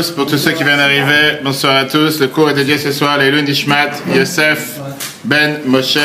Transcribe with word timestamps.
Pour 0.00 0.24
tous 0.24 0.38
ceux 0.38 0.52
qui 0.52 0.64
viennent 0.64 0.78
d'arriver, 0.78 1.40
bonsoir 1.44 1.76
à 1.76 1.84
tous. 1.84 2.20
Le 2.20 2.28
cours 2.28 2.48
est 2.48 2.54
dédié 2.54 2.78
ce 2.78 2.90
soir 2.90 3.12
à 3.12 3.18
l'Elun 3.18 3.42
Nishmat 3.42 3.90
Yosef 4.14 4.78
Ben 5.24 5.58
Moshe 5.66 5.98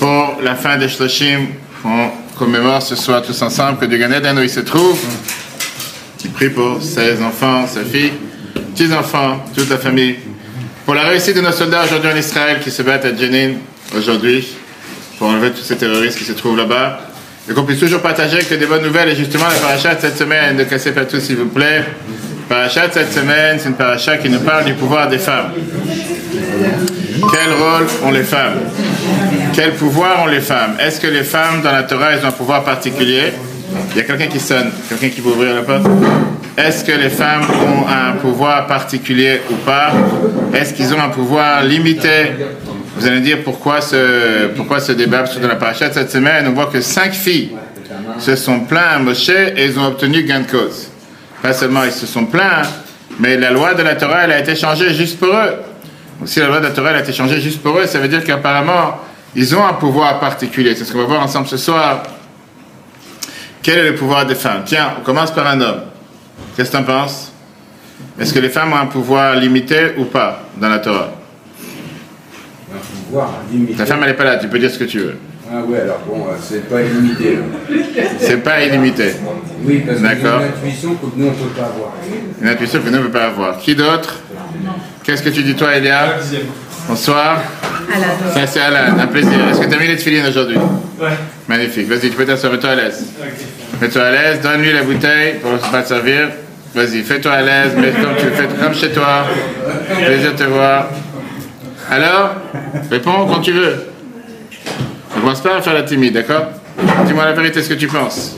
pour 0.00 0.38
la 0.42 0.56
fin 0.56 0.76
des 0.76 0.88
Shloshim. 0.88 1.46
On 1.84 2.08
commémore 2.36 2.82
ce 2.82 2.96
soir 2.96 3.22
tous 3.22 3.40
ensemble 3.42 3.78
que 3.78 3.84
du 3.84 3.96
Gan 3.96 4.10
Eden 4.10 4.36
où 4.40 4.42
il 4.42 4.50
se 4.50 4.58
trouve. 4.58 4.98
Il 6.24 6.30
prie 6.32 6.50
pour 6.50 6.82
ses 6.82 7.22
enfants, 7.22 7.64
sa 7.68 7.84
fille, 7.84 8.10
petits-enfants, 8.74 9.44
toute 9.54 9.70
la 9.70 9.78
famille. 9.78 10.16
Pour 10.84 10.96
la 10.96 11.04
réussite 11.04 11.36
de 11.36 11.42
nos 11.42 11.52
soldats 11.52 11.84
aujourd'hui 11.84 12.10
en 12.10 12.16
Israël 12.16 12.58
qui 12.60 12.72
se 12.72 12.82
battent 12.82 13.04
à 13.04 13.14
Jenin 13.14 13.52
aujourd'hui 13.96 14.48
pour 15.16 15.28
enlever 15.28 15.52
tous 15.52 15.62
ces 15.62 15.76
terroristes 15.76 16.18
qui 16.18 16.24
se 16.24 16.32
trouvent 16.32 16.56
là-bas. 16.56 17.02
Et 17.48 17.54
qu'on 17.54 17.62
puisse 17.62 17.78
toujours 17.78 18.02
partager 18.02 18.40
que 18.40 18.56
des 18.56 18.66
bonnes 18.66 18.82
nouvelles. 18.82 19.10
Et 19.10 19.16
justement, 19.16 19.44
la 19.44 19.60
paracha 19.60 19.94
de 19.94 20.00
cette 20.00 20.18
semaine, 20.18 20.56
ne 20.56 20.64
cassez 20.64 20.90
pas 20.90 21.04
tout 21.04 21.20
s'il 21.20 21.36
vous 21.36 21.46
plaît. 21.46 21.84
La 22.48 22.56
paracha 22.56 22.88
de 22.88 22.92
cette 22.94 23.12
semaine, 23.12 23.58
c'est 23.58 23.68
une 23.68 23.74
paracha 23.74 24.16
qui 24.16 24.30
nous 24.30 24.40
parle 24.40 24.64
du 24.64 24.72
pouvoir 24.72 25.06
des 25.06 25.18
femmes. 25.18 25.50
Quel 27.30 27.52
rôle 27.52 27.86
ont 28.04 28.10
les 28.10 28.22
femmes? 28.22 28.54
Quel 29.52 29.74
pouvoir 29.74 30.22
ont 30.22 30.26
les 30.26 30.40
femmes? 30.40 30.76
Est-ce 30.80 30.98
que 30.98 31.08
les 31.08 31.24
femmes 31.24 31.60
dans 31.62 31.72
la 31.72 31.82
Torah, 31.82 32.12
elles 32.12 32.24
ont 32.24 32.28
un 32.28 32.32
pouvoir 32.32 32.64
particulier? 32.64 33.34
Il 33.90 33.98
y 33.98 34.00
a 34.00 34.04
quelqu'un 34.04 34.28
qui 34.28 34.40
sonne. 34.40 34.70
Quelqu'un 34.88 35.10
qui 35.10 35.20
peut 35.20 35.28
ouvrir 35.28 35.56
la 35.56 35.62
porte 35.62 35.86
Est-ce 36.56 36.84
que 36.84 36.92
les 36.92 37.10
femmes 37.10 37.42
ont 37.42 37.86
un 37.86 38.12
pouvoir 38.16 38.66
particulier 38.66 39.42
ou 39.50 39.54
pas? 39.56 39.92
Est-ce 40.54 40.72
qu'ils 40.72 40.94
ont 40.94 41.00
un 41.00 41.10
pouvoir 41.10 41.62
limité? 41.64 42.32
Vous 42.96 43.06
allez 43.06 43.16
me 43.16 43.24
dire 43.24 43.38
pourquoi 43.44 43.82
ce, 43.82 44.46
pourquoi 44.56 44.80
ce 44.80 44.92
débat 44.92 45.26
sur 45.26 45.46
la 45.46 45.56
paracha 45.56 45.92
cette 45.92 46.10
semaine. 46.10 46.46
On 46.48 46.52
voit 46.52 46.66
que 46.66 46.80
cinq 46.80 47.12
filles 47.12 47.50
se 48.18 48.36
sont 48.36 48.60
plaintes 48.60 48.94
à 48.94 48.98
Moshe 49.00 49.28
et 49.28 49.66
ils 49.66 49.78
ont 49.78 49.84
obtenu 49.84 50.22
gain 50.22 50.40
de 50.40 50.50
cause. 50.50 50.88
Pas 51.42 51.52
seulement 51.52 51.84
ils 51.84 51.92
se 51.92 52.06
sont 52.06 52.26
plaints, 52.26 52.62
mais 53.18 53.36
la 53.36 53.50
loi 53.50 53.74
de 53.74 53.82
la 53.82 53.94
Torah 53.94 54.24
elle 54.24 54.32
a 54.32 54.38
été 54.40 54.54
changée 54.56 54.92
juste 54.92 55.18
pour 55.18 55.28
eux. 55.34 55.54
Si 56.24 56.40
la 56.40 56.48
loi 56.48 56.58
de 56.58 56.64
la 56.64 56.70
Torah 56.72 56.90
elle 56.90 56.96
a 56.96 57.00
été 57.00 57.12
changée 57.12 57.40
juste 57.40 57.62
pour 57.62 57.78
eux, 57.78 57.86
ça 57.86 57.98
veut 57.98 58.08
dire 58.08 58.24
qu'apparemment 58.24 58.98
ils 59.36 59.54
ont 59.54 59.64
un 59.64 59.74
pouvoir 59.74 60.18
particulier. 60.18 60.74
C'est 60.74 60.84
ce 60.84 60.92
qu'on 60.92 60.98
va 60.98 61.04
voir 61.04 61.22
ensemble 61.22 61.46
ce 61.46 61.56
soir. 61.56 62.02
Quel 63.62 63.78
est 63.78 63.90
le 63.90 63.94
pouvoir 63.94 64.24
des 64.26 64.34
femmes? 64.34 64.62
Tiens, 64.64 64.94
on 64.98 65.02
commence 65.02 65.30
par 65.30 65.46
un 65.46 65.60
homme. 65.60 65.82
Qu'est-ce 66.56 66.70
que 66.70 66.76
tu 66.76 66.82
en 66.82 66.84
penses? 66.84 67.32
Est-ce 68.18 68.32
que 68.32 68.38
les 68.38 68.48
femmes 68.48 68.72
ont 68.72 68.76
un 68.76 68.86
pouvoir 68.86 69.36
limité 69.36 69.94
ou 69.96 70.04
pas 70.06 70.42
dans 70.56 70.68
la 70.68 70.78
Torah? 70.78 71.10
Ta 73.76 73.86
femme, 73.86 74.00
elle 74.02 74.10
n'est 74.10 74.16
pas 74.16 74.24
là, 74.24 74.36
tu 74.36 74.48
peux 74.48 74.58
dire 74.58 74.70
ce 74.70 74.78
que 74.78 74.84
tu 74.84 74.98
veux. 74.98 75.16
Ah 75.50 75.62
ouais, 75.62 75.80
alors 75.80 76.00
bon, 76.06 76.26
euh, 76.26 76.36
c'est 76.42 76.68
pas 76.68 76.82
illimité. 76.82 77.38
C'est 78.18 78.38
pas 78.38 78.62
illimité. 78.62 79.14
Oui, 79.64 79.82
parce 79.86 79.98
qu'il 79.98 80.06
y 80.06 80.08
a 80.08 80.12
une 80.12 80.26
intuition 80.44 80.94
que 80.94 81.06
nous, 81.16 81.26
on 81.26 81.30
ne 81.30 81.34
peut 81.34 81.48
pas 81.56 81.66
avoir. 81.66 81.92
Une 82.40 82.48
intuition 82.48 82.80
que 82.80 82.88
nous, 82.88 82.98
on 82.98 83.00
ne 83.00 83.06
peut 83.06 83.12
pas 83.18 83.26
avoir. 83.26 83.58
Qui 83.58 83.74
d'autre 83.74 84.20
Qu'est-ce 85.04 85.22
que 85.22 85.30
tu 85.30 85.42
dis 85.42 85.54
toi, 85.54 85.74
Elia 85.76 86.16
Bonsoir. 86.88 87.40
Alain. 87.94 88.06
Ça, 88.34 88.46
c'est 88.46 88.60
Alain, 88.60 88.98
un 88.98 89.06
plaisir. 89.06 89.32
Est-ce 89.50 89.60
que 89.60 89.66
tu 89.66 89.74
as 89.74 89.78
mis 89.78 89.88
les 89.88 89.96
tefilines 89.96 90.26
aujourd'hui 90.26 90.56
Ouais. 90.56 91.08
Magnifique. 91.48 91.88
Vas-y, 91.88 92.10
tu 92.10 92.16
peux 92.16 92.24
t'asseoir, 92.24 92.52
mets-toi 92.52 92.70
à 92.70 92.74
l'aise. 92.76 93.06
Mets-toi 93.80 94.02
à 94.02 94.10
l'aise, 94.10 94.40
donne-lui 94.42 94.72
la 94.72 94.82
bouteille 94.82 95.34
pour 95.40 95.52
ne 95.52 95.58
pas 95.58 95.82
te 95.82 95.88
servir. 95.88 96.28
Vas-y, 96.74 97.02
fais-toi 97.02 97.32
à 97.32 97.42
l'aise, 97.42 97.74
mets 97.76 97.90
comme 97.90 98.16
tu 98.18 98.26
le 98.26 98.32
fais, 98.32 98.46
comme 98.62 98.74
chez 98.74 98.90
toi. 98.92 99.26
Plaisir 100.04 100.32
de 100.32 100.38
te 100.38 100.44
voir. 100.44 100.88
Alors 101.90 102.34
Réponds 102.90 103.26
quand 103.26 103.40
tu 103.40 103.52
veux. 103.52 103.86
Ne 105.16 105.20
commence 105.20 105.40
pas 105.40 105.56
à 105.56 105.62
faire 105.62 105.74
la 105.74 105.82
timide, 105.82 106.14
d'accord? 106.14 106.46
Dis-moi 107.06 107.24
la 107.24 107.32
vérité, 107.32 107.62
ce 107.62 107.68
que 107.70 107.74
tu 107.74 107.86
penses. 107.86 108.36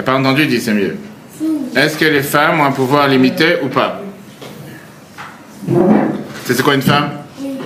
T'as 0.00 0.12
pas 0.12 0.18
entendu, 0.18 0.46
dis 0.46 0.62
c'est 0.62 0.72
mieux. 0.72 0.96
Est-ce 1.76 1.98
que 1.98 2.06
les 2.06 2.22
femmes 2.22 2.58
ont 2.58 2.64
un 2.64 2.72
pouvoir 2.72 3.06
limité 3.06 3.56
ou 3.62 3.68
pas? 3.68 4.00
C'est 6.46 6.62
quoi 6.62 6.74
une 6.74 6.80
femme? 6.80 7.10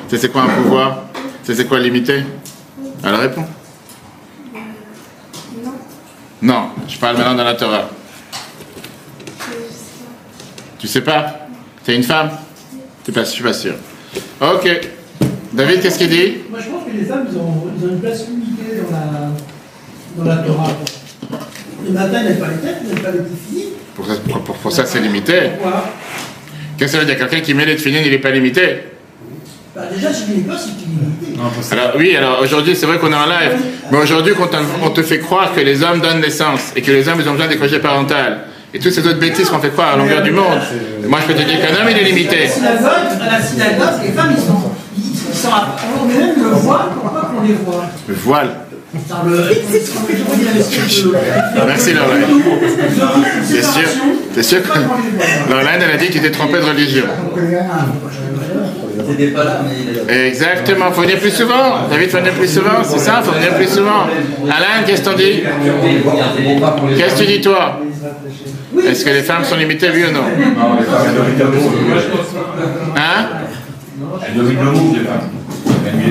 C'est 0.08 0.32
quoi 0.32 0.42
un 0.42 0.48
pouvoir? 0.48 1.04
C'est 1.44 1.68
quoi 1.68 1.78
limité? 1.78 2.24
Alors 3.04 3.20
réponds. 3.20 3.44
Non, 6.42 6.70
je 6.88 6.98
parle 6.98 7.18
maintenant 7.18 7.36
dans 7.36 7.44
la 7.44 7.54
Torah. 7.54 7.88
Tu 10.80 10.88
sais 10.88 11.02
pas? 11.02 11.46
T'es 11.84 11.94
une 11.94 12.02
femme? 12.02 12.30
Je 13.06 13.22
suis 13.22 13.44
pas 13.44 13.52
sûr. 13.52 13.74
Ok. 14.40 14.68
David, 15.52 15.82
qu'est-ce 15.82 15.98
qu'il 15.98 16.08
dit? 16.08 16.38
Moi, 16.50 16.58
je 16.58 16.68
pense 16.68 16.84
que 16.84 16.90
les 16.96 17.04
femmes, 17.04 17.28
ont, 17.36 17.86
ont 17.86 17.88
une 17.88 18.00
place 18.00 18.26
limitée 18.26 18.82
dans 18.82 18.90
la, 18.90 20.34
dans 20.34 20.42
la 20.42 20.42
Torah. 20.42 20.70
Le 21.86 21.90
matin, 21.92 22.22
n'avaient 22.22 22.34
pas 22.34 22.46
les 22.48 22.56
têtes, 22.56 22.82
n'avaient 22.88 23.00
pas 23.00 23.10
les 23.10 23.18
tefilines. 23.18 23.72
Pour 23.94 24.06
ça, 24.06 24.12
pour, 24.44 24.54
pour 24.56 24.72
ça 24.72 24.86
c'est 24.86 25.00
limité. 25.00 25.34
Pourquoi 25.60 25.84
Qu'est-ce 26.76 26.92
que 26.92 26.98
ça 26.98 27.04
veut 27.04 27.06
dire? 27.06 27.18
Quelqu'un 27.18 27.40
qui 27.40 27.54
met 27.54 27.66
les 27.66 27.76
tefilines, 27.76 28.02
il 28.04 28.10
n'est 28.10 28.18
pas 28.18 28.30
limité? 28.30 28.78
Bah, 29.76 29.82
Déjà, 29.94 30.12
si 30.12 30.24
tu 30.24 30.30
n'es 30.32 30.42
pas, 30.42 30.56
c'est 30.58 30.70
limité. 30.70 31.40
Alors 31.72 31.92
oui, 31.96 32.16
alors 32.16 32.40
aujourd'hui, 32.42 32.74
c'est 32.76 32.86
vrai 32.86 32.98
qu'on 32.98 33.12
est 33.12 33.16
en 33.16 33.26
live, 33.26 33.52
mais 33.90 33.98
aujourd'hui, 33.98 34.32
quand 34.36 34.50
on, 34.54 34.86
on 34.86 34.90
te 34.90 35.02
fait 35.02 35.18
croire 35.18 35.52
que 35.54 35.60
les 35.60 35.82
hommes 35.82 36.00
donnent 36.00 36.20
naissance 36.20 36.72
et 36.74 36.82
que 36.82 36.90
les 36.90 37.08
hommes, 37.08 37.18
ils 37.20 37.28
ont 37.28 37.32
besoin 37.32 37.48
des 37.48 37.56
congés 37.56 37.80
parentaux, 37.80 38.14
et 38.72 38.78
toutes 38.78 38.92
ces 38.92 39.06
autres 39.06 39.18
bêtises 39.20 39.48
qu'on 39.48 39.58
fait 39.60 39.70
croire 39.70 39.94
à 39.94 39.96
longueur 39.96 40.22
du 40.22 40.30
monde, 40.32 40.58
moi 41.08 41.20
je 41.22 41.26
peux 41.32 41.34
te 41.38 41.46
dire 41.46 41.60
qu'un 41.60 41.74
homme, 41.80 41.88
il 41.90 41.98
est 41.98 42.04
limité. 42.04 42.48
synagogue, 42.48 42.88
à 43.20 43.32
la 43.32 43.42
synagogue, 43.42 44.02
les 44.04 44.12
femmes, 44.12 44.34
ils 44.36 44.42
sont, 44.42 44.72
ils 44.96 45.36
sont 45.36 45.48
à, 45.48 45.76
on 46.00 46.06
met 46.06 46.14
même 46.18 46.42
le 46.42 46.50
voile 46.50 46.86
pour 47.00 47.10
pas 47.12 47.30
qu'on 47.32 47.46
les 47.46 47.54
voit. 47.54 47.84
Le 48.08 48.14
voile. 48.14 48.50
Dans 49.08 49.24
le, 49.28 49.36
dire, 49.36 49.58
Merci 51.66 51.92
Lorraine. 51.94 52.22
T'es 53.50 53.62
sûr, 53.62 53.88
t'es 54.34 54.42
sûr 54.42 54.62
que 54.62 54.78
Lorraine, 55.50 55.80
elle 55.82 55.90
a 55.90 55.96
dit 55.96 56.06
que 56.06 56.12
tu 56.12 56.20
t'es 56.20 56.30
trompé 56.30 56.58
de 56.58 56.64
religion. 56.64 57.04
T'étais 59.06 59.32
pas 59.32 59.44
là, 59.44 59.60
mais 59.64 59.92
il 60.08 60.26
Exactement, 60.26 60.92
faut 60.92 61.02
venir 61.02 61.18
plus 61.18 61.32
souvent. 61.32 61.88
David, 61.90 62.08
faut 62.10 62.18
venir 62.18 62.34
plus 62.34 62.48
souvent, 62.48 62.84
c'est 62.84 63.00
ça, 63.00 63.20
faut 63.22 63.32
venir 63.32 63.54
plus 63.54 63.68
souvent. 63.68 64.04
Alain, 64.44 64.84
qu'est-ce 64.86 65.02
que 65.02 65.10
t'en 65.10 65.16
dis? 65.16 65.42
Qu'est-ce 66.96 67.14
que 67.14 67.20
tu 67.20 67.26
dis 67.26 67.40
toi? 67.40 67.80
Est-ce 68.86 69.04
que 69.04 69.10
les 69.10 69.22
femmes 69.22 69.44
sont 69.44 69.56
limitées, 69.56 69.88
oui 69.92 70.04
ou 70.08 70.12
non? 70.12 70.20
Non, 70.22 70.76
les 70.78 70.84
femmes, 70.84 71.06
elles 71.08 71.38
dominent 71.38 71.38
le 71.38 71.58
monde. 71.58 71.74
Hein? 72.96 73.26
Elles 74.26 74.34
dominent 74.36 74.64
le 74.64 74.70
monde, 74.70 74.96
les 74.96 75.04
femmes. 75.04 75.30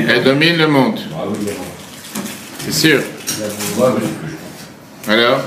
Elles 0.10 0.24
dominent 0.24 0.58
le 0.58 0.68
monde, 0.68 1.00
Ah 1.14 1.24
c'est 2.66 2.72
sûr. 2.72 3.00
Alors 5.08 5.40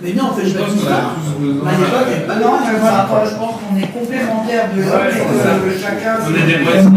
Mais 0.00 0.12
non, 0.12 0.30
on 0.30 0.34
fait 0.34 0.46
il 0.46 0.54
n'y 0.54 0.56
avait 0.56 2.26
pas 2.26 2.34
Non, 2.36 2.58
je 2.64 2.76
vois, 2.78 3.24
je 3.24 3.34
pense 3.34 3.54
qu'on 3.60 3.76
est 3.76 3.88
complémentaires 3.92 4.68
de 4.74 4.82
l'homme 4.82 5.08
et 5.10 5.74
que 5.74 5.80
chacun. 5.80 6.18
On 6.24 6.34
est 6.34 6.46
des 6.46 6.58
moitiés. 6.62 6.90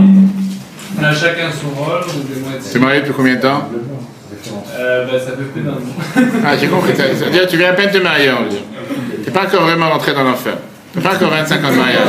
On 1.00 1.04
a 1.04 1.14
chacun 1.14 1.50
son 1.52 1.82
rôle, 1.82 2.02
on 2.08 2.22
est 2.22 2.36
des 2.36 2.42
moitiés. 2.42 2.72
Tu 2.72 2.78
es 2.78 2.80
marié 2.80 3.00
depuis 3.02 3.14
combien 3.14 3.36
de 3.36 3.42
temps 3.42 3.68
Euh, 4.78 5.06
bah, 5.06 5.20
ça 5.20 5.32
fait 5.32 5.44
plus 5.52 5.62
d'un 5.62 5.72
an. 5.72 6.28
Ah, 6.46 6.56
j'ai 6.60 6.68
compris. 6.68 6.96
Ça 6.96 7.04
veut 7.06 7.32
dire 7.32 7.46
que 7.46 7.50
tu 7.50 7.58
viens 7.58 7.70
à 7.72 7.74
peine 7.74 7.92
de 7.92 7.98
te 7.98 8.04
marier, 8.04 8.30
on 8.32 8.44
veut 8.44 8.50
dire. 8.50 8.60
T'es 9.26 9.32
pas 9.32 9.44
encore 9.46 9.64
vraiment 9.64 9.90
rentré 9.90 10.14
dans 10.14 10.24
l'enfer. 10.24 10.54
T'as 10.94 11.02
pas 11.02 11.16
encore 11.16 11.32
25 11.32 11.66
ans 11.66 11.72
de 11.72 11.78
mariage. 11.78 12.00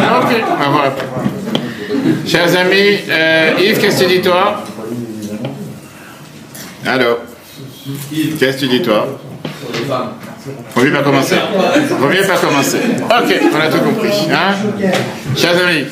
Ah, 0.00 0.20
ok, 0.20 0.34
on 0.50 0.62
va 0.64 0.68
voir 0.68 0.84
après. 0.86 1.06
Chers 2.26 2.56
amis, 2.56 2.98
euh, 3.08 3.50
Yves, 3.60 3.78
qu'est-ce 3.78 4.02
que 4.02 4.08
tu 4.08 4.16
dis 4.16 4.20
toi? 4.20 4.64
Allô 6.86 7.18
Qu'est-ce 8.38 8.56
que 8.56 8.60
tu 8.60 8.68
dis 8.68 8.82
toi? 8.82 9.18
Mieux 10.76 10.92
pas 10.92 11.02
commencer. 11.02 11.36
Mieux 11.36 12.26
pas 12.26 12.36
commencer. 12.36 12.78
Ok, 13.04 13.40
on 13.52 13.60
a 13.60 13.68
tout 13.68 13.78
compris. 13.78 14.12
Hein? 14.30 14.54
Chers 15.36 15.56
amis, 15.64 15.84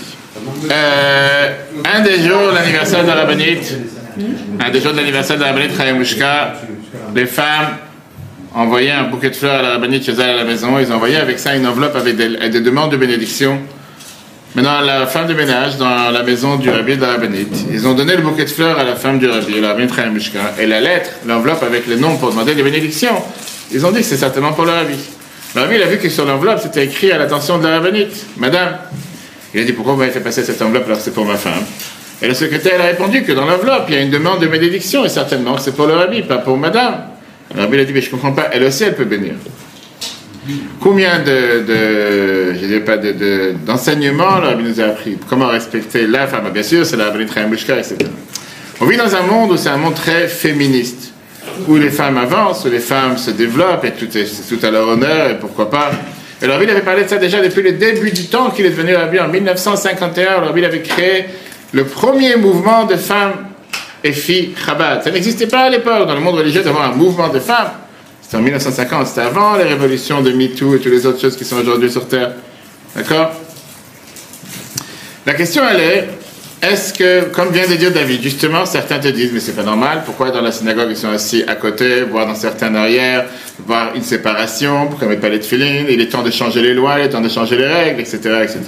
euh, 0.70 1.48
un 1.94 2.00
des 2.00 2.19
jours 2.22 2.50
de 2.50 2.54
l'anniversaire 2.54 3.02
de 3.02 3.08
la 3.08 3.14
rabbinite, 3.14 3.75
un 4.61 4.70
des 4.70 4.81
jours 4.81 4.93
de 4.93 4.99
l'anniversaire 4.99 5.37
de 5.38 5.43
la 5.43 5.55
Chayamushka, 5.76 6.55
les 7.14 7.26
femmes 7.26 7.76
envoyaient 8.55 8.90
un 8.90 9.05
bouquet 9.05 9.31
de 9.31 9.37
fleurs 9.37 9.61
à 9.61 9.62
la 9.62 9.70
rabbinite 9.70 10.05
chez 10.05 10.12
elle 10.12 10.31
à 10.31 10.37
la 10.37 10.44
maison. 10.44 10.78
Ils 10.78 10.93
envoyaient 10.93 11.16
avec 11.16 11.38
ça 11.38 11.55
une 11.55 11.66
enveloppe 11.66 11.96
avec 11.96 12.16
des, 12.16 12.50
des 12.50 12.61
demandes 12.61 12.93
de 12.93 12.96
bénédiction. 12.99 13.61
Maintenant, 14.54 14.82
la 14.82 15.06
femme 15.06 15.28
de 15.28 15.32
ménage 15.32 15.78
dans 15.78 16.10
la 16.10 16.22
maison 16.22 16.56
du 16.56 16.69
rabbi 16.69 16.96
de 16.96 17.00
la 17.00 17.12
rabbinite, 17.12 17.64
ils 17.70 17.87
ont 17.87 17.94
donné 17.94 18.16
le 18.16 18.22
bouquet 18.22 18.44
de 18.44 18.50
fleurs 18.50 18.78
à 18.78 18.84
la 18.84 18.96
femme 18.96 19.19
du 19.19 19.26
rabbi, 19.26 19.58
la 19.58 19.69
rabbinite 19.69 19.94
Chayamushka, 19.94 20.56
et 20.60 20.66
la 20.66 20.81
lettre, 20.81 21.08
l'enveloppe 21.26 21.62
avec 21.62 21.87
le 21.87 21.96
nom 21.96 22.19
pour 22.19 22.31
demander 22.31 22.54
des 22.54 22.62
bénédictions. 22.62 23.16
Ils 23.72 23.87
ont 23.87 23.93
dit 23.93 24.00
que 24.00 24.04
c'est 24.04 24.19
certainement 24.19 24.52
pour 24.52 24.66
le 24.66 24.72
rabbi. 24.72 24.99
Le 25.54 25.60
rabbi, 25.62 25.82
a 25.82 25.87
vu 25.87 25.96
que 25.96 26.10
sur 26.10 26.26
l'enveloppe, 26.26 26.60
c'était 26.62 26.84
écrit 26.84 27.10
à 27.12 27.19
l'attention 27.19 27.56
de 27.56 27.66
la 27.66 27.81
Madame. 28.37 28.76
Il 29.54 29.60
a 29.60 29.64
dit 29.64 29.72
pourquoi 29.72 29.94
vous 29.94 30.00
m'avez 30.00 30.12
fait 30.12 30.20
passer 30.20 30.44
cette 30.44 30.60
enveloppe 30.60 30.84
alors 30.84 30.99
que 30.99 31.04
c'est 31.04 31.14
pour 31.14 31.25
ma 31.25 31.37
femme? 31.37 31.64
Et 32.20 32.28
le 32.28 32.34
secrétaire 32.34 32.78
a 32.78 32.84
répondu 32.84 33.22
que 33.22 33.32
dans 33.32 33.46
l'enveloppe, 33.46 33.87
il 33.88 33.94
y 33.94 33.99
a 33.99 34.02
une 34.02 34.10
demande 34.10 34.40
de 34.40 34.49
bénédiction 34.49 35.02
et 35.04 35.08
certainement 35.08 35.54
que 35.54 35.62
c'est 35.62 35.75
pour 35.75 35.87
le 35.87 35.94
rabbi, 35.94 36.22
pas 36.22 36.38
pour 36.38 36.58
madame. 36.58 37.06
Le 37.54 37.62
rabbi 37.62 37.81
a 37.81 37.84
dit 37.84 37.93
mais 37.94 38.02
je 38.02 38.10
comprends 38.10 38.32
pas, 38.32 38.49
elle 38.52 38.64
aussi 38.64 38.84
elle 38.84 38.94
peut 38.94 39.06
bénir. 39.06 39.32
Combien 40.80 41.20
de, 41.20 41.60
de 41.66 42.96
de, 42.96 43.12
de- 43.12 43.54
d'enseignements 43.64 44.40
rabbi 44.40 44.64
nous 44.64 44.80
a 44.80 44.84
appris 44.86 45.16
Comment 45.28 45.48
respecter 45.48 46.06
la 46.06 46.26
femme? 46.26 46.50
Bien 46.52 46.62
sûr, 46.62 46.84
c'est 46.84 46.96
la 46.96 47.10
Trayamushka, 47.10 47.78
etc. 47.78 47.96
On 48.80 48.86
vit 48.86 48.96
dans 48.96 49.14
un 49.14 49.22
monde 49.22 49.52
où 49.52 49.56
c'est 49.56 49.68
un 49.68 49.76
monde 49.76 49.94
très 49.94 50.26
féministe, 50.26 51.12
où 51.68 51.76
les 51.76 51.90
femmes 51.90 52.18
avancent, 52.18 52.64
où 52.64 52.70
les 52.70 52.80
femmes 52.80 53.16
se 53.18 53.30
développent 53.30 53.84
et 53.84 53.92
tout 53.92 54.16
est 54.18 54.48
tout 54.48 54.66
à 54.66 54.70
leur 54.70 54.88
honneur 54.88 55.30
et 55.30 55.38
pourquoi 55.38 55.70
pas? 55.70 55.90
Et 56.40 56.46
le 56.46 56.52
Rabbi 56.54 56.68
avait 56.68 56.80
parlé 56.80 57.04
de 57.04 57.08
ça 57.08 57.18
déjà 57.18 57.40
depuis 57.40 57.62
le 57.62 57.72
début 57.72 58.10
du 58.10 58.24
temps 58.26 58.50
qu'il 58.50 58.66
est 58.66 58.70
devenu 58.70 58.96
Rabbi 58.96 59.20
en 59.20 59.28
1951. 59.28 60.40
Le 60.40 60.46
Rabbi 60.48 60.64
avait 60.64 60.82
créé 60.82 61.26
le 61.70 61.84
premier 61.84 62.34
mouvement 62.34 62.84
de 62.84 62.96
femmes 62.96 63.34
et 64.02 64.10
filles 64.12 64.54
Chabad. 64.66 65.04
Ça 65.04 65.12
n'existait 65.12 65.46
pas 65.46 65.60
à 65.60 65.70
l'époque 65.70 66.08
dans 66.08 66.14
le 66.14 66.20
monde 66.20 66.34
religieux 66.34 66.62
d'avoir 66.62 66.90
un 66.90 66.94
mouvement 66.96 67.28
de 67.28 67.38
femmes. 67.38 67.70
C'était 68.32 68.40
en 68.40 68.44
1950, 68.44 69.06
c'était 69.08 69.20
avant 69.20 69.56
les 69.56 69.64
révolutions 69.64 70.23
de 70.23 70.32
MeToo 70.32 70.75
et 70.75 70.79
toutes 70.79 70.90
les 70.90 71.05
autres 71.05 71.20
choses 71.20 71.37
qui 71.37 71.44
sont 71.44 71.56
aujourd'hui 71.56 71.90
sur 71.90 72.08
Terre. 72.08 72.32
D'accord? 72.96 73.32
La 75.26 75.34
question 75.34 75.62
elle 75.70 75.81
est, 75.81 76.08
est-ce 76.62 76.94
que, 76.94 77.25
comme 77.25 77.50
vient 77.50 77.69
de 77.69 77.75
dire 77.75 77.93
David, 77.93 78.23
justement, 78.23 78.64
certains 78.64 79.00
te 79.00 79.08
disent, 79.08 79.32
mais 79.34 79.40
c'est 79.40 79.55
pas 79.55 79.64
normal, 79.64 80.05
pourquoi 80.06 80.31
dans 80.31 80.40
la 80.40 80.50
synagogue 80.50 80.87
ils 80.88 80.96
sont 80.96 81.11
assis 81.11 81.44
à 81.46 81.56
côté, 81.56 82.05
voire 82.05 82.26
dans 82.26 82.34
certains 82.34 82.75
arrière, 82.75 83.26
voir 83.67 83.94
une 83.94 84.02
séparation, 84.02 84.87
pourquoi 84.87 85.08
ne 85.08 85.12
met 85.12 85.20
pas 85.20 85.28
les 85.28 85.40
tefilines, 85.40 85.88
il 85.90 86.00
est 86.00 86.08
temps 86.08 86.23
de 86.23 86.31
changer 86.31 86.62
les 86.62 86.73
lois, 86.73 87.00
il 87.00 87.05
est 87.05 87.11
temps 87.11 87.20
de 87.20 87.28
changer 87.28 87.58
les 87.58 87.67
règles, 87.67 88.00
etc. 88.00 88.17
etc. 88.44 88.61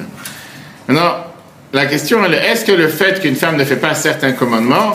Maintenant, 0.88 1.24
la 1.72 1.86
question 1.86 2.22
elle 2.22 2.34
est, 2.34 2.50
est-ce 2.52 2.66
que 2.66 2.72
le 2.72 2.88
fait 2.88 3.18
qu'une 3.18 3.36
femme 3.36 3.56
ne 3.56 3.64
fait 3.64 3.76
pas 3.76 3.94
certains 3.94 4.32
commandements, 4.32 4.92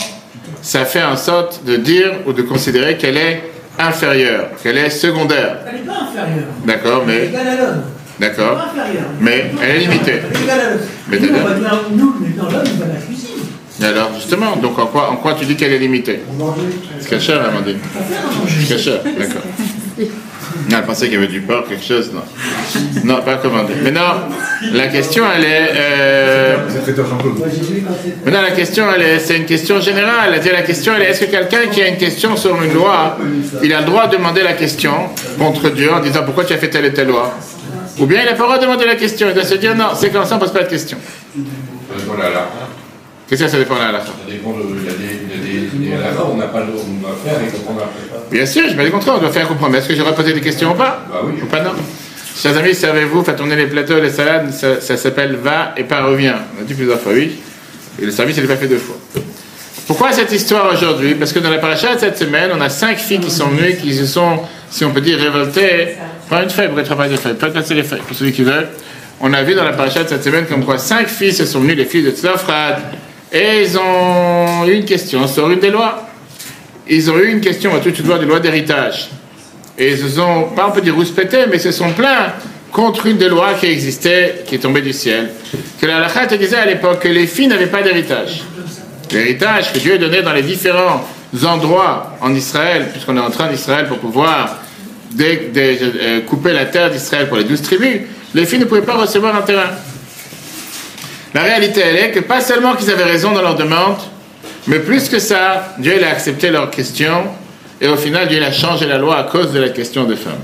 ça 0.61 0.85
fait 0.85 1.03
en 1.03 1.17
sorte 1.17 1.65
de 1.65 1.75
dire 1.75 2.11
ou 2.27 2.33
de 2.33 2.43
considérer 2.43 2.97
qu'elle 2.97 3.17
est 3.17 3.41
inférieure, 3.77 4.47
qu'elle 4.61 4.77
est 4.77 4.89
secondaire 4.89 5.57
Elle 5.67 5.75
n'est 5.75 5.81
pas 5.81 5.93
inférieure. 6.03 6.45
D'accord, 6.65 7.03
Elle 7.07 7.13
est 7.13 7.19
mais... 7.19 7.25
égale 7.27 7.47
à 7.47 7.55
l'homme. 7.55 7.81
D'accord. 8.19 8.45
Elle 8.51 8.57
n'est 8.57 8.73
pas 8.73 8.81
inférieure. 8.81 9.09
Mais 9.21 9.51
elle 9.61 9.75
est 9.75 9.79
limitée. 9.79 10.11
Elle 10.11 10.37
est 10.37 10.43
égale 10.43 10.59
à 10.59 10.69
l'homme. 10.71 10.79
Mais 11.07 11.19
nous, 11.19 11.29
on 11.29 11.47
va 11.47 11.53
dire, 11.53 11.81
nous, 11.91 12.15
mais 12.19 12.29
dans 12.29 12.49
l'homme, 12.49 12.63
il 12.65 12.79
va 12.79 12.85
la 12.87 12.99
cuisine. 12.99 13.29
Et 13.81 13.85
alors, 13.85 14.11
justement, 14.15 14.55
donc 14.57 14.77
en 14.77 14.87
quoi, 14.87 15.09
en 15.09 15.15
quoi 15.17 15.35
tu 15.35 15.45
dis 15.45 15.55
qu'elle 15.55 15.71
est 15.71 15.79
limitée? 15.79 16.19
C'est 16.99 17.09
cachère, 17.09 17.45
Amandine 17.45 17.77
On 17.95 17.99
à 17.99 18.41
manger. 18.41 18.55
C'est 18.61 18.75
cachère, 18.75 19.03
d'accord. 19.03 19.43
Non, 20.69 20.77
elle 20.77 20.83
pensait 20.83 21.05
qu'il 21.05 21.15
y 21.15 21.17
avait 21.17 21.27
du 21.27 21.41
porc, 21.41 21.67
quelque 21.67 21.83
chose, 21.85 22.11
non. 22.13 22.21
Non, 23.03 23.21
pas 23.21 23.35
commandé. 23.35 23.73
Mais 23.83 23.91
non, 23.91 24.01
la 24.73 24.87
question, 24.87 25.23
elle 25.35 25.43
est... 25.45 25.69
euh, 25.75 26.55
C'est. 26.85 26.97
Maintenant, 28.25 28.41
la 28.41 28.51
question, 28.51 28.85
elle 28.95 29.01
est, 29.01 29.19
c'est 29.19 29.37
une 29.37 29.45
question 29.45 29.79
générale. 29.79 30.31
C'est-à-dire, 30.33 30.53
La 30.53 30.61
question, 30.63 30.93
elle 30.95 31.03
est, 31.03 31.09
est-ce 31.11 31.21
que 31.25 31.31
quelqu'un 31.31 31.67
qui 31.71 31.81
a 31.81 31.87
une 31.87 31.97
question 31.97 32.35
sur 32.35 32.61
une 32.61 32.73
loi, 32.73 33.17
il 33.63 33.73
a 33.73 33.79
le 33.81 33.85
droit 33.85 34.07
de 34.07 34.17
demander 34.17 34.43
la 34.43 34.53
question 34.53 34.93
contre 35.37 35.69
Dieu 35.69 35.91
en 35.91 35.99
disant 35.99 36.23
pourquoi 36.25 36.45
tu 36.45 36.53
as 36.53 36.57
fait 36.57 36.69
telle 36.69 36.85
et 36.85 36.93
telle 36.93 37.07
loi? 37.07 37.33
Ou 37.99 38.05
bien 38.05 38.21
il 38.21 38.25
n'a 38.25 38.31
pas 38.33 38.43
le 38.43 38.43
droit 38.45 38.57
de 38.57 38.63
demander 38.63 38.85
la 38.85 38.95
question. 38.95 39.27
Il 39.29 39.33
doit 39.33 39.43
se 39.43 39.55
dire 39.55 39.75
non, 39.75 39.89
c'est 39.95 40.09
comme 40.09 40.25
ça, 40.25 40.35
on 40.35 40.37
ne 40.37 40.43
pose 40.43 40.53
pas 40.53 40.63
de 40.63 40.69
question. 40.69 40.97
Ça 41.05 41.95
dépend 41.97 42.13
de 42.15 42.19
la 42.19 42.25
halakha. 42.27 42.49
Qu'est-ce 43.27 43.43
que 43.43 43.49
ça 43.49 43.57
dépend 43.57 43.75
à 43.75 43.91
la 43.91 43.99
fin 43.99 44.05
Ça 44.07 44.31
dépend 44.31 44.51
de. 44.53 44.63
Il 44.79 44.85
y 44.85 44.89
a 44.89 44.93
des, 44.93 45.19
il 45.25 45.29
y 45.29 45.33
a 45.35 45.69
des, 45.69 45.85
des 45.89 45.93
halakha, 45.95 46.23
on 46.31 46.37
n'a 46.37 46.47
pas 46.47 46.61
le 46.61 46.67
droit 46.67 46.83
de 46.83 47.29
faire 47.29 47.39
et 47.45 47.51
comprendre 47.51 47.81
après. 47.83 48.08
Bien 48.31 48.45
sûr, 48.45 48.63
je 48.69 48.75
me 48.75 48.83
dis 48.83 48.91
contraire, 48.91 49.15
on 49.17 49.21
doit 49.21 49.31
faire 49.31 49.47
comprendre. 49.47 49.75
Est-ce 49.75 49.87
que 49.87 49.95
j'aurais 49.95 50.13
posé 50.13 50.33
des 50.33 50.41
questions 50.41 50.71
ou 50.71 50.75
pas 50.75 51.05
Bah 51.09 51.21
oui. 51.23 51.33
Ou 51.41 51.45
pas 51.45 51.61
non 51.61 51.71
Chers 52.41 52.55
amis, 52.57 52.73
servez-vous, 52.73 53.23
faites 53.23 53.35
tourner 53.35 53.55
les 53.55 53.67
plateaux, 53.67 53.99
les 53.99 54.11
salades, 54.11 54.51
ça, 54.53 54.79
ça 54.79 54.95
s'appelle 54.95 55.35
va 55.35 55.73
et 55.75 55.83
pas 55.83 56.03
revient. 56.03 56.35
On 56.57 56.61
a 56.61 56.63
dit 56.63 56.73
plusieurs 56.73 56.99
fois 56.99 57.11
oui. 57.13 57.37
Et 58.01 58.05
le 58.05 58.11
service, 58.11 58.37
il 58.37 58.43
n'est 58.43 58.47
pas 58.47 58.55
fait 58.55 58.67
deux 58.67 58.77
fois. 58.77 58.95
Pourquoi 59.87 60.11
cette 60.11 60.31
histoire 60.31 60.71
aujourd'hui? 60.71 61.15
Parce 61.15 61.33
que 61.33 61.39
dans 61.39 61.49
la 61.49 61.57
paracha 61.57 61.95
de 61.95 61.99
cette 61.99 62.17
semaine, 62.17 62.51
on 62.55 62.61
a 62.61 62.69
cinq 62.69 62.99
filles 62.99 63.19
qui 63.19 63.31
sont 63.31 63.47
venues, 63.47 63.75
qui 63.75 63.93
se 63.93 64.05
sont, 64.05 64.39
si 64.69 64.85
on 64.85 64.91
peut 64.91 65.01
dire, 65.01 65.17
révoltées. 65.17 65.95
Prends 66.29 66.43
une 66.43 66.49
feuille 66.49 66.69
pour 66.69 66.79
être 66.79 67.09
des 67.09 67.17
feuilles, 67.17 67.33
pas 67.33 67.49
casser 67.49 67.73
les 67.73 67.83
feuilles, 67.83 68.03
pour 68.07 68.15
celui 68.15 68.31
qui 68.31 68.43
veut. 68.43 68.67
On 69.19 69.33
a 69.33 69.41
vu 69.41 69.55
dans 69.55 69.63
la 69.65 69.73
paracha 69.73 70.03
de 70.03 70.09
cette 70.09 70.23
semaine 70.23 70.45
comme 70.45 70.63
quoi 70.63 70.77
cinq 70.77 71.07
filles 71.07 71.33
se 71.33 71.45
sont 71.45 71.59
venues, 71.59 71.75
les 71.75 71.85
filles 71.85 72.03
de 72.03 72.11
Tzlofrad, 72.11 72.77
et 73.33 73.63
ils 73.63 73.77
ont 73.77 74.65
eu 74.65 74.73
une 74.75 74.85
question 74.85 75.27
sur 75.27 75.49
une 75.49 75.59
des 75.59 75.71
lois. 75.71 76.08
Ils 76.89 77.09
ont 77.11 77.17
eu 77.19 77.27
une 77.29 77.41
question 77.41 77.75
à 77.75 77.79
toute 77.79 77.97
une 77.99 78.07
loi 78.07 78.17
des 78.17 78.25
lois 78.25 78.39
d'héritage. 78.39 79.09
Et 79.77 79.91
ils 79.91 79.97
se 79.97 80.09
sont, 80.09 80.49
pas 80.55 80.67
on 80.67 80.71
peut 80.71 80.81
dire 80.81 80.95
rouspétés, 80.95 81.45
mais 81.49 81.59
se 81.59 81.71
sont 81.71 81.91
plaints 81.91 82.33
contre 82.71 83.05
une 83.05 83.17
des 83.17 83.29
lois 83.29 83.53
qui 83.53 83.67
existait, 83.67 84.43
qui 84.45 84.55
est 84.55 84.59
tombée 84.59 84.81
du 84.81 84.91
ciel. 84.93 85.29
Que 85.79 85.85
la 85.85 86.07
te 86.09 86.35
disait 86.35 86.57
à 86.57 86.65
l'époque 86.65 86.99
que 86.99 87.07
les 87.07 87.27
filles 87.27 87.47
n'avaient 87.47 87.67
pas 87.67 87.81
d'héritage. 87.81 88.41
L'héritage 89.11 89.71
que 89.73 89.79
Dieu 89.79 89.97
donnait 89.97 90.21
dans 90.21 90.33
les 90.33 90.41
différents 90.41 91.03
endroits 91.45 92.17
en 92.21 92.33
Israël, 92.33 92.87
puisqu'on 92.91 93.17
est 93.17 93.21
en 93.21 93.29
train 93.31 93.47
d'Israël 93.47 93.87
pour 93.87 93.97
pouvoir 93.99 94.57
dé- 95.11 95.49
euh, 95.55 96.21
couper 96.21 96.53
la 96.53 96.65
terre 96.65 96.89
d'Israël 96.91 97.27
pour 97.27 97.37
les 97.37 97.43
douze 97.43 97.61
tribus, 97.61 98.01
les 98.33 98.45
filles 98.45 98.59
ne 98.59 98.65
pouvaient 98.65 98.81
pas 98.81 98.95
recevoir 98.95 99.35
un 99.35 99.41
terrain. 99.41 99.71
La 101.33 101.43
réalité, 101.43 101.81
elle 101.81 101.95
est 101.97 102.11
que 102.11 102.19
pas 102.19 102.41
seulement 102.41 102.75
qu'ils 102.75 102.89
avaient 102.91 103.03
raison 103.03 103.31
dans 103.31 103.41
leur 103.41 103.55
demande, 103.55 103.97
mais 104.69 104.79
plus 104.79 105.09
que 105.09 105.17
ça, 105.17 105.73
Dieu 105.79 105.93
a 106.03 106.11
accepté 106.11 106.51
leur 106.51 106.69
question, 106.69 107.23
et 107.81 107.87
au 107.87 107.95
final, 107.95 108.27
Dieu 108.27 108.41
a 108.43 108.51
changé 108.51 108.85
la 108.85 108.99
loi 108.99 109.17
à 109.17 109.23
cause 109.23 109.51
de 109.51 109.59
la 109.59 109.69
question 109.69 110.03
des 110.03 110.15
femmes. 110.15 110.39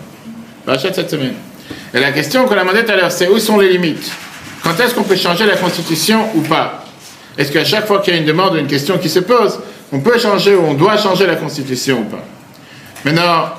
Parachat 0.66 0.90
de 0.90 0.96
cette 0.96 1.12
semaine. 1.12 1.36
Et 1.94 2.00
la 2.00 2.12
question 2.12 2.46
qu'on 2.46 2.56
a 2.56 2.62
demandé 2.62 2.84
tout 2.84 2.92
à 2.92 2.96
l'heure, 2.96 3.12
c'est 3.12 3.28
où 3.28 3.38
sont 3.38 3.60
les 3.60 3.70
limites? 3.70 4.12
Quand 4.64 4.80
est-ce 4.80 4.96
qu'on 4.96 5.04
peut 5.04 5.16
changer 5.16 5.46
la 5.46 5.56
constitution 5.56 6.26
ou 6.34 6.42
pas? 6.42 6.84
Est-ce 7.38 7.52
qu'à 7.52 7.64
chaque 7.64 7.86
fois 7.86 8.00
qu'il 8.00 8.16
y 8.16 8.18
a 8.18 8.20
une 8.20 8.26
demande 8.26 8.56
ou 8.56 8.58
une 8.58 8.66
question 8.66 8.98
qui 8.98 9.10
se 9.10 9.20
pose, 9.20 9.60
on 9.92 10.00
peut 10.00 10.18
changer 10.18 10.56
ou 10.56 10.64
on 10.66 10.74
doit 10.74 10.98
changer 10.98 11.28
la 11.28 11.36
constitution 11.36 12.00
ou 12.00 12.06
pas? 12.06 12.24
Maintenant, 13.04 13.50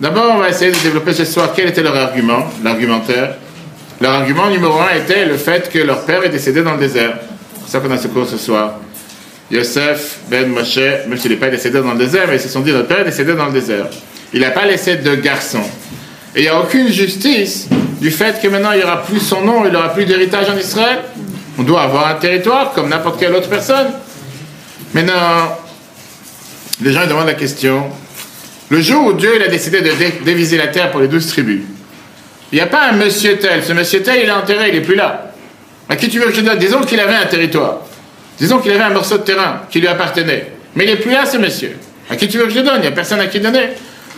d'abord, 0.00 0.34
on 0.36 0.38
va 0.38 0.50
essayer 0.50 0.70
de 0.70 0.78
développer 0.78 1.14
ce 1.14 1.24
soir 1.24 1.50
quel 1.52 1.68
était 1.70 1.82
leur 1.82 1.96
argument, 1.96 2.44
l'argumentaire. 2.62 3.34
Leur 4.00 4.12
argument 4.12 4.50
numéro 4.50 4.78
un 4.78 4.94
était 4.94 5.24
le 5.24 5.36
fait 5.36 5.68
que 5.68 5.80
leur 5.80 6.04
père 6.04 6.22
est 6.22 6.28
décédé 6.28 6.62
dans 6.62 6.74
le 6.74 6.78
désert. 6.78 7.18
C'est 7.64 7.72
ça 7.72 7.80
qu'on 7.80 7.90
a 7.90 7.98
ce 7.98 8.06
cours 8.06 8.28
ce 8.28 8.36
soir. 8.36 8.74
Yosef 9.50 10.18
ben 10.28 10.48
Moshe, 10.48 10.76
même 11.08 11.16
s'il 11.16 11.30
n'est 11.30 11.36
pas 11.36 11.48
décédé 11.48 11.80
dans 11.80 11.92
le 11.92 11.98
désert, 11.98 12.26
mais 12.28 12.36
ils 12.36 12.40
se 12.40 12.48
sont 12.48 12.60
dit 12.60 12.72
notre 12.72 12.88
père 12.88 13.00
est 13.00 13.04
décédé 13.04 13.34
dans 13.34 13.46
le 13.46 13.52
désert. 13.52 13.86
Il 14.32 14.40
n'a 14.40 14.50
pas 14.50 14.64
laissé 14.66 14.96
de 14.96 15.14
garçon. 15.14 15.62
Et 16.34 16.40
il 16.40 16.42
n'y 16.42 16.48
a 16.48 16.60
aucune 16.60 16.88
justice 16.92 17.68
du 18.00 18.10
fait 18.10 18.40
que 18.42 18.48
maintenant 18.48 18.72
il 18.72 18.78
n'y 18.78 18.84
aura 18.84 19.02
plus 19.04 19.20
son 19.20 19.42
nom, 19.42 19.64
il 19.64 19.72
n'aura 19.72 19.92
plus 19.94 20.04
d'héritage 20.04 20.50
en 20.50 20.56
Israël. 20.58 20.98
On 21.58 21.62
doit 21.62 21.82
avoir 21.82 22.08
un 22.08 22.14
territoire 22.14 22.72
comme 22.72 22.88
n'importe 22.88 23.18
quelle 23.20 23.34
autre 23.34 23.48
personne. 23.48 23.86
Maintenant, 24.92 25.56
les 26.82 26.92
gens 26.92 27.06
demandent 27.06 27.26
la 27.26 27.34
question. 27.34 27.84
Le 28.68 28.80
jour 28.80 29.06
où 29.06 29.12
Dieu 29.14 29.42
a 29.42 29.48
décidé 29.48 29.80
de 29.80 29.90
dé- 29.92 30.12
diviser 30.24 30.58
la 30.58 30.66
terre 30.66 30.90
pour 30.90 31.00
les 31.00 31.08
douze 31.08 31.28
tribus, 31.28 31.62
il 32.52 32.56
n'y 32.56 32.60
a 32.60 32.66
pas 32.66 32.88
un 32.90 32.92
monsieur 32.92 33.38
tel. 33.38 33.64
Ce 33.64 33.72
monsieur 33.72 34.02
tel, 34.02 34.20
il 34.22 34.28
est 34.28 34.32
enterré, 34.32 34.68
il 34.68 34.74
n'est 34.74 34.80
plus 34.84 34.96
là. 34.96 35.32
À 35.88 35.96
qui 35.96 36.08
tu 36.08 36.18
veux 36.18 36.26
que 36.26 36.34
je 36.34 36.40
donne? 36.42 36.58
Disons 36.58 36.80
qu'il 36.82 37.00
avait 37.00 37.14
un 37.14 37.26
territoire. 37.26 37.78
Disons 38.38 38.58
qu'il 38.58 38.72
avait 38.72 38.82
un 38.82 38.90
morceau 38.90 39.18
de 39.18 39.22
terrain 39.22 39.62
qui 39.70 39.80
lui 39.80 39.88
appartenait. 39.88 40.52
Mais 40.74 40.84
il 40.84 40.90
n'est 40.90 40.96
plus 40.96 41.10
là, 41.10 41.24
ce 41.24 41.38
monsieur. 41.38 41.76
À 42.10 42.16
qui 42.16 42.28
tu 42.28 42.38
veux 42.38 42.44
que 42.44 42.50
je 42.50 42.58
le 42.58 42.64
donne? 42.64 42.76
Il 42.76 42.82
n'y 42.82 42.86
a 42.86 42.92
personne 42.92 43.20
à 43.20 43.26
qui 43.26 43.40
donner. 43.40 43.70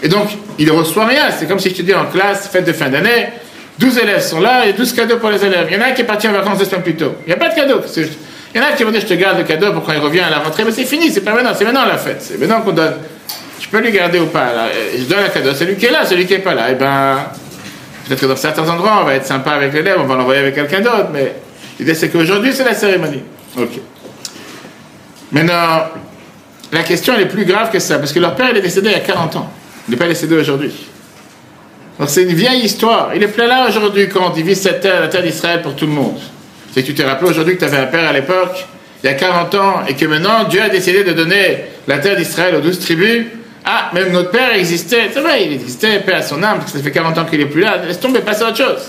Et 0.03 0.09
donc, 0.09 0.29
il 0.59 0.67
ne 0.67 0.73
reçoit 0.73 1.07
rien. 1.07 1.31
C'est 1.37 1.47
comme 1.47 1.59
si 1.59 1.71
je 1.71 1.75
te 1.77 1.83
dis 1.83 1.95
en 1.95 2.07
classe, 2.07 2.49
fête 2.49 2.65
de 2.65 2.73
fin 2.73 2.89
d'année, 2.89 3.29
12 3.79 3.99
élèves 3.99 4.23
sont 4.23 4.41
là 4.41 4.67
et 4.67 4.73
12 4.73 4.93
cadeaux 4.93 5.19
pour 5.19 5.31
les 5.31 5.45
élèves. 5.45 5.67
Il 5.71 5.77
y 5.77 5.79
en 5.79 5.83
a 5.83 5.87
un 5.87 5.93
qui 5.93 6.03
est 6.03 6.05
parti 6.05 6.29
en 6.29 6.33
vacances 6.33 6.59
deux 6.59 6.65
semaines 6.65 6.83
plus 6.83 6.97
tôt. 6.97 7.15
Il 7.27 7.29
n'y 7.29 7.33
a 7.33 7.37
pas 7.37 7.49
de 7.49 7.55
cadeau. 7.55 7.81
Il 7.97 8.61
y 8.61 8.65
en 8.65 8.67
a 8.67 8.73
qui 8.73 8.83
vont 8.83 8.91
dire, 8.91 9.01
je 9.01 9.07
te 9.07 9.15
garde 9.15 9.39
le 9.39 9.45
cadeau 9.45 9.73
pour 9.73 9.85
quand 9.85 9.93
il 9.93 10.01
revient 10.01 10.21
à 10.21 10.31
la 10.31 10.39
rentrée. 10.39 10.65
Mais 10.65 10.73
c'est 10.73 10.85
fini, 10.85 11.11
c'est 11.11 11.21
pas 11.21 11.33
maintenant, 11.33 11.53
c'est 11.57 11.65
maintenant 11.65 11.85
la 11.85 11.99
fête. 11.99 12.21
C'est 12.21 12.39
maintenant 12.39 12.61
qu'on 12.63 12.73
donne. 12.73 12.95
Tu 13.61 13.69
peux 13.69 13.81
lui 13.81 13.93
garder 13.93 14.19
ou 14.19 14.27
pas. 14.27 14.53
Là. 14.53 14.69
Je 14.97 15.05
donne 15.05 15.21
un 15.25 15.29
cadeau 15.29 15.55
celui 15.55 15.77
qui 15.77 15.87
est 15.87 15.91
là, 15.91 16.05
celui 16.05 16.27
qui 16.27 16.33
n'est 16.33 16.39
pas 16.41 16.55
là. 16.55 16.71
Et 16.71 16.75
ben, 16.75 17.19
peut-être 18.07 18.21
que 18.21 18.27
dans 18.27 18.37
certains 18.37 18.69
endroits, 18.69 18.99
on 19.03 19.05
va 19.05 19.15
être 19.15 19.27
sympa 19.27 19.53
avec 19.53 19.73
l'élève, 19.73 19.97
on 20.01 20.07
va 20.07 20.17
l'envoyer 20.17 20.41
avec 20.41 20.55
quelqu'un 20.55 20.81
d'autre. 20.81 21.09
Mais 21.13 21.35
l'idée, 21.79 21.95
c'est 21.95 22.09
qu'aujourd'hui, 22.09 22.53
c'est 22.53 22.65
la 22.65 22.75
cérémonie. 22.75 23.23
Ok. 23.57 23.81
Maintenant, 25.33 25.85
la 26.73 26.83
question 26.83 27.17
est 27.19 27.27
plus 27.27 27.45
grave 27.45 27.71
que 27.71 27.79
ça, 27.79 27.99
parce 27.99 28.13
que 28.13 28.21
leur 28.21 28.35
père 28.35 28.49
il 28.51 28.57
est 28.57 28.63
décédé 28.63 28.89
il 28.89 28.93
y 28.93 28.97
a 28.97 29.01
40 29.01 29.37
ans. 29.37 29.53
Il 29.87 29.93
n'est 29.93 29.97
pas 29.97 30.09
décédé 30.09 30.37
aujourd'hui. 30.37 30.73
Donc 31.99 32.09
c'est 32.09 32.23
une 32.23 32.35
vieille 32.35 32.65
histoire. 32.65 33.11
Il 33.15 33.23
est 33.23 33.29
plein 33.29 33.47
là 33.47 33.67
aujourd'hui 33.69 34.09
quand 34.09 34.29
on 34.29 34.31
divise 34.31 34.61
cette 34.61 34.81
terre, 34.81 35.01
la 35.01 35.09
terre 35.09 35.23
d'Israël 35.23 35.63
pour 35.63 35.75
tout 35.75 35.87
le 35.87 35.93
monde. 35.93 36.19
C'est 36.73 36.83
tu 36.83 36.95
t'es 36.95 37.05
rappelé 37.05 37.31
aujourd'hui 37.31 37.55
que 37.55 37.61
tu 37.61 37.65
avais 37.65 37.79
un 37.79 37.87
père 37.87 38.09
à 38.09 38.13
l'époque, 38.13 38.67
il 39.03 39.07
y 39.07 39.11
a 39.11 39.15
40 39.15 39.55
ans, 39.55 39.75
et 39.89 39.95
que 39.95 40.05
maintenant 40.05 40.45
Dieu 40.45 40.63
a 40.63 40.69
décidé 40.69 41.05
de 41.05 41.13
donner 41.13 41.65
la 41.87 41.99
terre 41.99 42.17
d'Israël 42.17 42.55
aux 42.57 42.61
douze 42.61 42.79
tribus. 42.79 43.27
Ah, 43.65 43.91
même 43.93 44.13
notre 44.13 44.31
père 44.31 44.55
existait. 44.55 45.11
C'est 45.13 45.21
vrai, 45.21 45.45
il 45.45 45.53
existait, 45.53 46.01
paix 46.01 46.15
à 46.15 46.23
son 46.23 46.43
âme, 46.43 46.59
parce 46.59 46.73
que 46.73 46.79
ça 46.79 46.85
fait 46.85 46.91
40 46.91 47.19
ans 47.19 47.25
qu'il 47.25 47.39
n'est 47.39 47.47
plus 47.47 47.61
là. 47.61 47.79
Laisse 47.87 48.01
tomber, 48.01 48.21
passe 48.21 48.41
à 48.43 48.49
autre 48.49 48.57
chose. 48.57 48.83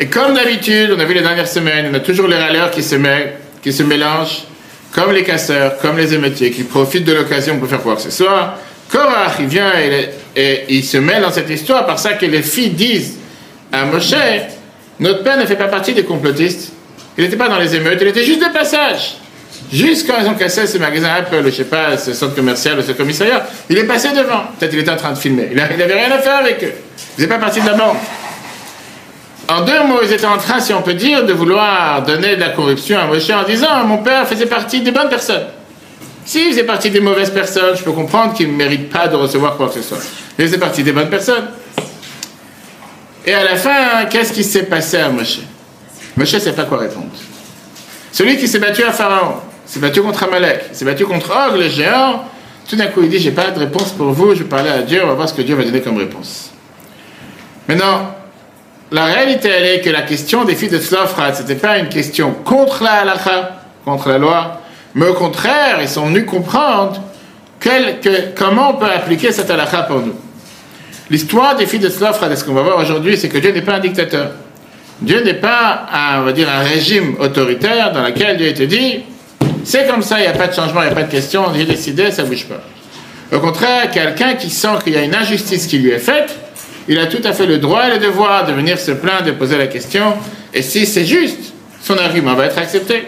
Et 0.00 0.06
comme 0.06 0.34
d'habitude, 0.34 0.94
on 0.96 0.98
a 0.98 1.04
vu 1.04 1.14
les 1.14 1.20
dernières 1.20 1.48
semaines, 1.48 1.88
on 1.90 1.94
a 1.94 2.00
toujours 2.00 2.26
les 2.28 2.36
râleurs 2.36 2.70
qui 2.70 2.82
se, 2.82 2.96
mêlent, 2.96 3.34
qui 3.62 3.72
se 3.72 3.82
mélangent, 3.82 4.44
comme 4.92 5.12
les 5.12 5.22
casseurs, 5.22 5.78
comme 5.78 5.96
les 5.96 6.12
émeutiers, 6.12 6.50
qui 6.50 6.64
profitent 6.64 7.04
de 7.04 7.12
l'occasion 7.12 7.58
pour 7.58 7.68
faire 7.68 7.80
quoi 7.80 7.96
que 7.96 8.02
ce 8.02 8.10
soit. 8.10 8.58
Korach, 8.90 9.36
il 9.40 9.46
vient 9.46 9.72
et, 10.36 10.64
il 10.68 10.84
se 10.84 10.98
mêle 10.98 11.22
dans 11.22 11.32
cette 11.32 11.48
histoire 11.48 11.86
par 11.86 11.98
ça 11.98 12.14
que 12.14 12.26
les 12.26 12.42
filles 12.42 12.70
disent 12.70 13.16
à 13.72 13.84
Moshe, 13.86 14.14
notre 15.00 15.22
père 15.22 15.38
ne 15.38 15.46
fait 15.46 15.56
pas 15.56 15.68
partie 15.68 15.94
des 15.94 16.04
complotistes. 16.04 16.72
Il 17.16 17.24
n'était 17.24 17.36
pas 17.36 17.48
dans 17.48 17.58
les 17.58 17.74
émeutes, 17.74 17.98
il 18.00 18.08
était 18.08 18.24
juste 18.24 18.40
de 18.40 18.52
passage. 18.52 19.16
Juste 19.72 20.06
quand 20.06 20.14
ils 20.20 20.28
ont 20.28 20.34
cassé 20.34 20.66
ce 20.66 20.76
magasin 20.76 21.08
Apple, 21.18 21.42
je 21.46 21.50
sais 21.50 21.64
pas, 21.64 21.96
ce 21.96 22.12
centre 22.12 22.34
commercial 22.34 22.78
ou 22.78 22.82
ce 22.82 22.92
commissariat, 22.92 23.46
il 23.70 23.78
est 23.78 23.84
passé 23.84 24.10
devant. 24.10 24.44
Peut-être 24.58 24.74
il 24.74 24.80
était 24.80 24.90
en 24.90 24.96
train 24.96 25.12
de 25.12 25.18
filmer. 25.18 25.48
Il 25.50 25.56
n'avait 25.56 25.84
rien 25.84 26.10
à 26.10 26.18
faire 26.18 26.36
avec 26.36 26.62
eux. 26.62 26.72
Il 26.72 27.16
faisait 27.16 27.28
pas 27.28 27.38
partie 27.38 27.60
de 27.60 27.66
la 27.66 27.74
bande. 27.74 27.96
En 29.52 29.60
deux 29.60 29.84
mots, 29.84 30.00
ils 30.02 30.12
étaient 30.12 30.24
en 30.24 30.38
train, 30.38 30.60
si 30.60 30.72
on 30.72 30.80
peut 30.80 30.94
dire, 30.94 31.26
de 31.26 31.32
vouloir 31.34 32.02
donner 32.04 32.36
de 32.36 32.40
la 32.40 32.50
corruption 32.50 32.98
à 32.98 33.04
Moshe 33.04 33.28
en 33.28 33.42
disant 33.42 33.84
mon 33.84 33.98
père 33.98 34.26
faisait 34.26 34.46
partie 34.46 34.80
des 34.80 34.92
bonnes 34.92 35.10
personnes. 35.10 35.44
S'il 36.24 36.48
faisait 36.48 36.64
partie 36.64 36.88
des 36.88 37.00
mauvaises 37.00 37.30
personnes, 37.30 37.76
je 37.76 37.82
peux 37.82 37.92
comprendre 37.92 38.32
qu'il 38.32 38.50
ne 38.50 38.56
mérite 38.56 38.88
pas 38.88 39.08
de 39.08 39.16
recevoir 39.16 39.56
quoi 39.56 39.68
que 39.68 39.74
ce 39.74 39.82
soit. 39.82 39.98
Mais 40.38 40.44
il 40.44 40.48
faisait 40.48 40.58
partie 40.58 40.82
des 40.82 40.92
bonnes 40.92 41.10
personnes. 41.10 41.48
Et 43.26 43.34
à 43.34 43.44
la 43.44 43.56
fin, 43.56 44.06
qu'est-ce 44.08 44.32
qui 44.32 44.42
s'est 44.42 44.64
passé 44.64 44.96
à 44.96 45.10
Moshe? 45.10 45.40
Moshe 46.16 46.32
ne 46.32 46.38
sait 46.38 46.52
pas 46.54 46.64
quoi 46.64 46.78
répondre. 46.78 47.10
Celui 48.10 48.38
qui 48.38 48.48
s'est 48.48 48.58
battu 48.58 48.82
à 48.84 48.92
Pharaon, 48.92 49.34
s'est 49.66 49.80
battu 49.80 50.00
contre 50.00 50.22
Amalek, 50.22 50.70
s'est 50.72 50.86
battu 50.86 51.04
contre 51.04 51.30
Og, 51.30 51.58
le 51.58 51.68
géant, 51.68 52.24
tout 52.68 52.76
d'un 52.76 52.86
coup 52.86 53.02
il 53.02 53.10
dit 53.10 53.18
J'ai 53.18 53.32
pas 53.32 53.50
de 53.50 53.58
réponse 53.58 53.90
pour 53.92 54.12
vous, 54.12 54.34
je 54.34 54.44
vais 54.44 54.48
parler 54.48 54.70
à 54.70 54.80
Dieu, 54.80 55.02
on 55.04 55.08
va 55.08 55.14
voir 55.14 55.28
ce 55.28 55.34
que 55.34 55.42
Dieu 55.42 55.56
va 55.56 55.62
donner 55.62 55.82
comme 55.82 55.98
réponse. 55.98 56.52
Maintenant, 57.68 58.14
la 58.92 59.06
réalité, 59.06 59.48
elle 59.48 59.64
est 59.64 59.80
que 59.80 59.90
la 59.90 60.02
question 60.02 60.44
des 60.44 60.54
filles 60.54 60.68
de 60.68 60.78
Tzlofrat, 60.78 61.34
ce 61.34 61.42
n'était 61.42 61.54
pas 61.54 61.78
une 61.78 61.88
question 61.88 62.32
contre 62.44 62.84
la 62.84 63.00
halakha, 63.00 63.62
contre 63.84 64.10
la 64.10 64.18
loi, 64.18 64.60
mais 64.94 65.06
au 65.06 65.14
contraire, 65.14 65.78
ils 65.80 65.88
sont 65.88 66.06
venus 66.06 66.26
comprendre 66.26 67.00
comment 68.36 68.70
on 68.70 68.74
peut 68.74 68.90
appliquer 68.90 69.32
cette 69.32 69.50
halakha 69.50 69.82
pour 69.82 70.00
nous. 70.00 70.14
L'histoire 71.10 71.56
des 71.56 71.66
filles 71.66 71.80
de 71.80 71.88
Tzlofrat, 71.88 72.36
ce 72.36 72.44
qu'on 72.44 72.54
va 72.54 72.62
voir 72.62 72.78
aujourd'hui, 72.78 73.16
c'est 73.16 73.28
que 73.28 73.38
Dieu 73.38 73.52
n'est 73.52 73.62
pas 73.62 73.74
un 73.74 73.80
dictateur. 73.80 74.32
Dieu 75.00 75.22
n'est 75.24 75.34
pas, 75.34 75.86
un, 75.92 76.20
on 76.20 76.24
va 76.24 76.32
dire, 76.32 76.48
un 76.48 76.62
régime 76.62 77.16
autoritaire 77.18 77.92
dans 77.92 78.02
lequel 78.02 78.36
Dieu 78.36 78.52
te 78.54 78.62
dit 78.62 79.00
c'est 79.64 79.86
comme 79.86 80.02
ça, 80.02 80.18
il 80.18 80.22
n'y 80.22 80.28
a 80.28 80.32
pas 80.32 80.48
de 80.48 80.54
changement, 80.54 80.82
il 80.82 80.86
n'y 80.86 80.92
a 80.92 80.94
pas 80.94 81.04
de 81.04 81.10
question, 81.10 81.44
j'ai 81.54 81.64
décidé, 81.64 82.10
ça 82.10 82.24
bouge 82.24 82.46
pas. 82.46 82.62
Au 83.34 83.40
contraire, 83.40 83.90
quelqu'un 83.90 84.34
qui 84.34 84.50
sent 84.50 84.78
qu'il 84.84 84.92
y 84.92 84.96
a 84.96 85.02
une 85.02 85.14
injustice 85.14 85.66
qui 85.66 85.78
lui 85.78 85.90
est 85.90 85.98
faite, 85.98 86.36
il 86.88 86.98
a 86.98 87.06
tout 87.06 87.20
à 87.24 87.32
fait 87.32 87.46
le 87.46 87.58
droit 87.58 87.86
et 87.86 87.90
le 87.90 87.98
devoir 87.98 88.46
de 88.46 88.52
venir 88.52 88.78
se 88.78 88.92
plaindre, 88.92 89.24
de 89.24 89.32
poser 89.32 89.56
la 89.58 89.66
question, 89.66 90.14
et 90.52 90.62
si 90.62 90.86
c'est 90.86 91.04
juste, 91.04 91.52
son 91.82 91.96
argument 91.98 92.34
va 92.34 92.46
être 92.46 92.58
accepté. 92.58 93.04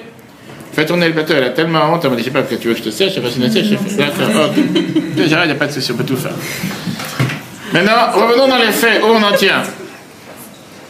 Fais 0.72 0.86
tourner 0.86 1.06
le 1.06 1.12
bateau, 1.12 1.34
elle 1.36 1.44
a 1.44 1.50
tellement 1.50 1.92
honte, 1.92 2.04
elle 2.04 2.10
m'a 2.10 2.16
dit, 2.16 2.22
je 2.22 2.28
sais 2.28 2.32
pas, 2.32 2.42
que 2.42 2.54
tu 2.56 2.68
veux 2.68 2.74
que 2.74 2.80
je 2.80 2.84
te 2.84 2.90
sèche, 2.90 3.10
je 3.10 3.14
sais 3.14 3.20
pas 3.20 3.30
si 3.30 3.40
je 3.40 3.48
sais, 3.48 3.62
je 3.62 3.96
d'accord, 3.96 4.46
ok. 4.46 4.56
il 5.16 5.24
n'y 5.24 5.34
a 5.34 5.54
pas 5.54 5.66
de 5.66 5.72
souci, 5.72 5.92
on 5.92 5.96
peut 5.96 6.04
tout 6.04 6.16
faire. 6.16 6.32
Maintenant, 7.72 8.12
revenons 8.12 8.48
dans 8.48 8.58
les 8.58 8.72
faits, 8.72 9.00
où 9.02 9.06
on 9.06 9.22
en 9.22 9.32
tient 9.32 9.62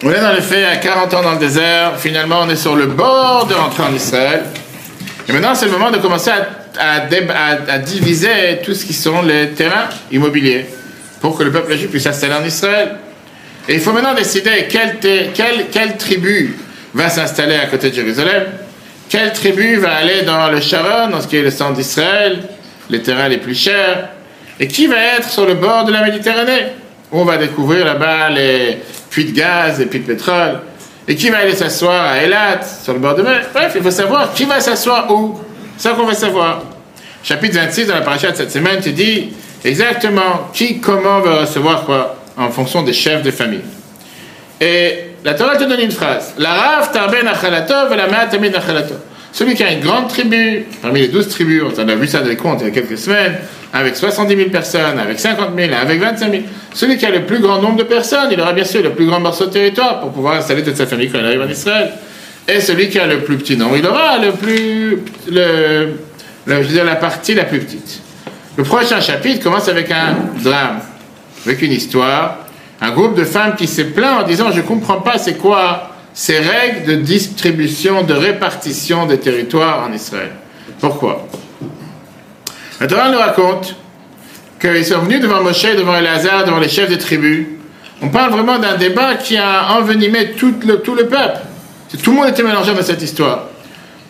On 0.02 0.10
est 0.10 0.20
dans 0.20 0.32
les 0.32 0.40
faits, 0.40 0.66
à 0.66 0.76
40 0.76 1.14
ans 1.14 1.22
dans 1.22 1.32
le 1.32 1.38
désert, 1.38 1.98
finalement 1.98 2.40
on 2.42 2.48
est 2.48 2.56
sur 2.56 2.76
le 2.76 2.86
bord 2.86 3.46
de 3.46 3.54
rentrer 3.54 3.82
en 3.82 3.94
Israël, 3.94 4.44
et 5.28 5.32
maintenant 5.32 5.54
c'est 5.54 5.66
le 5.66 5.72
moment 5.72 5.90
de 5.90 5.98
commencer 5.98 6.30
à, 6.30 7.02
à, 7.02 7.72
à 7.72 7.78
diviser 7.78 8.60
tout 8.64 8.72
ce 8.72 8.86
qui 8.86 8.94
sont 8.94 9.20
les 9.20 9.50
terrains 9.50 9.88
immobiliers 10.10 10.66
pour 11.24 11.38
que 11.38 11.42
le 11.42 11.50
peuple 11.50 11.74
juif 11.74 11.88
puisse 11.88 12.02
s'installer 12.02 12.34
en 12.34 12.44
Israël. 12.44 12.96
Et 13.66 13.76
il 13.76 13.80
faut 13.80 13.92
maintenant 13.92 14.12
décider 14.12 14.68
quelle, 14.68 15.96
tribu 15.96 16.54
va 16.92 17.08
s'installer 17.08 17.54
à 17.54 17.64
côté 17.64 17.88
de 17.88 17.94
Jérusalem, 17.94 18.42
quelle 19.08 19.32
tribu 19.32 19.76
va 19.76 19.94
aller 19.94 20.20
dans 20.20 20.50
le 20.50 20.60
Sharon, 20.60 21.08
dans 21.08 21.22
ce 21.22 21.26
qui 21.26 21.38
est 21.38 21.42
le 21.42 21.50
centre 21.50 21.72
d'Israël, 21.72 22.40
les 22.90 23.00
terrains 23.00 23.30
les 23.30 23.38
plus 23.38 23.54
chers, 23.54 24.10
et 24.60 24.68
qui 24.68 24.86
va 24.86 24.96
être 25.16 25.30
sur 25.30 25.46
le 25.46 25.54
bord 25.54 25.86
de 25.86 25.92
la 25.92 26.02
Méditerranée, 26.02 26.66
où 27.10 27.20
on 27.20 27.24
va 27.24 27.38
découvrir 27.38 27.86
là-bas 27.86 28.28
les 28.28 28.76
puits 29.08 29.24
de 29.24 29.34
gaz, 29.34 29.78
les 29.78 29.86
puits 29.86 30.00
de 30.00 30.06
pétrole, 30.06 30.60
et 31.08 31.16
qui 31.16 31.30
va 31.30 31.38
aller 31.38 31.54
s'asseoir 31.54 32.04
à 32.04 32.18
Elat, 32.18 32.60
sur 32.84 32.92
le 32.92 32.98
bord 32.98 33.14
de 33.14 33.22
mer. 33.22 33.46
Bref, 33.54 33.72
il 33.74 33.82
faut 33.82 33.90
savoir 33.90 34.34
qui 34.34 34.44
va 34.44 34.60
s'asseoir 34.60 35.10
où. 35.10 35.40
C'est 35.78 35.88
ça 35.88 35.94
qu'on 35.94 36.04
va 36.04 36.12
savoir. 36.12 36.64
Chapitre 37.22 37.54
26 37.54 37.86
dans 37.86 37.94
la 37.94 38.02
paracha 38.02 38.30
de 38.30 38.36
cette 38.36 38.52
semaine, 38.52 38.82
tu 38.82 38.92
dis 38.92 39.32
exactement 39.64 40.50
qui, 40.52 40.80
comment 40.80 41.20
va 41.20 41.40
recevoir 41.42 41.84
quoi, 41.84 42.16
en 42.36 42.50
fonction 42.50 42.82
des 42.82 42.92
chefs 42.92 43.22
de 43.22 43.30
famille. 43.30 43.62
Et 44.60 45.14
la 45.24 45.34
Torah 45.34 45.56
te 45.56 45.64
donne 45.64 45.80
une 45.80 45.90
phrase. 45.90 46.34
La 46.38 46.52
Rav 46.52 46.92
tarben 46.92 47.26
achalato 47.26 47.74
et 47.92 47.96
la 47.96 48.26
tamid 48.26 48.54
achalato. 48.54 48.94
Celui 49.32 49.54
qui 49.54 49.64
a 49.64 49.72
une 49.72 49.80
grande 49.80 50.08
tribu, 50.08 50.64
parmi 50.80 51.00
les 51.00 51.08
douze 51.08 51.28
tribus, 51.28 51.62
on 51.76 51.88
a 51.88 51.94
vu 51.96 52.06
ça 52.06 52.20
dans 52.20 52.28
les 52.28 52.36
comptes 52.36 52.60
il 52.60 52.68
y 52.68 52.70
a 52.70 52.70
quelques 52.70 52.96
semaines, 52.96 53.34
avec 53.72 53.96
70 53.96 54.36
000 54.36 54.50
personnes, 54.50 54.96
avec 54.96 55.18
50 55.18 55.48
000, 55.58 55.72
avec 55.74 56.00
25 56.00 56.30
000. 56.30 56.42
Celui 56.72 56.96
qui 56.96 57.04
a 57.04 57.10
le 57.10 57.24
plus 57.24 57.40
grand 57.40 57.60
nombre 57.60 57.78
de 57.78 57.82
personnes, 57.82 58.28
il 58.30 58.40
aura 58.40 58.52
bien 58.52 58.64
sûr 58.64 58.80
le 58.80 58.90
plus 58.90 59.06
grand 59.06 59.18
morceau 59.18 59.46
de 59.46 59.50
territoire 59.50 60.00
pour 60.00 60.12
pouvoir 60.12 60.36
installer 60.36 60.62
toute 60.62 60.76
sa 60.76 60.86
famille 60.86 61.10
quand 61.10 61.18
il 61.18 61.24
arrive 61.24 61.40
en 61.40 61.48
Israël. 61.48 61.90
Et 62.46 62.60
celui 62.60 62.88
qui 62.88 63.00
a 63.00 63.06
le 63.08 63.20
plus 63.20 63.36
petit 63.36 63.56
nombre, 63.56 63.76
il 63.76 63.84
aura 63.84 64.18
le 64.18 64.30
plus, 64.30 64.98
le, 65.28 65.88
je 66.46 66.52
veux 66.52 66.84
la 66.84 66.94
partie 66.94 67.34
la 67.34 67.44
plus 67.44 67.58
petite. 67.58 68.03
Le 68.56 68.62
prochain 68.62 69.00
chapitre 69.00 69.42
commence 69.42 69.68
avec 69.68 69.90
un 69.90 70.16
drame, 70.42 70.80
avec 71.44 71.62
une 71.62 71.72
histoire. 71.72 72.38
Un 72.80 72.92
groupe 72.92 73.16
de 73.16 73.24
femmes 73.24 73.56
qui 73.56 73.66
s'est 73.66 73.86
plaint 73.86 74.22
en 74.22 74.26
disant 74.26 74.50
Je 74.52 74.58
ne 74.58 74.66
comprends 74.66 75.00
pas 75.00 75.18
c'est 75.18 75.34
quoi 75.34 75.90
ces 76.12 76.38
règles 76.38 76.84
de 76.86 76.94
distribution, 76.94 78.04
de 78.04 78.14
répartition 78.14 79.06
des 79.06 79.18
territoires 79.18 79.84
en 79.88 79.92
Israël. 79.92 80.30
Pourquoi? 80.78 81.26
La 82.80 82.86
Torah 82.86 83.10
nous 83.10 83.18
raconte 83.18 83.74
qu'ils 84.60 84.84
sont 84.84 85.00
venus 85.00 85.20
devant 85.20 85.42
Moshe, 85.42 85.74
devant 85.76 85.96
Elazar, 85.96 86.44
devant 86.44 86.60
les 86.60 86.68
chefs 86.68 86.88
des 86.88 86.98
tribus. 86.98 87.46
On 88.02 88.08
parle 88.08 88.32
vraiment 88.32 88.58
d'un 88.58 88.76
débat 88.76 89.14
qui 89.16 89.36
a 89.36 89.74
envenimé 89.76 90.32
tout 90.32 90.54
le, 90.64 90.80
tout 90.80 90.94
le 90.94 91.06
peuple. 91.06 91.40
Tout 92.02 92.10
le 92.10 92.16
monde 92.16 92.28
était 92.28 92.42
mélangé 92.42 92.74
dans 92.74 92.82
cette 92.82 93.02
histoire. 93.02 93.46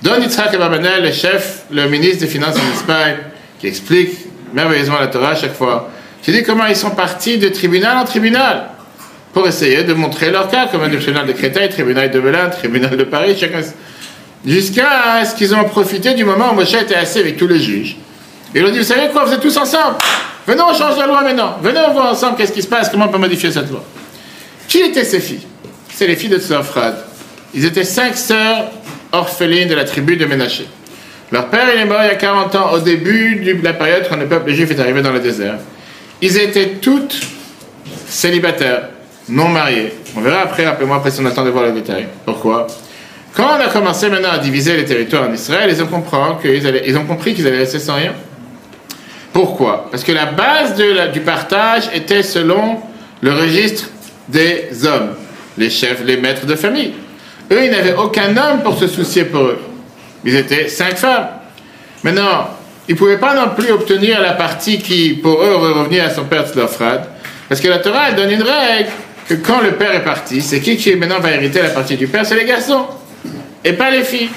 Don 0.03 0.21
Yitzhak 0.21 0.53
Ababanel, 0.55 1.05
le 1.05 1.13
chef, 1.13 1.63
le 1.71 1.89
ministre 1.89 2.21
des 2.21 2.27
Finances 2.27 2.57
en 2.57 2.75
Espagne, 2.75 3.17
qui 3.59 3.67
explique 3.67 4.11
merveilleusement 4.55 4.99
la 4.99 5.09
Torah 5.09 5.31
à 5.31 5.35
chaque 5.35 5.55
fois. 5.55 5.91
Je 6.27 6.33
dis 6.33 6.43
comment 6.43 6.67
ils 6.67 6.77
sont 6.77 6.91
partis 6.91 7.37
de 7.39 7.49
tribunal 7.49 7.99
en 7.99 8.05
tribunal 8.05 8.69
pour 9.33 9.47
essayer 9.47 9.83
de 9.83 9.93
montrer 9.93 10.31
leur 10.31 10.49
cas, 10.49 10.69
comme 10.69 10.83
un 10.83 10.89
tribunal 10.89 11.27
de 11.27 11.33
Créteil, 11.33 11.69
tribunal 11.69 12.11
de 12.11 12.21
Belin, 12.21 12.49
tribunal 12.49 12.97
de 12.97 13.05
Paris, 13.05 13.37
chacun. 13.39 13.61
Jusqu'à 14.47 15.25
ce 15.25 15.35
qu'ils 15.35 15.55
ont 15.55 15.65
profité 15.65 16.15
du 16.15 16.25
moment 16.25 16.53
où 16.53 16.55
Moshe 16.55 16.75
était 16.75 16.95
assis 16.95 17.19
avec 17.19 17.37
tous 17.37 17.49
les 17.49 17.59
juges. 17.59 17.97
Et 18.55 18.61
ils 18.61 18.65
ont 18.65 18.71
dit 18.71 18.79
Vous 18.79 18.85
savez 18.85 19.09
quoi, 19.09 19.25
vous 19.25 19.33
êtes 19.33 19.41
tous 19.41 19.57
ensemble 19.57 19.97
Venez, 20.47 20.61
on 20.61 20.75
change 20.75 20.99
la 20.99 21.07
loi 21.07 21.23
maintenant. 21.23 21.57
Venez, 21.63 21.81
on 21.89 21.93
voit 21.93 22.11
ensemble 22.11 22.37
qu'est-ce 22.37 22.53
qui 22.53 22.63
se 22.63 22.69
passe, 22.69 22.91
comment 22.91 23.07
on 23.07 23.09
peut 23.09 23.19
modifier 23.19 23.51
cette 23.51 23.71
loi. 23.71 23.83
Qui 24.69 24.81
étaient 24.81 25.05
ces 25.05 25.21
filles? 25.21 25.47
C'est 25.93 26.07
les 26.07 26.17
filles 26.17 26.29
de 26.29 26.39
Tzofrad. 26.39 26.97
Ils 27.55 27.65
étaient 27.65 27.85
cinq 27.85 28.17
sœurs 28.17 28.71
orphelines 29.13 29.69
de 29.69 29.75
la 29.75 29.85
tribu 29.85 30.17
de 30.17 30.27
Ménaché. 30.27 30.67
Leur 31.33 31.49
père, 31.49 31.69
est 31.69 31.85
mort 31.85 32.01
il 32.03 32.09
y 32.09 32.11
a 32.11 32.17
40 32.17 32.55
ans, 32.55 32.73
au 32.73 32.79
début 32.79 33.37
de 33.37 33.65
la 33.65 33.73
période 33.73 34.07
quand 34.09 34.17
le 34.17 34.27
peuple 34.27 34.53
juif 34.53 34.71
est 34.71 34.81
arrivé 34.81 35.03
dans 35.03 35.13
le 35.13 35.21
désert. 35.21 35.57
Ils 36.21 36.39
étaient 36.39 36.75
toutes 36.81 37.21
célibataires, 38.07 38.89
non 39.29 39.49
mariées. 39.49 39.93
On 40.17 40.21
verra 40.21 40.41
après, 40.41 40.67
rappelez-moi, 40.67 40.97
après 40.97 41.11
si 41.11 41.21
on 41.21 41.27
attend 41.27 41.45
de 41.45 41.51
voir 41.51 41.65
le 41.65 41.73
détail. 41.73 42.07
Pourquoi? 42.25 42.67
Quand 43.35 43.49
on 43.59 43.61
a 43.61 43.69
commencé 43.69 44.09
maintenant 44.09 44.31
à 44.31 44.39
diviser 44.39 44.77
les 44.77 44.85
territoires 44.85 45.29
en 45.29 45.33
Israël, 45.33 45.69
ils 45.69 45.83
ont 45.83 45.89
compris 45.89 47.35
qu'ils 47.35 47.47
allaient, 47.49 47.65
ils 47.65 47.81
sans 47.81 47.97
rien. 47.97 48.13
Pourquoi? 49.33 49.89
Parce 49.91 50.05
que 50.05 50.13
la 50.13 50.27
base 50.27 50.81
du 51.13 51.21
partage 51.21 51.91
était 51.93 52.23
selon 52.23 52.79
le 53.21 53.33
registre 53.33 53.89
des 54.29 54.69
hommes, 54.87 55.15
les 55.59 55.71
chefs, 55.71 56.05
les 56.05 56.17
maîtres 56.17 56.47
de 56.47 56.55
famille. 56.55 56.93
Eux, 57.51 57.65
ils 57.65 57.71
n'avaient 57.73 57.95
aucun 57.95 58.37
homme 58.37 58.63
pour 58.63 58.79
se 58.79 58.87
soucier 58.87 59.25
pour 59.25 59.43
eux. 59.43 59.59
Ils 60.25 60.37
étaient 60.37 60.69
cinq 60.69 60.97
femmes. 60.97 61.29
Maintenant, 62.03 62.49
ils 62.89 62.95
ne 62.95 62.99
pouvaient 62.99 63.19
pas 63.19 63.35
non 63.35 63.51
plus 63.57 63.73
obtenir 63.73 64.21
la 64.21 64.33
partie 64.33 64.79
qui, 64.79 65.15
pour 65.15 65.43
eux, 65.43 65.55
revenu 65.57 66.01
à 66.01 66.11
son 66.11 66.25
père 66.25 66.47
Tzlofrad. 66.47 67.07
Parce 67.49 67.61
que 67.61 67.69
la 67.69 67.79
Torah, 67.79 68.09
elle 68.09 68.17
donne 68.17 68.31
une 68.31 68.43
règle 68.43 68.91
que 69.29 69.35
quand 69.35 69.61
le 69.61 69.73
père 69.73 69.95
est 69.95 70.05
parti, 70.05 70.43
c'est 70.43 70.61
qui 70.61 70.77
qui 70.77 70.95
maintenant 70.97 71.21
va 71.21 71.31
hériter 71.31 71.63
la 71.63 71.71
partie 71.71 71.97
du 71.97 72.07
père? 72.07 72.27
C'est 72.27 72.37
les 72.37 72.45
garçons. 72.45 72.87
Et 73.65 73.73
pas 73.73 73.91
les 73.91 74.03
filles. 74.03 74.31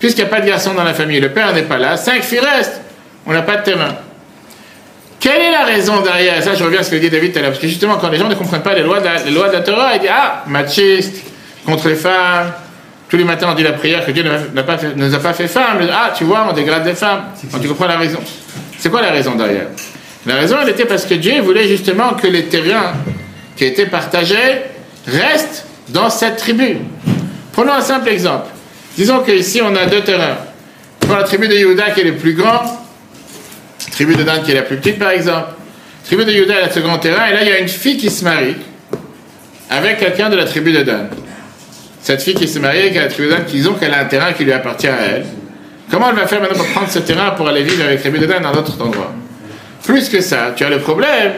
Puisqu'il 0.00 0.22
n'y 0.22 0.28
a 0.28 0.30
pas 0.30 0.40
de 0.40 0.46
garçons 0.46 0.74
dans 0.74 0.84
la 0.84 0.94
famille, 0.94 1.20
le 1.20 1.30
père 1.30 1.52
n'est 1.54 1.62
pas 1.62 1.78
là, 1.78 1.96
cinq 1.96 2.22
filles 2.22 2.40
restent. 2.40 2.80
On 3.24 3.32
n'a 3.32 3.42
pas 3.42 3.56
de 3.56 3.62
terrain. 3.62 3.96
Quelle 5.18 5.40
est 5.40 5.50
la 5.50 5.64
raison 5.64 6.00
derrière? 6.02 6.42
Ça, 6.42 6.54
je 6.54 6.62
reviens 6.62 6.80
à 6.80 6.82
ce 6.82 6.90
que 6.90 6.96
dit 6.96 7.08
David 7.08 7.32
tout 7.32 7.38
à 7.38 7.42
l'heure. 7.42 7.50
Parce 7.50 7.62
que 7.62 7.68
justement, 7.68 7.96
quand 7.96 8.10
les 8.10 8.18
gens 8.18 8.28
ne 8.28 8.34
comprennent 8.34 8.62
pas 8.62 8.74
les 8.74 8.82
lois 8.82 9.00
les 9.24 9.30
lois 9.30 9.48
de 9.48 9.54
la 9.54 9.60
Torah, 9.60 9.94
ils 9.94 10.00
disent 10.00 10.10
Ah, 10.12 10.44
machiste, 10.46 11.22
contre 11.64 11.88
les 11.88 11.94
femmes, 11.94 12.52
tous 13.08 13.16
les 13.16 13.24
matins, 13.24 13.48
on 13.50 13.54
dit 13.54 13.62
la 13.62 13.72
prière 13.72 14.04
que 14.04 14.10
Dieu 14.10 14.24
n'a 14.54 14.62
pas 14.64 14.78
fait, 14.78 14.96
ne 14.96 15.06
nous 15.06 15.14
a 15.14 15.18
pas 15.20 15.32
fait 15.32 15.46
femmes. 15.46 15.78
Ah, 15.92 16.12
tu 16.16 16.24
vois, 16.24 16.46
on 16.50 16.52
dégrade 16.52 16.84
des 16.84 16.94
femmes. 16.94 17.22
tu 17.60 17.68
comprends 17.68 17.86
la 17.86 17.98
raison. 17.98 18.18
C'est 18.78 18.90
quoi 18.90 19.00
la 19.00 19.10
raison 19.10 19.36
derrière? 19.36 19.68
La 20.26 20.34
raison, 20.34 20.56
elle 20.60 20.70
était 20.70 20.86
parce 20.86 21.04
que 21.04 21.14
Dieu 21.14 21.40
voulait 21.40 21.68
justement 21.68 22.14
que 22.14 22.26
les 22.26 22.46
terrains 22.46 22.94
qui 23.54 23.64
étaient 23.64 23.86
partagés 23.86 24.62
restent 25.06 25.66
dans 25.88 26.10
cette 26.10 26.36
tribu. 26.36 26.78
Prenons 27.52 27.74
un 27.74 27.80
simple 27.80 28.08
exemple. 28.08 28.48
Disons 28.96 29.20
qu'ici, 29.20 29.62
on 29.62 29.74
a 29.76 29.86
deux 29.86 30.00
terrains. 30.00 30.38
Pour 30.98 31.14
la 31.14 31.22
tribu 31.22 31.46
de 31.46 31.54
Yehuda 31.54 31.90
qui 31.90 32.00
est 32.00 32.04
le 32.04 32.16
plus 32.16 32.34
grand, 32.34 32.64
la 32.64 33.92
tribu 33.92 34.16
de 34.16 34.24
Dan 34.24 34.42
qui 34.42 34.50
est 34.50 34.54
la 34.54 34.62
plus 34.62 34.78
petite, 34.78 34.98
par 34.98 35.10
exemple. 35.10 35.50
La 36.02 36.06
tribu 36.06 36.24
de 36.24 36.32
Yehuda 36.32 36.56
a 36.56 36.66
le 36.66 36.72
second 36.72 36.98
terrain, 36.98 37.28
et 37.28 37.32
là, 37.34 37.42
il 37.42 37.48
y 37.48 37.52
a 37.52 37.58
une 37.60 37.68
fille 37.68 37.96
qui 37.96 38.10
se 38.10 38.24
marie 38.24 38.56
avec 39.70 39.98
quelqu'un 39.98 40.28
de 40.28 40.36
la 40.36 40.44
tribu 40.44 40.72
de 40.72 40.82
Dan 40.82 41.08
cette 42.06 42.22
fille 42.22 42.34
qui 42.34 42.46
s'est 42.46 42.60
mariée, 42.60 42.92
qui 42.92 43.00
a 43.00 43.08
trouvé 43.08 43.30
qu'ils 43.48 43.68
ont 43.68 43.72
qu'elle 43.72 43.92
a 43.92 43.98
un 43.98 44.04
terrain 44.04 44.32
qui 44.32 44.44
lui 44.44 44.52
appartient 44.52 44.86
à 44.86 44.96
elle. 44.96 45.24
Comment 45.90 46.10
elle 46.10 46.14
va 46.14 46.28
faire 46.28 46.40
maintenant 46.40 46.58
pour 46.58 46.68
prendre 46.68 46.88
ce 46.88 47.00
terrain 47.00 47.30
pour 47.30 47.48
aller 47.48 47.64
vivre 47.64 47.82
avec 47.84 48.04
les 48.04 48.26
Dan 48.28 48.44
dans 48.44 48.52
d'autres 48.52 48.80
endroits 48.80 49.12
Plus 49.82 50.08
que 50.08 50.20
ça, 50.20 50.52
tu 50.54 50.62
as 50.62 50.70
le 50.70 50.78
problème 50.78 51.32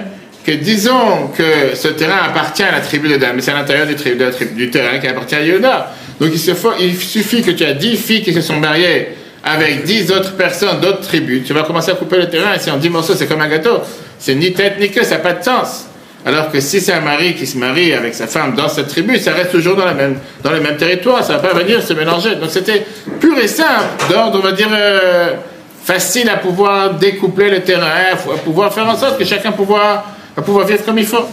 que 0.45 0.53
disons 0.53 1.29
que 1.35 1.75
ce 1.75 1.89
terrain 1.89 2.19
appartient 2.29 2.63
à 2.63 2.73
la 2.73 2.81
tribu 2.81 3.09
de 3.09 3.17
Dan, 3.17 3.31
mais 3.35 3.41
c'est 3.41 3.53
à 3.53 3.55
l'intérieur 3.55 3.87
du, 3.87 3.95
du, 3.95 4.71
terrain 4.71 4.99
qui 4.99 5.07
appartient 5.07 5.37
à 5.37 5.43
Yoda. 5.43 5.95
Donc 6.21 6.33
il, 6.35 6.85
il 6.85 6.97
suffit 6.99 7.41
que 7.41 7.53
tu 7.53 7.65
as 7.65 7.73
dix 7.73 7.97
filles 7.97 8.23
qui 8.23 8.35
se 8.35 8.43
sont 8.43 8.57
mariées 8.61 9.09
avec 9.43 9.85
dix 9.85 10.13
autres 10.13 10.37
personnes 10.37 10.81
d'autres 10.81 11.01
tribus. 11.01 11.45
Tu 11.47 11.55
vas 11.55 11.63
commencer 11.63 11.93
à 11.93 11.95
couper 11.95 12.19
le 12.19 12.29
terrain 12.29 12.53
et 12.55 12.59
c'est 12.59 12.71
en 12.71 12.77
dix 12.77 12.91
morceaux, 12.91 13.15
c'est 13.17 13.27
comme 13.27 13.41
un 13.41 13.49
gâteau. 13.49 13.79
C'est 14.19 14.35
ni 14.35 14.53
tête 14.53 14.79
ni 14.79 14.91
queue, 14.91 15.03
ça 15.03 15.15
n'a 15.15 15.21
pas 15.23 15.33
de 15.33 15.43
sens. 15.43 15.88
Alors 16.29 16.51
que 16.51 16.61
si 16.61 16.79
c'est 16.83 16.93
un 16.93 17.01
mari 17.01 17.35
qui 17.35 17.47
se 17.47 17.57
marie 17.57 17.95
avec 17.95 18.15
sa 18.15 18.27
femme 18.27 18.55
dans 18.55 18.69
cette 18.69 18.89
tribu, 18.89 19.19
ça 19.19 19.33
reste 19.33 19.51
toujours 19.51 19.77
dans, 19.77 19.95
même, 19.95 20.19
dans 20.45 20.51
le 20.51 20.61
même 20.61 20.77
territoire, 20.77 21.25
ça 21.25 21.33
ne 21.33 21.39
va 21.39 21.49
pas 21.49 21.59
venir 21.59 21.83
se 21.83 21.95
mélanger. 21.95 22.37
Donc 22.37 22.51
c'était 22.51 22.87
pur 23.19 23.39
et 23.39 23.49
simple, 23.49 24.11
d'ordre, 24.11 24.39
on 24.39 24.43
va 24.43 24.53
dire, 24.53 24.69
euh, 24.71 25.37
facile 25.83 26.29
à 26.29 26.37
pouvoir 26.37 26.93
découpler 26.97 27.49
le 27.49 27.63
terrain, 27.63 28.13
à 28.13 28.37
pouvoir 28.45 28.75
faire 28.75 28.87
en 28.87 28.95
sorte 28.95 29.19
que 29.19 29.25
chacun 29.25 29.53
pouvoir, 29.53 30.05
pouvoir 30.45 30.67
vivre 30.67 30.85
comme 30.85 30.99
il 30.99 31.07
faut. 31.07 31.25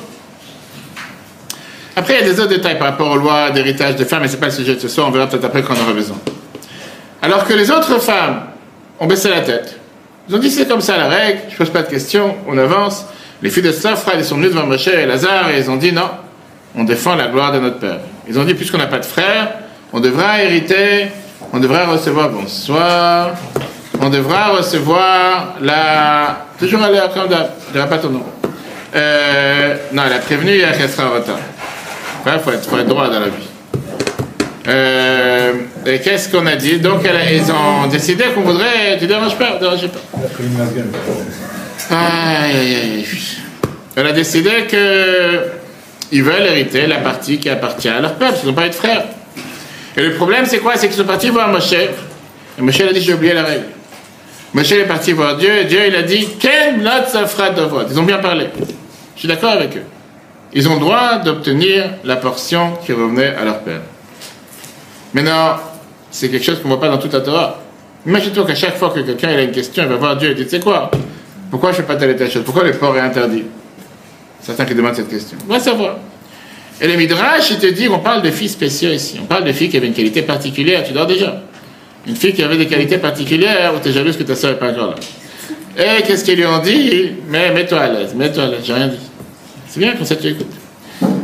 Après, 1.98 2.14
il 2.14 2.26
y 2.26 2.30
a 2.30 2.34
des 2.34 2.40
autres 2.40 2.52
détails 2.52 2.78
par 2.78 2.88
rapport 2.88 3.12
aux 3.12 3.18
lois 3.18 3.50
d'héritage 3.50 3.98
des 3.98 4.06
femmes, 4.06 4.22
mais 4.22 4.30
ce 4.30 4.36
n'est 4.36 4.40
pas 4.40 4.46
le 4.46 4.54
sujet 4.54 4.76
de 4.76 4.80
ce 4.80 4.88
soir, 4.88 5.10
on 5.10 5.12
verra 5.12 5.28
peut-être 5.28 5.44
après 5.44 5.62
quand 5.62 5.74
on 5.78 5.84
aura 5.84 5.94
besoin. 5.94 6.18
Alors 7.22 7.46
que 7.46 7.54
les 7.54 7.70
autres 7.70 8.00
femmes 8.00 8.44
ont 9.02 9.08
baissé 9.08 9.28
la 9.28 9.42
tête. 9.42 9.78
Ils 10.30 10.36
ont 10.36 10.40
dit 10.40 10.50
c'est 10.50 10.70
comme 10.70 10.80
ça 10.80 10.96
la 10.98 11.10
règle, 11.10 11.40
je 11.50 11.54
ne 11.54 11.58
pose 11.58 11.70
pas 11.70 11.82
de 11.82 11.90
questions, 11.90 12.34
on 12.48 12.58
avance. 12.58 13.06
Les 13.42 13.50
filles 13.50 13.64
de 13.64 13.72
Safra, 13.72 14.14
elles 14.16 14.26
sont 14.26 14.38
venues 14.38 14.50
devant 14.50 14.66
Moshe 14.66 14.88
et 14.88 15.06
Lazare 15.06 15.50
et 15.50 15.60
ils 15.60 15.70
ont 15.70 15.76
dit 15.76 15.92
non, 15.92 16.10
on 16.76 16.84
défend 16.84 17.16
la 17.16 17.28
gloire 17.28 17.52
de 17.52 17.60
notre 17.60 17.80
Père. 17.80 18.00
Ils 18.28 18.40
ont 18.40 18.44
dit 18.44 18.54
puisqu'on 18.54 18.78
n'a 18.78 18.88
pas 18.88 19.00
de 19.00 19.06
frère, 19.06 19.54
on 19.94 20.00
devra 20.00 20.42
hériter, 20.42 21.08
on 21.54 21.60
devra 21.60 21.86
recevoir 21.86 22.30
bonsoir, 22.30 23.32
on 24.02 24.10
devra 24.10 24.50
recevoir 24.50 25.56
la. 25.62 26.46
Toujours 26.60 26.82
aller 26.84 26.98
à 26.98 27.10
comme 27.10 27.30
je 27.30 27.74
dirai 27.74 27.90
pas 27.90 27.98
ton 27.98 28.10
nom. 28.10 28.24
Euh, 28.96 29.76
non, 29.92 30.04
elle 30.06 30.14
a 30.14 30.20
prévenu 30.20 30.52
hier 30.54 30.78
qu'elle 30.78 30.90
sera 30.90 31.10
en 31.10 31.14
retard. 31.16 31.40
Il 32.26 32.40
faut, 32.40 32.52
être, 32.52 32.68
faut 32.68 32.78
être 32.78 32.88
droit 32.88 33.08
dans 33.08 33.20
la 33.20 33.28
vie. 33.28 33.48
Euh, 34.68 35.54
et 35.86 36.00
qu'est-ce 36.00 36.30
qu'on 36.30 36.46
a 36.48 36.56
dit? 36.56 36.80
Donc, 36.80 37.02
elle, 37.06 37.36
ils 37.36 37.52
ont 37.52 37.88
décidé 37.88 38.24
qu'on 38.34 38.42
voudrait. 38.42 38.98
Tu 38.98 39.06
déranges 39.06 39.38
pas, 39.38 39.58
dérange 39.60 39.88
pas. 39.88 40.00
Aïe, 41.92 42.56
aïe, 42.56 42.76
aïe. 42.76 43.06
Elle 43.96 44.08
a 44.08 44.12
décidé 44.12 44.50
qu'ils 44.68 46.24
veulent 46.24 46.46
hériter 46.48 46.88
la 46.88 46.98
partie 46.98 47.40
qui 47.40 47.50
appartient 47.50 47.90
à 47.90 48.02
leur 48.02 48.16
peuple, 48.16 48.40
ils 48.44 48.48
n'ont 48.48 48.54
pas 48.54 48.66
être 48.66 48.76
frères. 48.76 49.06
Et 49.98 50.02
le 50.02 50.14
problème, 50.14 50.46
c'est 50.46 50.60
quoi? 50.60 50.76
C'est 50.76 50.88
qu'ils 50.88 50.98
sont 50.98 51.06
partis 51.06 51.30
voir 51.30 51.48
Moshe. 51.48 51.74
Et 51.74 52.62
Moshe 52.62 52.82
a 52.82 52.92
dit 52.92 53.02
J'ai 53.02 53.14
oublié 53.14 53.34
la 53.34 53.44
règle. 53.44 53.66
Moshe 54.54 54.72
est 54.72 54.86
parti 54.86 55.14
voir 55.14 55.38
Dieu, 55.38 55.58
et 55.60 55.66
Dieu 55.66 55.80
il 55.88 55.96
a 55.96 56.02
dit 56.02 56.28
Quel 56.40 56.84
lot 56.84 57.08
ça 57.08 57.26
fera 57.28 57.52
de 57.52 57.62
vote 57.62 57.88
Ils 57.90 58.00
ont 58.00 58.04
bien 58.04 58.18
parlé. 58.18 58.48
Je 59.16 59.20
suis 59.20 59.28
d'accord 59.28 59.52
avec 59.52 59.78
eux. 59.78 59.84
Ils 60.54 60.68
ont 60.68 60.78
droit 60.78 61.18
d'obtenir 61.18 61.86
la 62.04 62.16
portion 62.16 62.74
qui 62.86 62.94
revenait 62.94 63.36
à 63.36 63.46
leur 63.46 63.60
père. 63.60 63.82
Maintenant, 65.14 65.58
c'est 66.12 66.30
quelque 66.30 66.46
chose 66.46 66.62
qu'on 66.62 66.70
ne 66.70 66.74
voit 66.74 66.82
pas 66.82 66.90
dans 66.90 66.98
toute 66.98 67.14
la 67.14 67.22
Torah. 67.22 67.62
Imagine-toi 68.06 68.46
qu'à 68.46 68.56
chaque 68.56 68.78
fois 68.78 68.90
que 68.90 69.00
quelqu'un 69.00 69.30
a 69.30 69.42
une 69.42 69.52
question, 69.52 69.84
il 69.84 69.90
va 69.90 69.96
voir 69.96 70.16
Dieu 70.18 70.32
et 70.32 70.36
dit, 70.36 70.44
tu 70.44 70.52
sais 70.52 70.60
quoi? 70.60 70.92
Pourquoi 71.56 71.72
je 71.72 71.78
ne 71.78 71.84
fais 71.84 71.88
pas 71.88 71.96
telle 71.96 72.10
et 72.10 72.18
telle 72.18 72.30
chose? 72.30 72.44
Pourquoi 72.44 72.66
le 72.66 72.74
porc 72.74 72.98
est 72.98 73.00
interdit? 73.00 73.46
Certains 74.42 74.66
qui 74.66 74.76
demandent 74.76 74.94
cette 74.94 75.08
question. 75.08 75.38
On 75.48 75.54
va 75.54 75.60
savoir. 75.62 76.00
Et 76.82 76.86
le 76.86 76.98
Midrash, 76.98 77.50
il 77.50 77.60
te 77.60 77.68
dit, 77.68 77.88
on 77.88 78.00
parle 78.00 78.22
de 78.24 78.30
filles 78.30 78.50
spéciaux 78.50 78.92
ici. 78.92 79.18
On 79.22 79.26
parle 79.26 79.46
de 79.46 79.54
filles 79.54 79.70
qui 79.70 79.78
avaient 79.78 79.88
une 79.88 79.94
qualité 79.94 80.22
particulière, 80.22 80.84
tu 80.84 80.92
dors 80.92 81.08
déjà. 81.08 81.44
Une 82.06 82.18
fille 82.18 82.34
qui 82.34 82.44
avait 82.44 82.58
des 82.58 82.68
qualités 82.68 82.98
particulières, 82.98 83.74
ou 83.74 83.80
tu 83.82 83.88
es 83.88 83.94
jalouse 83.94 84.18
que 84.18 84.24
ta 84.24 84.36
soeur 84.36 84.52
n'est 84.52 84.58
pas 84.58 84.72
encore 84.72 84.96
là. 85.78 86.00
Et 86.00 86.02
qu'est-ce 86.02 86.26
qu'ils 86.26 86.36
lui 86.36 86.46
ont 86.46 86.60
dit? 86.60 87.14
Mais 87.30 87.54
mets-toi 87.54 87.80
à 87.80 87.88
l'aise, 87.88 88.14
mets-toi 88.14 88.44
à 88.44 88.48
l'aise, 88.48 88.60
j'ai 88.66 88.74
rien 88.74 88.90
dit. 88.90 89.00
C'est 89.70 89.80
bien 89.80 89.94
comme 89.94 90.06
ça 90.06 90.18
tu 90.18 90.28
écoutes. 90.28 90.52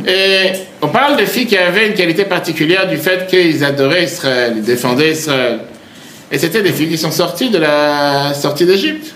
Et 0.08 0.52
on 0.80 0.88
parle 0.88 1.18
de 1.18 1.26
filles 1.26 1.46
qui 1.46 1.58
avaient 1.58 1.88
une 1.88 1.94
qualité 1.94 2.24
particulière 2.24 2.88
du 2.88 2.96
fait 2.96 3.26
qu'ils 3.26 3.62
adoraient 3.62 4.04
Israël, 4.04 4.54
ils 4.56 4.62
défendaient 4.62 5.12
Israël. 5.12 5.58
Et 6.30 6.38
c'était 6.38 6.62
des 6.62 6.72
filles 6.72 6.88
qui 6.88 6.96
sont 6.96 7.10
sorties 7.10 7.50
de 7.50 7.58
la 7.58 8.32
sortie 8.32 8.64
d'Égypte. 8.64 9.14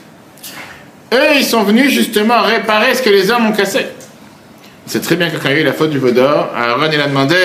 Eux, 1.12 1.36
ils 1.36 1.44
sont 1.44 1.62
venus 1.62 1.90
justement 1.90 2.42
réparer 2.42 2.94
ce 2.94 3.02
que 3.02 3.10
les 3.10 3.30
hommes 3.30 3.46
ont 3.46 3.52
cassé. 3.52 3.86
C'est 4.86 5.00
très 5.00 5.16
bien 5.16 5.30
que 5.30 5.36
quand 5.36 5.48
il 5.48 5.54
y 5.54 5.58
a 5.58 5.60
eu 5.60 5.64
la 5.64 5.72
faute 5.72 5.90
du 5.90 5.98
veau 5.98 6.10
d'or, 6.10 6.50
Aaron 6.56 6.90
il 6.92 7.00
a 7.00 7.08
demandé 7.08 7.36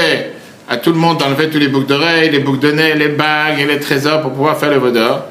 à 0.69 0.78
tout 0.78 0.91
le 0.91 0.97
monde 0.97 1.19
d'enlever 1.19 1.50
tous 1.50 1.60
les 1.60 1.67
boucles 1.67 1.88
d'oreilles, 1.88 2.30
les 2.30 2.39
boucles 2.39 2.60
de 2.60 2.71
nez, 2.71 2.93
les 2.95 3.10
bagues 3.10 3.60
et 3.60 3.65
les 3.65 3.80
trésors 3.80 4.21
pour 4.21 4.32
pouvoir 4.32 4.58
faire 4.58 4.71
le 4.71 4.78
veau 4.78 4.91
d'or. 4.91 5.26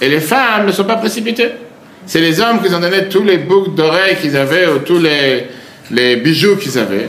Et 0.00 0.08
les 0.08 0.20
femmes 0.20 0.66
ne 0.66 0.72
sont 0.72 0.84
pas 0.84 0.96
précipitées. 0.96 1.52
C'est 2.06 2.20
les 2.20 2.40
hommes 2.40 2.62
qui 2.62 2.72
ont 2.72 2.78
donné 2.78 3.08
tous 3.08 3.24
les 3.24 3.38
boucles 3.38 3.74
d'oreilles 3.74 4.16
qu'ils 4.20 4.36
avaient 4.36 4.66
ou 4.68 4.78
tous 4.78 4.98
les, 4.98 5.48
les 5.90 6.16
bijoux 6.16 6.56
qu'ils 6.56 6.78
avaient. 6.78 7.08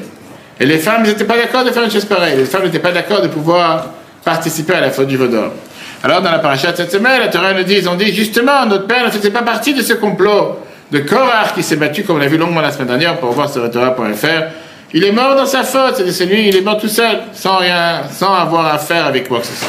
Et 0.59 0.65
les 0.65 0.79
femmes 0.79 1.03
n'étaient 1.03 1.25
pas 1.25 1.37
d'accord 1.37 1.63
de 1.63 1.69
faire 1.69 1.83
une 1.83 1.91
chose 1.91 2.05
pareille. 2.05 2.35
Les 2.37 2.45
femmes 2.45 2.63
n'étaient 2.63 2.79
pas 2.79 2.91
d'accord 2.91 3.21
de 3.21 3.27
pouvoir 3.27 3.91
participer 4.23 4.73
à 4.73 4.81
la 4.81 4.89
faute 4.89 5.07
du 5.07 5.17
Vaudor. 5.17 5.51
Alors, 6.03 6.21
dans 6.21 6.31
la 6.31 6.39
paracha 6.39 6.71
de 6.71 6.77
cette 6.77 6.91
semaine, 6.91 7.19
la 7.19 7.27
Torah 7.27 7.53
nous 7.53 7.63
dit, 7.63 7.87
ont 7.87 7.95
dit, 7.95 8.13
justement, 8.13 8.65
notre 8.65 8.87
père 8.87 9.05
ne 9.05 9.09
faisait 9.09 9.31
pas 9.31 9.41
partie 9.41 9.73
de 9.73 9.81
ce 9.81 9.93
complot 9.93 10.59
de 10.91 10.99
Korach 10.99 11.53
qui 11.53 11.63
s'est 11.63 11.75
battu, 11.75 12.03
comme 12.03 12.17
on 12.17 12.19
l'a 12.19 12.27
vu 12.27 12.37
longuement 12.37 12.61
la 12.61 12.71
semaine 12.71 12.87
dernière, 12.87 13.17
pour 13.17 13.31
voir 13.31 13.49
sur 13.49 13.69
Torah.fr. 13.69 14.27
Il 14.93 15.03
est 15.03 15.11
mort 15.11 15.35
dans 15.35 15.45
sa 15.45 15.63
faute, 15.63 15.95
c'est 15.97 16.11
celui, 16.11 16.47
il 16.47 16.55
est 16.55 16.61
mort 16.61 16.77
tout 16.77 16.87
seul, 16.87 17.19
sans 17.33 17.57
rien, 17.57 18.03
sans 18.09 18.33
avoir 18.33 18.73
à 18.73 18.77
faire 18.77 19.05
avec 19.05 19.27
quoi 19.27 19.39
que 19.39 19.47
ce 19.47 19.53
soit. 19.53 19.67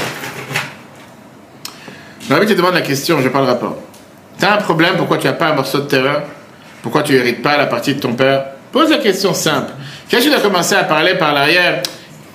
Rabbi 2.31 2.47
te 2.47 2.53
demande 2.53 2.75
la 2.75 2.83
question, 2.83 3.21
je 3.21 3.29
parle 3.29 3.47
le 3.47 3.53
rapport. 3.53 3.79
Tu 4.38 4.45
as 4.45 4.55
un 4.55 4.59
problème, 4.59 4.95
pourquoi 4.97 5.19
tu 5.19 5.27
n'as 5.27 5.33
pas 5.33 5.49
un 5.49 5.55
morceau 5.55 5.79
de 5.79 5.87
terrain? 5.87 6.23
Pourquoi 6.83 7.03
tu 7.03 7.14
n'hérites 7.14 7.43
pas 7.43 7.57
la 7.57 7.67
partie 7.67 7.95
de 7.95 8.01
ton 8.01 8.12
père? 8.12 8.45
Pose 8.71 8.91
la 8.91 8.99
question 8.99 9.35
simple. 9.35 9.73
Quand 10.11 10.19
tu 10.21 10.33
as 10.33 10.41
commencé 10.41 10.75
à 10.75 10.85
parler 10.85 11.14
par 11.14 11.33
l'arrière, 11.35 11.83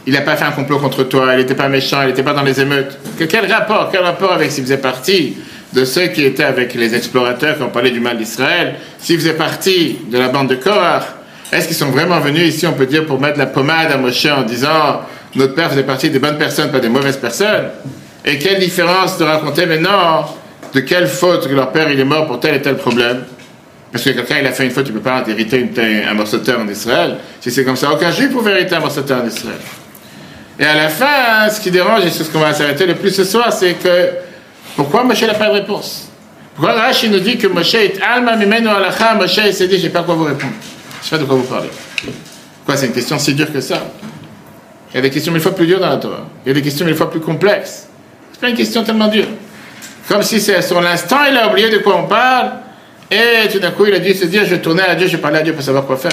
il 0.05 0.13
n'a 0.13 0.21
pas 0.21 0.35
fait 0.35 0.45
un 0.45 0.51
complot 0.51 0.79
contre 0.79 1.03
toi, 1.03 1.29
il 1.33 1.37
n'était 1.37 1.55
pas 1.55 1.69
méchant, 1.69 2.01
il 2.01 2.07
n'était 2.07 2.23
pas 2.23 2.33
dans 2.33 2.43
les 2.43 2.59
émeutes. 2.59 2.97
quel 3.29 3.51
rapport 3.51 3.89
Quel 3.91 4.01
rapport 4.01 4.33
avec 4.33 4.51
s'il 4.51 4.63
faisait 4.63 4.77
partie 4.77 5.37
de 5.71 5.85
ceux 5.85 6.07
qui 6.07 6.25
étaient 6.25 6.43
avec 6.43 6.73
les 6.73 6.93
explorateurs 6.93 7.57
qui 7.57 7.63
ont 7.63 7.69
parlé 7.69 7.91
du 7.91 7.99
mal 7.99 8.17
d'Israël? 8.17 8.75
S'il 8.99 9.17
faisait 9.17 9.33
partie 9.33 9.99
de 10.11 10.17
la 10.17 10.27
bande 10.27 10.49
de 10.49 10.55
Korach 10.55 11.03
Est-ce 11.51 11.67
qu'ils 11.67 11.77
sont 11.77 11.89
vraiment 11.89 12.19
venus 12.19 12.53
ici, 12.53 12.67
on 12.67 12.73
peut 12.73 12.85
dire, 12.85 13.05
pour 13.05 13.19
mettre 13.19 13.39
la 13.39 13.45
pommade 13.45 13.91
à 13.91 13.97
Moshe 13.97 14.25
en 14.25 14.43
disant 14.43 15.01
notre 15.35 15.55
père 15.55 15.69
faisait 15.69 15.83
partie 15.83 16.09
des 16.09 16.19
bonnes 16.19 16.37
personnes, 16.37 16.69
pas 16.69 16.79
des 16.79 16.89
mauvaises 16.89 17.17
personnes? 17.17 17.69
Et 18.25 18.37
quelle 18.37 18.59
différence 18.59 19.17
de 19.17 19.23
raconter 19.23 19.65
maintenant 19.65 20.35
de 20.73 20.79
quelle 20.81 21.07
faute 21.07 21.47
que 21.47 21.53
leur 21.53 21.71
père 21.71 21.89
il 21.89 21.99
est 21.99 22.05
mort 22.05 22.27
pour 22.27 22.39
tel 22.39 22.55
et 22.55 22.61
tel 22.61 22.75
problème? 22.75 23.23
Parce 23.91 24.03
que 24.03 24.09
quelqu'un, 24.09 24.39
il 24.41 24.47
a 24.47 24.51
fait 24.51 24.65
une 24.65 24.71
faute, 24.71 24.85
tu 24.85 24.91
ne 24.91 24.97
peux 24.97 25.03
pas 25.03 25.23
hériter 25.27 25.69
un 26.09 26.13
morceau 26.15 26.39
de 26.39 26.43
terre 26.43 26.59
en 26.59 26.67
Israël. 26.67 27.17
Si 27.39 27.51
c'est 27.51 27.63
comme 27.63 27.75
ça, 27.75 27.93
aucun 27.93 28.09
juif 28.11 28.31
pouvait 28.31 28.51
hériter 28.51 28.75
un 28.75 28.79
morceau 28.79 29.01
de 29.01 29.07
terre 29.07 29.21
en 29.23 29.27
Israël. 29.27 29.59
Et 30.59 30.65
à 30.65 30.75
la 30.75 30.89
fin, 30.89 31.49
ce 31.49 31.59
qui 31.59 31.71
dérange, 31.71 32.05
et 32.05 32.11
c'est 32.11 32.23
ce 32.23 32.29
qu'on 32.29 32.39
va 32.39 32.53
s'arrêter 32.53 32.85
le 32.85 32.95
plus 32.95 33.11
ce 33.11 33.23
soir, 33.23 33.51
c'est 33.51 33.73
que 33.73 34.09
pourquoi 34.75 35.03
Moshe 35.03 35.23
n'a 35.23 35.33
pas 35.33 35.47
de 35.47 35.53
réponse? 35.53 36.09
Pourquoi 36.55 36.73
Rashi 36.73 37.09
nous 37.09 37.19
dit 37.19 37.37
que 37.37 37.47
Moshe 37.47 37.73
est 37.73 37.99
Alma 38.01 38.35
Mimeno 38.35 38.69
Alacha, 38.69 39.15
Moshe 39.15 39.51
s'est 39.51 39.67
dit, 39.67 39.79
je 39.79 39.83
n'ai 39.83 39.89
pas 39.89 40.03
quoi 40.03 40.13
vous 40.15 40.25
répondre. 40.25 40.53
Je 41.01 41.09
sais 41.09 41.15
pas 41.15 41.21
de 41.21 41.25
quoi 41.25 41.35
vous 41.35 41.43
parlez. 41.43 41.69
Pourquoi 42.57 42.77
c'est 42.77 42.85
une 42.85 42.93
question 42.93 43.17
si 43.17 43.33
dure 43.33 43.51
que 43.51 43.61
ça? 43.61 43.81
Il 44.91 44.97
y 44.97 44.99
a 44.99 45.01
des 45.01 45.09
questions 45.09 45.33
mille 45.33 45.41
fois 45.41 45.55
plus 45.55 45.65
dures 45.65 45.79
dans 45.79 45.89
la 45.89 45.97
Torah. 45.97 46.27
Il 46.45 46.49
y 46.49 46.51
a 46.51 46.53
des 46.53 46.61
questions 46.61 46.85
mille 46.85 46.95
fois 46.95 47.09
plus 47.09 47.19
complexes. 47.19 47.87
C'est 48.31 48.39
pas 48.39 48.49
une 48.49 48.55
question 48.55 48.83
tellement 48.83 49.07
dure. 49.07 49.27
Comme 50.07 50.21
si 50.21 50.39
c'est 50.39 50.61
sur 50.61 50.79
l'instant, 50.79 51.17
il 51.29 51.35
a 51.35 51.49
oublié 51.49 51.69
de 51.69 51.79
quoi 51.79 51.97
on 51.97 52.07
parle, 52.07 52.51
et 53.09 53.47
tout 53.51 53.59
d'un 53.59 53.71
coup, 53.71 53.85
il 53.85 53.93
a 53.93 53.99
dû 53.99 54.13
se 54.13 54.25
dire, 54.25 54.45
je 54.45 54.55
tournais 54.55 54.83
à 54.83 54.95
Dieu, 54.95 55.07
je 55.07 55.17
parlais 55.17 55.39
à 55.39 55.41
Dieu 55.41 55.53
pour 55.53 55.63
savoir 55.63 55.85
quoi 55.85 55.97
faire. 55.97 56.11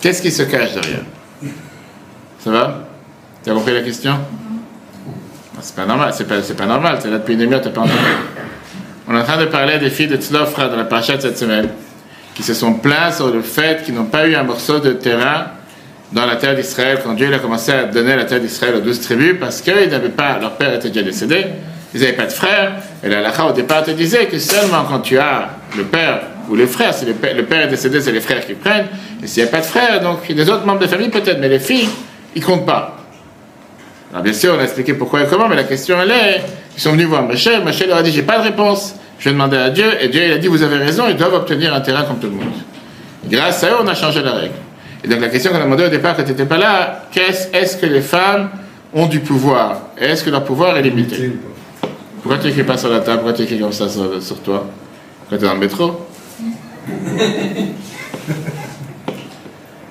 Qu'est-ce 0.00 0.22
qui 0.22 0.30
se 0.30 0.42
cache 0.42 0.72
derrière? 0.74 1.02
Ça 2.42 2.50
va? 2.50 2.85
Tu 3.46 3.52
as 3.52 3.54
compris 3.54 3.74
la 3.74 3.82
question? 3.82 4.18
C'est 5.60 5.76
pas 5.76 5.86
normal, 5.86 6.12
c'est 6.12 6.26
pas, 6.26 6.66
normal, 6.66 6.98
c'est 7.00 7.08
là 7.08 7.18
depuis 7.18 7.34
une 7.34 7.38
demi-heure, 7.38 7.60
t'as 7.60 7.70
pas 7.70 7.82
entendu. 7.82 7.96
On 9.06 9.14
est 9.14 9.20
en 9.20 9.22
train 9.22 9.36
de 9.36 9.44
parler 9.44 9.78
des 9.78 9.88
filles 9.88 10.08
de 10.08 10.16
Tzlofra 10.16 10.66
dans 10.66 10.74
la 10.74 10.82
paracha 10.82 11.16
de 11.16 11.22
cette 11.22 11.38
semaine, 11.38 11.68
qui 12.34 12.42
se 12.42 12.54
sont 12.54 12.74
plaintes 12.74 13.14
sur 13.14 13.28
le 13.28 13.42
fait 13.42 13.84
qu'ils 13.84 13.94
n'ont 13.94 14.06
pas 14.06 14.26
eu 14.26 14.34
un 14.34 14.42
morceau 14.42 14.80
de 14.80 14.94
terrain 14.94 15.44
dans 16.10 16.26
la 16.26 16.34
terre 16.34 16.56
d'Israël 16.56 16.98
quand 17.04 17.12
Dieu 17.12 17.32
a 17.32 17.38
commencé 17.38 17.70
à 17.70 17.84
donner 17.84 18.16
la 18.16 18.24
terre 18.24 18.40
d'Israël 18.40 18.74
aux 18.74 18.80
douze 18.80 19.00
tribus 19.00 19.36
parce 19.38 19.60
qu'ils 19.60 19.90
n'avaient 19.90 20.08
pas, 20.08 20.40
leur 20.40 20.56
père 20.56 20.74
était 20.74 20.88
déjà 20.88 21.04
décédé, 21.04 21.46
ils 21.94 22.00
n'avaient 22.00 22.14
pas 22.14 22.26
de 22.26 22.32
frères. 22.32 22.72
Et 23.04 23.08
la 23.08 23.46
au 23.46 23.52
départ 23.52 23.84
te 23.84 23.92
disait 23.92 24.26
que 24.26 24.40
seulement 24.40 24.82
quand 24.90 24.98
tu 24.98 25.18
as 25.18 25.50
le 25.76 25.84
père 25.84 26.22
ou 26.48 26.56
les 26.56 26.66
frères, 26.66 26.92
si 26.92 27.04
le 27.04 27.12
père, 27.14 27.62
est 27.62 27.68
décédé, 27.68 28.00
c'est 28.00 28.10
les 28.10 28.20
frères 28.20 28.44
qui 28.44 28.54
prennent. 28.54 28.86
Et 29.22 29.28
s'il 29.28 29.44
n'y 29.44 29.48
a 29.48 29.52
pas 29.52 29.60
de 29.60 29.66
frères, 29.66 30.00
donc 30.00 30.26
des 30.26 30.50
autres 30.50 30.66
membres 30.66 30.80
de 30.80 30.88
famille 30.88 31.10
peut-être, 31.10 31.38
mais 31.38 31.48
les 31.48 31.60
filles, 31.60 31.88
ils 32.34 32.42
comptent 32.42 32.66
pas. 32.66 33.05
Alors 34.16 34.24
bien 34.24 34.32
sûr, 34.32 34.54
on 34.56 34.58
a 34.58 34.62
expliqué 34.62 34.94
pourquoi 34.94 35.24
et 35.24 35.26
comment, 35.26 35.46
mais 35.46 35.56
la 35.56 35.64
question 35.64 35.98
elle 36.00 36.10
est, 36.10 36.40
ils 36.74 36.80
sont 36.80 36.92
venus 36.92 37.06
voir 37.06 37.22
Michel, 37.24 37.62
Michel 37.62 37.90
leur 37.90 37.98
a 37.98 38.02
dit, 38.02 38.10
j'ai 38.10 38.22
pas 38.22 38.38
de 38.38 38.44
réponse. 38.44 38.94
Je 39.18 39.26
vais 39.26 39.32
demander 39.32 39.58
à 39.58 39.68
Dieu, 39.68 39.84
et 40.00 40.08
Dieu 40.08 40.22
il 40.24 40.32
a 40.32 40.38
dit, 40.38 40.48
vous 40.48 40.62
avez 40.62 40.78
raison, 40.78 41.04
ils 41.06 41.16
doivent 41.16 41.34
obtenir 41.34 41.74
un 41.74 41.82
terrain 41.82 42.02
comme 42.04 42.18
tout 42.18 42.28
le 42.28 42.36
monde. 42.36 42.54
grâce 43.28 43.62
à 43.62 43.72
eux, 43.72 43.76
on 43.82 43.86
a 43.86 43.94
changé 43.94 44.22
la 44.22 44.32
règle. 44.32 44.54
Et 45.04 45.08
donc 45.08 45.20
la 45.20 45.28
question 45.28 45.50
qu'on 45.50 45.58
a 45.58 45.64
demandé 45.64 45.84
au 45.84 45.90
départ 45.90 46.16
quand 46.16 46.22
tu 46.22 46.30
n'étais 46.30 46.46
pas 46.46 46.56
là, 46.56 47.02
qu'est-ce, 47.12 47.54
est-ce 47.54 47.76
que 47.76 47.84
les 47.84 48.00
femmes 48.00 48.48
ont 48.94 49.04
du 49.04 49.20
pouvoir? 49.20 49.82
Est-ce 49.98 50.24
que 50.24 50.30
leur 50.30 50.44
pouvoir 50.44 50.78
est 50.78 50.82
limité? 50.82 51.32
Pourquoi 52.22 52.38
tu 52.38 52.48
écris 52.48 52.64
pas 52.64 52.78
sur 52.78 52.88
la 52.88 53.00
table? 53.00 53.18
Pourquoi 53.18 53.34
tu 53.34 53.42
écris 53.42 53.60
comme 53.60 53.72
ça 53.72 53.86
sur, 53.90 54.40
toi? 54.42 54.66
Quand 55.28 55.36
tu 55.36 55.44
es 55.44 55.46
dans 55.46 55.52
le 55.52 55.60
métro? 55.60 56.06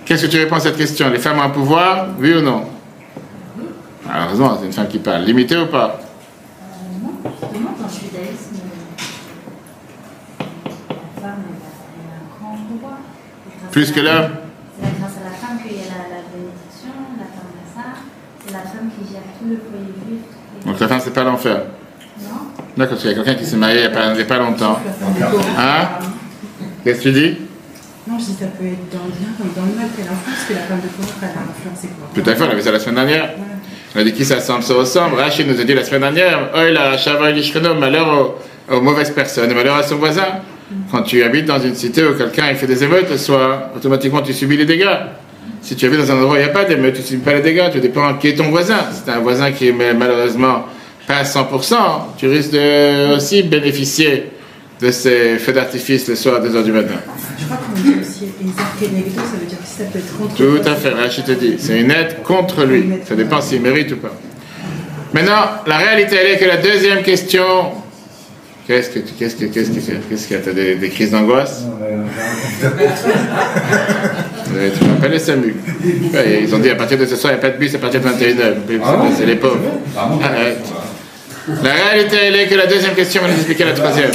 Qu'est-ce 0.04 0.26
que 0.26 0.32
tu 0.32 0.40
réponds 0.40 0.56
à 0.56 0.62
cette 0.62 0.78
question? 0.78 1.12
Les 1.12 1.20
femmes 1.20 1.38
ont 1.38 1.44
un 1.44 1.50
pouvoir? 1.50 2.08
Oui 2.20 2.34
ou 2.34 2.42
non? 2.42 2.75
Alors, 4.10 4.30
raison, 4.30 4.58
c'est 4.60 4.66
une 4.68 4.74
femme 4.74 4.88
qui 4.88 5.00
parle. 5.00 5.24
Limité 5.24 5.58
ou 5.58 5.68
pas 5.68 6.00
Non, 7.04 7.10
justement, 7.24 7.72
dans 7.80 7.88
le 7.88 7.94
judaïsme, 7.94 8.56
la 10.90 11.22
femme, 11.22 11.44
elle 11.50 12.12
a, 12.12 12.16
un 12.16 12.40
grand 12.40 12.58
pouvoir. 12.68 12.98
Plus 13.72 13.92
que 13.92 14.00
l'homme 14.00 14.46
comprend 15.46 15.58
qu'il 15.64 15.78
y 15.78 15.82
a 15.82 15.90
la, 15.90 16.16
la 16.16 16.22
bénédiction, 16.32 16.94
la 17.18 17.26
femme 17.26 17.54
ça, 17.76 18.02
c'est 18.46 18.54
la 18.54 18.60
femme 18.60 18.90
qui 18.90 19.12
gère 19.12 19.22
tout 19.40 19.48
le 19.50 19.58
foyer 19.58 19.94
juif. 20.06 20.22
Donc 20.66 20.80
la 20.80 20.88
femme, 20.88 21.02
c'est 21.04 21.14
pas 21.14 21.24
l'enfer. 21.24 21.64
Non 22.22 22.30
D'accord, 22.78 22.90
parce 22.92 23.02
qu'il 23.02 23.12
y 23.12 23.14
a 23.14 23.16
quelqu'un 23.16 23.36
qui 23.36 23.46
s'est 23.46 23.58
marié 23.58 23.78
il 23.78 23.82
n'y 23.82 24.22
a, 24.22 24.26
pas- 24.26 24.40
longtemps. 24.40 24.80
Hein? 25.58 25.88
Qu'est-ce 26.84 27.00
que 27.00 27.04
tu 27.04 27.12
dis? 27.12 27.38
Non, 28.08 28.20
je 28.20 28.26
dis 28.26 28.34
ça 28.34 28.46
peut 28.48 28.66
être 28.66 28.90
dans 28.92 29.06
le 29.06 29.12
bien 29.12 29.30
comme 29.38 29.52
dans 29.56 29.68
le 29.70 29.76
mal, 29.76 29.90
quelle 29.96 30.06
influence 30.06 30.46
que 30.48 30.54
la 30.54 30.60
femme 30.60 30.80
de 30.82 30.88
Korach 30.88 31.16
elle 31.22 31.28
a 31.30 31.42
influencé 31.50 31.88
quoi? 31.88 32.08
Tout 32.14 32.30
à 32.30 32.36
fait, 32.36 32.44
on 32.44 32.52
a 32.52 32.56
vu 32.56 32.62
ça 32.62 32.72
la 32.72 32.80
semaine 32.80 32.96
dernière. 32.96 33.30
On 33.96 34.00
a 34.00 34.04
dit 34.04 34.12
qui 34.12 34.26
ça 34.26 34.42
semble 34.42 34.64
se 34.64 34.74
ressemble. 34.74 35.16
Rachid 35.16 35.48
nous 35.48 35.60
a 35.60 35.64
dit 35.64 35.74
la 35.74 35.86
semaine 35.86 36.14
dernière 36.14 36.50
malheur 37.80 38.36
aux, 38.70 38.82
mauvaises 38.82 39.12
personnes 39.12 39.54
malheur 39.54 39.78
à 39.78 39.84
son 39.84 39.96
voisin. 39.96 40.26
Quand 40.92 41.04
tu 41.04 41.24
habites 41.24 41.46
dans 41.46 41.60
une 41.60 41.76
cité 41.76 42.04
où 42.04 42.14
quelqu'un 42.14 42.54
fait 42.56 42.68
des 42.68 42.84
émeutes 42.84 43.10
le 43.10 43.18
soir, 43.18 43.70
automatiquement 43.74 44.22
tu 44.22 44.34
subis 44.34 44.58
les 44.58 44.66
dégâts. 44.66 44.98
Si 45.62 45.78
tu 45.78 45.86
habites 45.86 46.00
dans 46.00 46.12
un 46.12 46.16
endroit 46.16 46.34
où 46.34 46.36
il 46.36 46.44
n'y 46.44 46.50
a 46.50 46.50
pas 46.50 46.66
d'émeutes, 46.66 46.96
tu 46.96 47.02
ne 47.02 47.06
subis 47.06 47.24
pas 47.24 47.36
les 47.36 47.42
dégâts, 47.42 47.72
tu 47.72 47.80
dépends 47.80 48.16
qui 48.16 48.28
est 48.28 48.36
ton 48.36 48.50
voisin. 48.50 48.80
Si 48.92 49.04
c'est 49.06 49.12
un 49.12 49.20
voisin 49.20 49.54
qui 49.54 49.70
est 49.70 49.72
malheureusement 49.72 50.66
pas 51.08 51.18
à 51.18 51.24
100%, 51.24 51.76
tu 52.18 52.28
risques 52.28 52.52
de 52.52 53.16
aussi 53.16 53.44
bénéficier 53.44 54.32
de 54.82 54.92
ces 54.92 55.38
feux 55.38 55.54
d'artifice 55.54 56.10
le 56.10 56.16
soir 56.16 56.36
à 56.36 56.40
2h 56.42 56.64
du 56.64 56.74
matin. 56.74 56.96
Qu'on 57.76 57.82
dit 57.82 57.96
aussi 58.02 58.26
Ezar 58.42 58.76
Kenegdo, 58.80 59.16
ça 59.16 59.38
veut 59.40 59.46
dire 59.46 59.58
que 59.58 59.66
ça 59.66 59.84
peut 59.92 60.00
être 60.00 60.18
contre 60.18 60.36
Tout 60.36 60.62
à 60.70 60.76
fait, 60.76 60.90
Rachid 60.90 61.26
te 61.26 61.32
dit, 61.32 61.56
c'est 61.60 61.80
une 61.80 61.92
aide 61.92 62.22
contre 62.24 62.64
lui. 62.66 62.86
Ça 63.08 63.16
dépend 63.16 63.42
s'il 63.42 63.62
mérite 63.62 63.92
ou 63.92 63.98
pas. 63.98 64.14
Maintenant, 65.14 65.46
la 65.68 65.78
réalité, 65.78 66.18
elle 66.22 66.32
est 66.34 66.38
que 66.38 66.46
la 66.46 66.58
deuxième 66.58 67.02
question. 67.04 67.44
Qu'est-ce 68.68 68.90
que 68.90 69.00
tu 69.00 69.14
qu'est-ce 69.14 69.36
que 69.36 69.46
qu'est-ce 69.46 69.70
que 69.70 69.80
qu'est-ce 70.10 70.28
que 70.28 70.34
t'as 70.36 70.52
des, 70.52 70.74
des 70.76 70.90
crises 70.90 71.12
d'angoisse? 71.12 71.66
Euh, 71.84 72.04
Tu 74.76 74.84
m'appelles 74.86 75.12
les 75.12 75.20
SAMU. 75.20 75.56
Ouais, 76.12 76.40
ils 76.42 76.56
ont 76.56 76.58
dit 76.58 76.72
à 76.72 76.76
partir 76.76 76.98
de 76.98 77.06
ce 77.06 77.16
soir, 77.16 77.32
il 77.34 77.36
n'y 77.36 77.46
a 77.46 77.48
pas 77.48 77.56
de 77.56 77.60
bus 77.60 77.76
à 77.76 77.78
partir 77.78 78.02
de 78.02 78.08
21h. 78.08 78.54
C'est 79.16 79.28
les 79.28 79.36
pauvres. 79.36 79.60
Ah 79.96 80.10
Arrête. 80.24 80.64
La 81.64 81.74
réalité, 81.74 82.18
elle 82.24 82.36
est 82.38 82.48
que 82.48 82.56
la 82.56 82.66
deuxième 82.66 82.96
question, 82.96 83.22
on 83.24 83.28
va 83.28 83.32
nous 83.34 83.38
expliquer 83.38 83.66
la 83.66 83.74
troisième. 83.74 84.10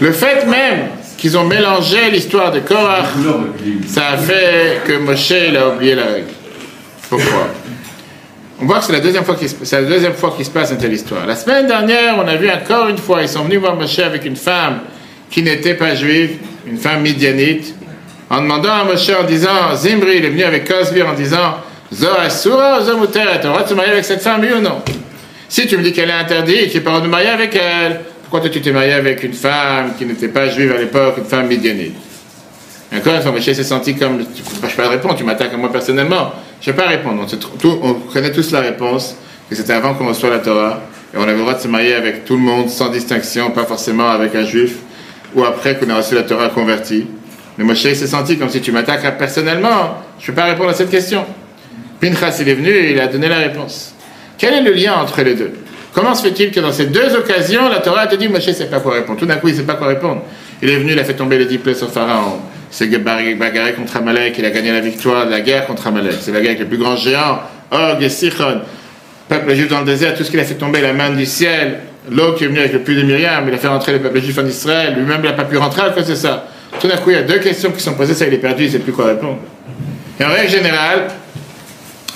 Le 0.00 0.10
fait 0.12 0.44
même 0.46 0.88
qu'ils 1.18 1.36
ont 1.36 1.44
mélangé 1.44 2.10
l'histoire 2.10 2.52
de 2.52 2.60
Korach 2.60 3.08
ça 3.86 4.10
a 4.12 4.16
fait 4.16 4.80
que 4.86 4.96
Moshe 4.98 5.30
il 5.30 5.56
a 5.56 5.68
oublié 5.68 5.94
la 5.94 6.06
règle. 6.06 6.28
Pourquoi? 7.10 7.48
On 8.60 8.66
voit 8.66 8.78
que 8.78 8.84
c'est 8.86 8.92
la 8.92 9.00
deuxième 9.00 9.24
fois 9.24 9.34
qu'il 9.34 9.48
se, 9.48 9.54
c'est 9.62 9.80
la 9.80 9.88
deuxième 9.88 10.14
fois 10.14 10.32
qu'il 10.36 10.44
se 10.44 10.50
passe 10.50 10.70
une 10.70 10.78
telle 10.78 10.92
histoire. 10.92 11.26
La 11.26 11.36
semaine 11.36 11.66
dernière, 11.66 12.16
on 12.18 12.26
a 12.26 12.36
vu 12.36 12.48
encore 12.50 12.88
une 12.88 12.98
fois, 12.98 13.22
ils 13.22 13.28
sont 13.28 13.44
venus 13.44 13.58
voir 13.58 13.76
Moshe 13.76 13.98
avec 13.98 14.24
une 14.24 14.36
femme 14.36 14.80
qui 15.30 15.42
n'était 15.42 15.74
pas 15.74 15.94
juive, 15.94 16.38
une 16.66 16.78
femme 16.78 17.02
midianite, 17.02 17.74
en 18.30 18.40
demandant 18.40 18.72
à 18.72 18.84
Moshe 18.84 19.10
en 19.10 19.24
disant, 19.24 19.74
Zimri, 19.74 20.16
il 20.18 20.24
est 20.24 20.30
venu 20.30 20.42
avec 20.42 20.66
Cosby 20.66 21.02
en 21.02 21.14
disant, 21.14 21.56
Zo 21.92 22.08
Asura, 22.18 22.82
Zo 22.82 22.96
Muter, 22.98 23.24
tu 23.40 23.46
auras 23.46 23.62
de 23.62 23.68
te 23.68 23.74
marier 23.74 23.92
avec 23.92 24.04
cette 24.04 24.22
femme, 24.22 24.40
oui 24.40 24.48
ou 24.56 24.60
non? 24.60 24.82
Si 25.48 25.66
tu 25.66 25.78
me 25.78 25.82
dis 25.82 25.92
qu'elle 25.92 26.10
est 26.10 26.12
interdite 26.12 26.70
tu 26.70 26.78
n'es 26.78 26.82
pas 26.82 26.90
le 26.90 26.96
droit 26.96 27.06
de 27.06 27.10
marier 27.10 27.28
avec 27.28 27.56
elle, 27.56 28.00
pourquoi 28.30 28.48
tu 28.50 28.60
t'es 28.60 28.72
marié 28.72 28.92
avec 28.92 29.22
une 29.22 29.32
femme 29.32 29.94
qui 29.96 30.04
n'était 30.04 30.28
pas 30.28 30.48
juive 30.48 30.72
à 30.72 30.78
l'époque, 30.78 31.14
une 31.16 31.24
femme 31.24 31.48
une 31.50 33.02
fois, 33.02 33.32
Moshe 33.32 33.44
s'est 33.44 33.64
senti 33.64 33.94
comme. 33.94 34.18
Je 34.20 34.66
ne 34.66 34.70
peux 34.70 34.82
pas 34.82 34.88
répondre, 34.88 35.14
tu 35.14 35.24
m'attaques 35.24 35.52
à 35.52 35.56
moi 35.56 35.70
personnellement. 35.70 36.32
Je 36.60 36.70
ne 36.70 36.76
vais 36.76 36.82
pas 36.82 36.88
répondre. 36.88 37.26
On, 37.64 37.94
connaît 38.12 38.32
tous 38.32 38.50
la 38.50 38.60
réponse, 38.60 39.16
que 39.48 39.54
c'était 39.54 39.74
avant 39.74 39.94
qu'on 39.94 40.08
reçoive 40.08 40.32
la 40.32 40.38
Torah, 40.38 40.80
et 41.14 41.16
on 41.16 41.22
avait 41.22 41.34
le 41.34 41.40
droit 41.40 41.54
de 41.54 41.60
se 41.60 41.68
marier 41.68 41.94
avec 41.94 42.24
tout 42.24 42.34
le 42.34 42.42
monde, 42.42 42.68
sans 42.68 42.88
distinction, 42.90 43.50
pas 43.50 43.64
forcément 43.64 44.08
avec 44.08 44.34
un 44.34 44.44
juif, 44.44 44.76
ou 45.34 45.44
après 45.44 45.78
qu'on 45.78 45.88
a 45.90 45.96
reçu 45.96 46.14
la 46.14 46.22
Torah 46.22 46.48
convertie. 46.48 47.06
Mais 47.56 47.64
Moshe 47.64 47.82
s'est 47.82 48.06
senti 48.06 48.38
comme 48.38 48.50
si 48.50 48.60
tu 48.60 48.72
m'attaques 48.72 49.18
personnellement. 49.18 50.02
Je 50.18 50.24
ne 50.24 50.26
peux 50.28 50.40
pas 50.40 50.46
répondre 50.46 50.70
à 50.70 50.74
cette 50.74 50.90
question. 50.90 51.24
Pinchas, 52.00 52.38
il 52.40 52.48
est 52.48 52.54
venu 52.54 52.70
et 52.70 52.92
il 52.92 53.00
a 53.00 53.06
donné 53.06 53.28
la 53.28 53.38
réponse. 53.38 53.94
Quel 54.36 54.54
est 54.54 54.62
le 54.62 54.72
lien 54.72 54.94
entre 54.94 55.22
les 55.22 55.34
deux? 55.34 55.52
Comment 55.98 56.14
se 56.14 56.22
fait-il 56.22 56.52
que 56.52 56.60
dans 56.60 56.70
ces 56.70 56.86
deux 56.86 57.12
occasions, 57.16 57.68
la 57.68 57.80
Torah 57.80 58.06
te 58.06 58.14
dit 58.14 58.28
Moshe 58.28 58.46
ne 58.46 58.52
sait 58.52 58.66
pas 58.66 58.78
quoi 58.78 58.94
répondre 58.94 59.18
Tout 59.18 59.26
d'un 59.26 59.34
coup, 59.34 59.48
il 59.48 59.54
ne 59.54 59.56
sait 59.56 59.66
pas 59.66 59.74
quoi 59.74 59.88
répondre. 59.88 60.22
Il 60.62 60.70
est 60.70 60.76
venu, 60.76 60.92
il 60.92 60.98
a 61.00 61.02
fait 61.02 61.14
tomber 61.14 61.38
les 61.38 61.46
dix 61.46 61.58
plaies 61.58 61.74
sur 61.74 61.90
Pharaon. 61.90 62.38
Il 62.70 62.76
s'est 62.76 62.86
bagarré 62.86 63.72
contre 63.72 63.96
Amalek, 63.96 64.36
il 64.38 64.44
a 64.44 64.50
gagné 64.50 64.70
la 64.70 64.78
victoire 64.78 65.26
de 65.26 65.32
la 65.32 65.40
guerre 65.40 65.66
contre 65.66 65.88
Amalek. 65.88 66.14
C'est 66.20 66.30
la 66.30 66.38
guerre 66.38 66.50
avec 66.50 66.60
les 66.60 66.66
plus 66.66 66.78
grands 66.78 66.94
géants, 66.94 67.40
Og 67.72 68.00
et 68.00 68.08
Sichon. 68.08 68.60
Peuple 69.28 69.56
juif 69.56 69.66
dans 69.66 69.80
le 69.80 69.86
désert, 69.86 70.14
tout 70.14 70.22
ce 70.22 70.30
qu'il 70.30 70.38
a 70.38 70.44
fait 70.44 70.54
tomber, 70.54 70.80
la 70.82 70.92
main 70.92 71.10
du 71.10 71.26
ciel, 71.26 71.80
l'eau 72.08 72.34
qui 72.34 72.44
est 72.44 72.46
venue 72.46 72.60
avec 72.60 72.74
le 72.74 72.78
puits 72.78 72.94
de 72.94 73.02
Myriam, 73.02 73.48
il 73.48 73.54
a 73.54 73.58
fait 73.58 73.66
rentrer 73.66 73.90
le 73.90 73.98
peuple 73.98 74.20
juif 74.20 74.38
en 74.38 74.46
Israël, 74.46 74.94
lui-même 74.96 75.20
il 75.24 75.26
n'a 75.26 75.32
pas 75.32 75.46
pu 75.46 75.56
rentrer 75.56 75.82
à 75.82 75.90
cause 75.90 76.06
de 76.06 76.14
ça. 76.14 76.46
Tout 76.80 76.86
d'un 76.86 76.98
coup, 76.98 77.10
il 77.10 77.16
y 77.16 77.18
a 77.18 77.22
deux 77.22 77.40
questions 77.40 77.72
qui 77.72 77.82
sont 77.82 77.94
posées, 77.94 78.14
ça 78.14 78.24
il 78.24 78.34
est 78.34 78.38
perdu, 78.38 78.62
il 78.62 78.66
ne 78.66 78.70
sait 78.70 78.78
plus 78.78 78.92
quoi 78.92 79.06
répondre. 79.06 79.38
Et 80.20 80.24
en 80.24 80.28
règle 80.28 80.52
générale, 80.52 81.08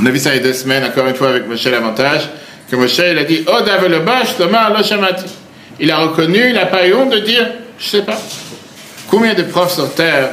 on 0.00 0.06
a 0.06 0.10
vu 0.10 0.20
ça 0.20 0.30
il 0.32 0.36
y 0.36 0.40
a 0.40 0.42
deux 0.44 0.52
semaines, 0.52 0.84
encore 0.84 1.08
une 1.08 1.16
fois 1.16 1.30
avec 1.30 1.48
Moshe 1.48 1.64
l'avantage, 1.66 2.28
que 2.72 2.76
Moshe 2.76 2.98
il 2.98 3.18
a 3.18 3.24
dit 3.24 3.44
Davelobash, 3.44 4.38
Thomas 4.38 4.82
shamati. 4.82 5.26
Il 5.78 5.90
a 5.90 5.98
reconnu, 5.98 6.48
il 6.48 6.54
n'a 6.54 6.64
pas 6.64 6.86
eu 6.86 6.94
honte 6.94 7.10
de 7.10 7.18
dire 7.18 7.46
Je 7.78 7.86
sais 7.86 8.02
pas. 8.02 8.18
Combien 9.10 9.34
de 9.34 9.42
profs 9.42 9.74
sur 9.74 9.92
Terre 9.92 10.30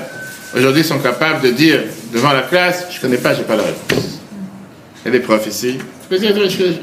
aujourd'hui 0.56 0.86
sont 0.86 1.00
capables 1.00 1.42
de 1.42 1.50
dire 1.50 1.82
devant 2.14 2.32
la 2.32 2.44
classe 2.44 2.88
Je 2.92 3.02
connais 3.02 3.18
pas, 3.18 3.34
j'ai 3.34 3.44
pas 3.44 3.58
la 3.58 3.64
réponse 3.64 4.22
Il 5.04 5.06
y 5.06 5.08
a 5.10 5.12
des 5.12 5.20
profs 5.20 5.48
ici. 5.48 5.80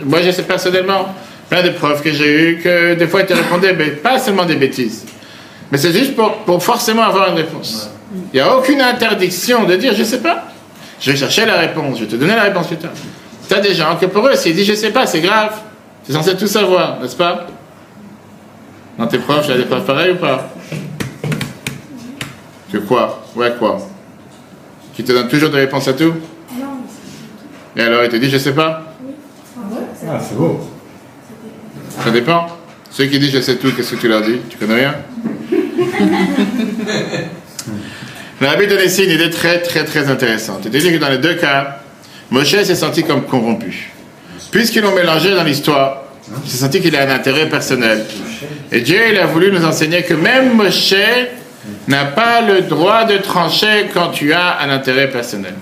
Moi 0.05 0.21
je 0.23 0.31
sais 0.31 0.43
personnellement 0.43 1.15
plein 1.49 1.63
de 1.63 1.71
profs 1.71 2.03
que 2.03 2.13
j'ai 2.13 2.51
eu 2.51 2.61
que 2.63 2.93
des 2.93 3.07
fois 3.07 3.23
ils 3.23 3.27
te 3.27 3.33
répondaient, 3.33 3.73
mais 3.73 3.87
pas 3.87 4.19
seulement 4.19 4.45
des 4.45 4.57
bêtises. 4.57 5.07
Mais 5.73 5.79
c'est 5.79 5.93
juste 5.93 6.15
pour, 6.15 6.63
forcément 6.63 7.03
avoir 7.03 7.31
une 7.31 7.37
réponse. 7.37 7.89
Il 8.35 8.37
n'y 8.37 8.41
a 8.41 8.55
aucune 8.59 8.83
interdiction 8.83 9.65
de 9.65 9.77
dire 9.77 9.95
je 9.97 10.05
sais 10.05 10.21
pas. 10.21 10.49
Je 11.01 11.13
vais 11.13 11.17
chercher 11.17 11.47
la 11.47 11.57
réponse, 11.57 11.99
je 11.99 12.05
vais 12.05 12.11
te 12.11 12.17
donner 12.17 12.37
la 12.37 12.43
réponse 12.43 12.67
plus 12.67 12.77
tard. 12.77 12.93
Tu 13.49 13.55
as 13.55 13.61
des 13.61 13.75
gens 13.75 13.97
que 13.97 14.07
pour 14.07 14.27
eux, 14.27 14.35
s'ils 14.35 14.55
disent 14.55 14.67
je 14.67 14.75
sais 14.75 14.91
pas, 14.91 15.07
c'est 15.07 15.21
grave. 15.21 15.61
C'est 16.05 16.13
censé 16.13 16.37
tout 16.37 16.47
savoir, 16.47 17.01
n'est-ce 17.01 17.17
pas? 17.17 17.47
Dans 18.99 19.07
tes 19.07 19.19
profs, 19.19 19.47
tu 19.47 19.53
as 19.53 19.57
des 19.57 19.65
profs 19.65 19.85
pareils 19.85 20.13
ou 20.13 20.17
pas? 20.17 20.49
Que 22.73 22.79
quoi 22.79 23.25
Ouais, 23.35 23.53
quoi? 23.59 23.79
Qui 24.95 25.05
te 25.05 25.13
donnent 25.13 25.29
toujours 25.29 25.51
des 25.51 25.59
réponses 25.59 25.89
à 25.89 25.93
tout? 25.93 26.15
Et 27.77 27.83
alors, 27.83 28.03
il 28.05 28.09
te 28.09 28.17
dit 28.17 28.31
je 28.31 28.39
sais 28.39 28.55
pas? 28.55 28.95
Ah, 30.09 30.19
c'est 30.21 30.37
beau. 30.37 30.61
Ça 32.03 32.11
dépend. 32.11 32.47
Ceux 32.91 33.07
qui 33.07 33.19
disent 33.19 33.33
je 33.33 33.41
sais 33.41 33.57
tout, 33.57 33.73
qu'est-ce 33.73 33.95
que 33.95 34.01
tu 34.01 34.09
leur 34.09 34.23
dis? 34.23 34.39
Tu 34.49 34.57
connais 34.57 34.77
rien? 34.77 34.95
Le 38.41 38.47
rabbi 38.47 38.67
donne 38.67 38.85
ici 38.85 39.05
une 39.05 39.11
idée 39.11 39.31
très 39.31 39.61
très 39.61 39.85
très 39.85 40.09
intéressante. 40.09 40.61
Il 40.65 40.71
dit 40.71 40.93
que 40.93 40.99
dans 40.99 41.09
les 41.09 41.19
deux 41.19 41.35
cas, 41.35 41.81
Moshe 42.31 42.63
s'est 42.63 42.75
senti 42.75 43.05
comme 43.05 43.23
corrompu. 43.25 43.91
Puisqu'ils 44.51 44.83
l'ont 44.83 44.95
mélangé 44.95 45.35
dans 45.35 45.45
l'histoire, 45.45 46.03
il 46.45 46.51
s'est 46.51 46.59
senti 46.59 46.81
qu'il 46.81 46.97
a 46.97 47.03
un 47.03 47.15
intérêt 47.15 47.49
personnel. 47.49 48.05
Et 48.73 48.81
Dieu, 48.81 49.01
il 49.13 49.19
a 49.19 49.27
voulu 49.27 49.53
nous 49.53 49.65
enseigner 49.65 50.03
que 50.03 50.15
même 50.15 50.55
Moshe 50.55 50.95
n'a 51.89 52.05
pas 52.07 52.41
le 52.41 52.63
droit 52.63 53.05
de 53.05 53.19
trancher 53.19 53.89
quand 53.93 54.09
tu 54.09 54.33
as 54.33 54.61
un 54.61 54.71
intérêt 54.71 55.09
personnel. 55.09 55.55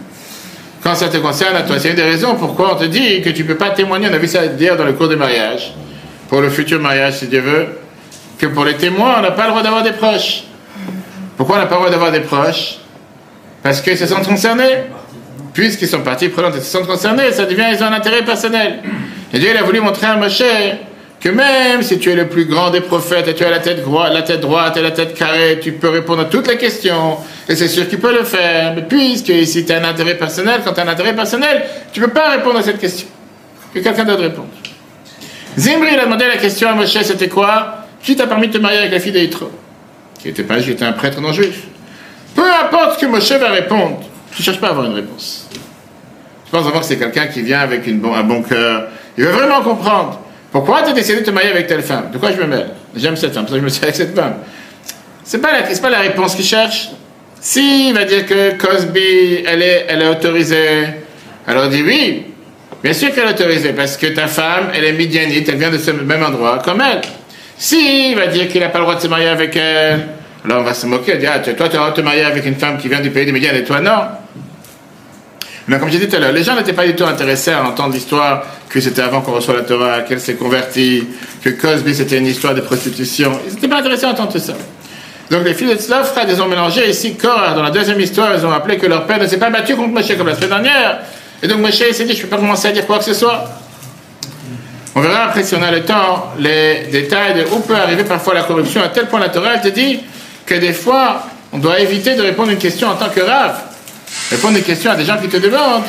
Quand 0.83 0.95
ça 0.95 1.09
te 1.09 1.17
concerne 1.17 1.57
à 1.57 1.63
toi, 1.63 1.77
c'est 1.79 1.91
une 1.91 1.97
des 1.97 2.03
raisons 2.03 2.35
pourquoi 2.35 2.75
on 2.75 2.77
te 2.77 2.85
dit 2.85 3.23
que 3.23 3.31
tu 3.31 3.43
ne 3.43 3.49
peux 3.49 3.57
pas 3.57 3.71
témoigner. 3.71 4.09
On 4.11 4.15
a 4.15 4.19
vu 4.19 4.29
ça 4.29 4.47
dire 4.47 4.77
dans 4.77 4.85
le 4.85 4.93
cours 4.93 5.09
de 5.09 5.17
mariage, 5.17 5.73
pour 6.29 6.41
le 6.41 6.51
futur 6.51 6.79
mariage, 6.81 7.15
si 7.15 7.27
Dieu 7.27 7.41
veut, 7.41 7.69
que 8.39 8.47
pour 8.47 8.65
les 8.65 8.75
témoins, 8.75 9.15
on 9.19 9.23
n'a 9.23 9.31
pas 9.31 9.45
le 9.45 9.51
droit 9.51 9.63
d'avoir 9.63 9.83
des 9.83 9.93
proches. 9.93 10.45
Pourquoi 11.37 11.57
on 11.57 11.59
n'a 11.59 11.67
pas 11.67 11.77
le 11.77 11.81
droit 11.81 11.91
d'avoir 11.91 12.13
des 12.13 12.21
proches? 12.21 12.77
Parce 13.63 13.81
qu'ils 13.81 13.97
se 13.97 14.07
sentent 14.07 14.29
concernés. 14.29 14.85
Puisqu'ils 15.55 15.89
sont 15.89 16.03
partis 16.03 16.29
prenantes 16.29 16.57
et 16.57 16.61
se 16.61 16.67
sentent 16.67 16.89
concernés, 16.89 17.31
ça 17.31 17.47
devient, 17.47 17.67
ils 17.73 17.83
ont 17.83 17.87
un 17.87 17.93
intérêt 17.93 18.25
personnel. 18.25 18.81
Et 19.33 19.39
Dieu, 19.39 19.51
il 19.53 19.57
a 19.57 19.63
voulu 19.63 19.81
montrer 19.81 20.09
à 20.09 20.17
Moshe 20.17 20.43
que 21.21 21.29
même 21.29 21.83
si 21.83 21.99
tu 21.99 22.11
es 22.11 22.17
le 22.17 22.29
plus 22.29 22.45
grand 22.45 22.71
des 22.71 22.83
prophètes 22.83 23.29
et 23.29 23.35
tu 23.35 23.45
as 23.45 23.51
la 23.51 23.61
tête, 23.61 23.83
droite, 23.83 24.13
la 24.13 24.23
tête 24.23 24.41
droite 24.41 24.77
et 24.77 24.83
la 24.83 24.91
tête 24.91 25.15
carrée, 25.15 25.59
tu 25.63 25.73
peux 25.73 25.89
répondre 25.89 26.23
à 26.23 26.25
toutes 26.27 26.49
les 26.49 26.59
questions. 26.59 27.17
Et 27.49 27.55
c'est 27.55 27.69
sûr 27.69 27.89
qu'il 27.89 28.01
peut 28.01 28.13
le 28.13 28.25
faire. 28.25 28.75
Mais 28.75 28.83
puisque 28.83 29.29
ici 29.29 29.65
tu 29.65 29.73
as 29.73 29.79
un 29.79 29.85
intérêt 29.85 30.19
personnel, 30.19 30.61
quand 30.65 30.75
tu 30.75 30.81
as 30.81 30.83
un 30.83 30.89
intérêt 30.89 31.15
personnel, 31.15 31.65
tu 31.93 32.01
ne 32.01 32.07
peux 32.07 32.13
pas 32.13 32.31
répondre 32.31 32.59
à 32.59 32.63
cette 32.63 32.79
question. 32.79 33.07
Que 33.73 33.79
quelqu'un 33.79 34.05
d'autre 34.05 34.23
réponde. 34.23 34.49
Zimri, 35.57 35.91
il 35.93 35.99
a 35.99 36.05
demandé 36.05 36.27
la 36.27 36.37
question 36.37 36.69
à 36.69 36.75
Moshe, 36.75 37.01
c'était 37.03 37.29
quoi? 37.29 37.87
Qui 38.03 38.17
t'a 38.17 38.27
permis 38.27 38.49
de 38.49 38.53
te 38.53 38.59
marier 38.59 38.79
avec 38.79 38.91
la 38.91 39.01
fille 39.01 39.13
d'Yitro 39.13 39.51
Qui 40.21 40.29
n'était 40.29 40.43
pas 40.43 40.59
juif, 40.59 40.75
était 40.75 40.85
un 40.85 40.93
prêtre 40.93 41.21
non 41.21 41.33
juif. 41.33 41.63
Peu 42.35 42.43
importe 42.43 42.97
ce 42.97 43.07
que 43.07 43.07
Moshe 43.07 43.33
va 43.33 43.51
répondre, 43.51 44.01
tu 44.35 44.43
ne 44.43 44.45
cherches 44.45 44.61
pas 44.61 44.69
à 44.69 44.71
avoir 44.71 44.87
une 44.87 44.95
réponse. 44.95 45.49
Je 46.47 46.51
pense 46.51 46.65
d'abord 46.65 46.81
que 46.81 46.87
c'est 46.87 46.99
quelqu'un 46.99 47.27
qui 47.29 47.43
vient 47.43 47.61
avec 47.61 47.87
un 47.87 48.23
bon 48.23 48.43
cœur. 48.43 48.89
Il 49.17 49.25
veut 49.25 49.31
vraiment 49.31 49.63
comprendre. 49.63 50.21
Pourquoi 50.51 50.83
tu 50.83 50.91
as 50.91 50.93
décidé 50.93 51.21
de 51.21 51.25
te 51.25 51.31
marier 51.31 51.51
avec 51.51 51.67
telle 51.67 51.83
femme? 51.83 52.11
De 52.13 52.19
quoi 52.19 52.31
je 52.33 52.37
me 52.37 52.47
mêle? 52.47 52.71
J'aime 52.95 53.17
cette 53.17 53.35
femme, 53.35 53.45
pour 53.45 53.55
ça 53.55 53.59
je 53.59 53.65
me 53.65 53.69
suis 53.69 53.83
avec 53.83 53.97
cette 53.97 54.15
femme. 54.15 54.35
C'est 55.25 55.39
pas 55.39 55.53
la, 55.53 55.63
pas 55.63 55.91
la 55.91 56.01
réponse 56.01 56.35
qu'il 56.35 56.45
cherche. 56.45 56.91
Si 57.41 57.89
il 57.89 57.95
va 57.95 58.05
dire 58.05 58.25
que 58.27 58.55
Cosby, 58.55 59.45
elle 59.47 59.63
est, 59.63 59.87
elle 59.89 60.03
est 60.03 60.09
autorisée, 60.09 60.85
alors 61.47 61.69
dit 61.69 61.83
oui, 61.83 62.27
bien 62.83 62.93
sûr 62.93 63.13
qu'elle 63.13 63.27
est 63.27 63.33
autorisée, 63.33 63.73
parce 63.73 63.97
que 63.97 64.07
ta 64.07 64.29
femme, 64.29 64.71
elle 64.75 64.85
est 64.85 64.93
midianite, 64.93 65.49
elle 65.49 65.57
vient 65.57 65.71
de 65.71 65.79
ce 65.79 65.91
même 65.91 66.23
endroit 66.23 66.61
comme 66.65 66.81
elle. 66.81 67.03
Si 67.59 68.11
il 68.11 68.17
va 68.17 68.29
dire 68.29 68.49
qu'il 68.49 68.61
n'a 68.61 68.69
pas 68.69 68.79
le 68.79 68.85
droit 68.85 68.97
de 68.97 69.01
se 69.01 69.09
marier 69.09 69.29
avec 69.29 69.57
elle, 69.57 70.07
alors 70.45 70.61
on 70.61 70.65
va 70.65 70.75
se 70.75 70.87
moquer, 70.87 71.17
dire, 71.17 71.33
ah, 71.35 71.39
toi 71.39 71.55
tu 71.55 71.63
as 71.63 71.67
le 71.67 71.73
droit 71.73 71.91
de 71.91 71.97
te 71.97 72.01
marier 72.03 72.25
avec 72.25 72.45
une 72.45 72.57
femme 72.57 72.79
qui 72.79 72.89
vient 72.89 73.01
du 73.01 73.11
pays 73.11 73.25
de 73.25 73.33
Midian 73.33 73.53
et 73.55 73.65
toi 73.65 73.81
non. 73.81 74.03
Mais 75.67 75.79
comme 75.79 75.89
j'ai 75.91 75.99
dit 75.99 76.09
tout 76.09 76.17
à 76.17 76.19
l'heure, 76.19 76.33
les 76.33 76.45
gens 76.45 76.55
n'étaient 76.55 76.75
pas 76.75 76.87
du 76.87 76.95
tout 76.95 77.05
intéressés 77.05 77.53
à 77.53 77.65
entendre 77.65 77.95
l'histoire 77.95 78.45
que 78.69 78.81
c'était 78.81 79.01
avant 79.01 79.23
qu'on 79.23 79.33
reçoit 79.33 79.55
la 79.55 79.63
Torah, 79.63 80.03
qu'elle 80.03 80.21
s'est 80.21 80.35
convertie, 80.35 81.07
que 81.43 81.49
Cosby 81.51 81.95
c'était 81.95 82.19
une 82.19 82.27
histoire 82.27 82.55
de 82.55 82.61
prostitution. 82.61 83.33
Ils 83.47 83.55
n'étaient 83.55 83.69
pas 83.69 83.79
intéressés 83.79 84.05
à 84.05 84.11
entendre 84.11 84.33
tout 84.33 84.39
ça. 84.39 84.53
Donc 85.31 85.45
les 85.45 85.55
fils 85.55 85.71
de 85.71 85.77
frères, 85.77 86.27
ils 86.29 86.43
ont 86.43 86.49
mélangé 86.49 86.91
ici 86.91 87.15
Korah. 87.17 87.55
Dans 87.55 87.63
la 87.63 87.71
deuxième 87.71 87.99
histoire, 87.99 88.35
ils 88.37 88.45
ont 88.45 88.51
rappelé 88.51 88.77
que 88.77 88.87
leur 88.87 89.07
père 89.07 89.19
ne 89.19 89.27
s'est 89.27 89.39
pas 89.39 89.49
battu 89.49 89.75
contre 89.75 89.89
Moshe 89.89 90.15
comme 90.19 90.27
la 90.27 90.35
semaine 90.35 90.51
dernière. 90.51 90.99
Et 91.43 91.49
donc 91.49 91.61
Moshe 91.61 91.73
s'est 91.73 92.05
dit, 92.05 92.13
je 92.13 92.19
ne 92.19 92.23
peux 92.23 92.29
pas 92.29 92.37
commencer 92.37 92.69
à 92.69 92.73
dire 92.73 92.87
quoi 92.87 92.99
que 92.99 93.05
ce 93.05 93.15
soit. 93.15 93.45
On 94.95 95.01
verra 95.01 95.25
après 95.25 95.43
si 95.43 95.55
on 95.55 95.63
a 95.63 95.71
le 95.71 95.83
temps 95.83 96.33
les 96.39 96.89
détails 96.93 97.35
de 97.35 97.45
où 97.51 97.61
peut 97.61 97.75
arriver 97.75 98.05
parfois 98.05 98.35
la 98.35 98.43
corruption. 98.43 98.83
À 98.83 98.89
tel 98.89 99.07
point 99.07 99.19
la 99.19 99.31
Torah 99.31 99.55
elle 99.55 99.63
te 99.63 99.69
dit 99.69 100.01
que 100.47 100.55
des 100.55 100.73
fois, 100.73 101.23
on 101.53 101.59
doit 101.59 101.81
éviter 101.81 102.15
de 102.15 102.23
répondre 102.23 102.51
à 102.51 102.53
une 102.53 102.59
question 102.59 102.89
en 102.89 102.97
tant 102.97 103.09
que 103.09 103.21
rave. 103.21 103.61
Répondre 104.31 104.59
une 104.59 104.65
question 104.65 104.91
à 104.91 104.97
des 104.97 105.05
gens 105.05 105.19
qui 105.19 105.29
te 105.29 105.37
demandent. 105.37 105.85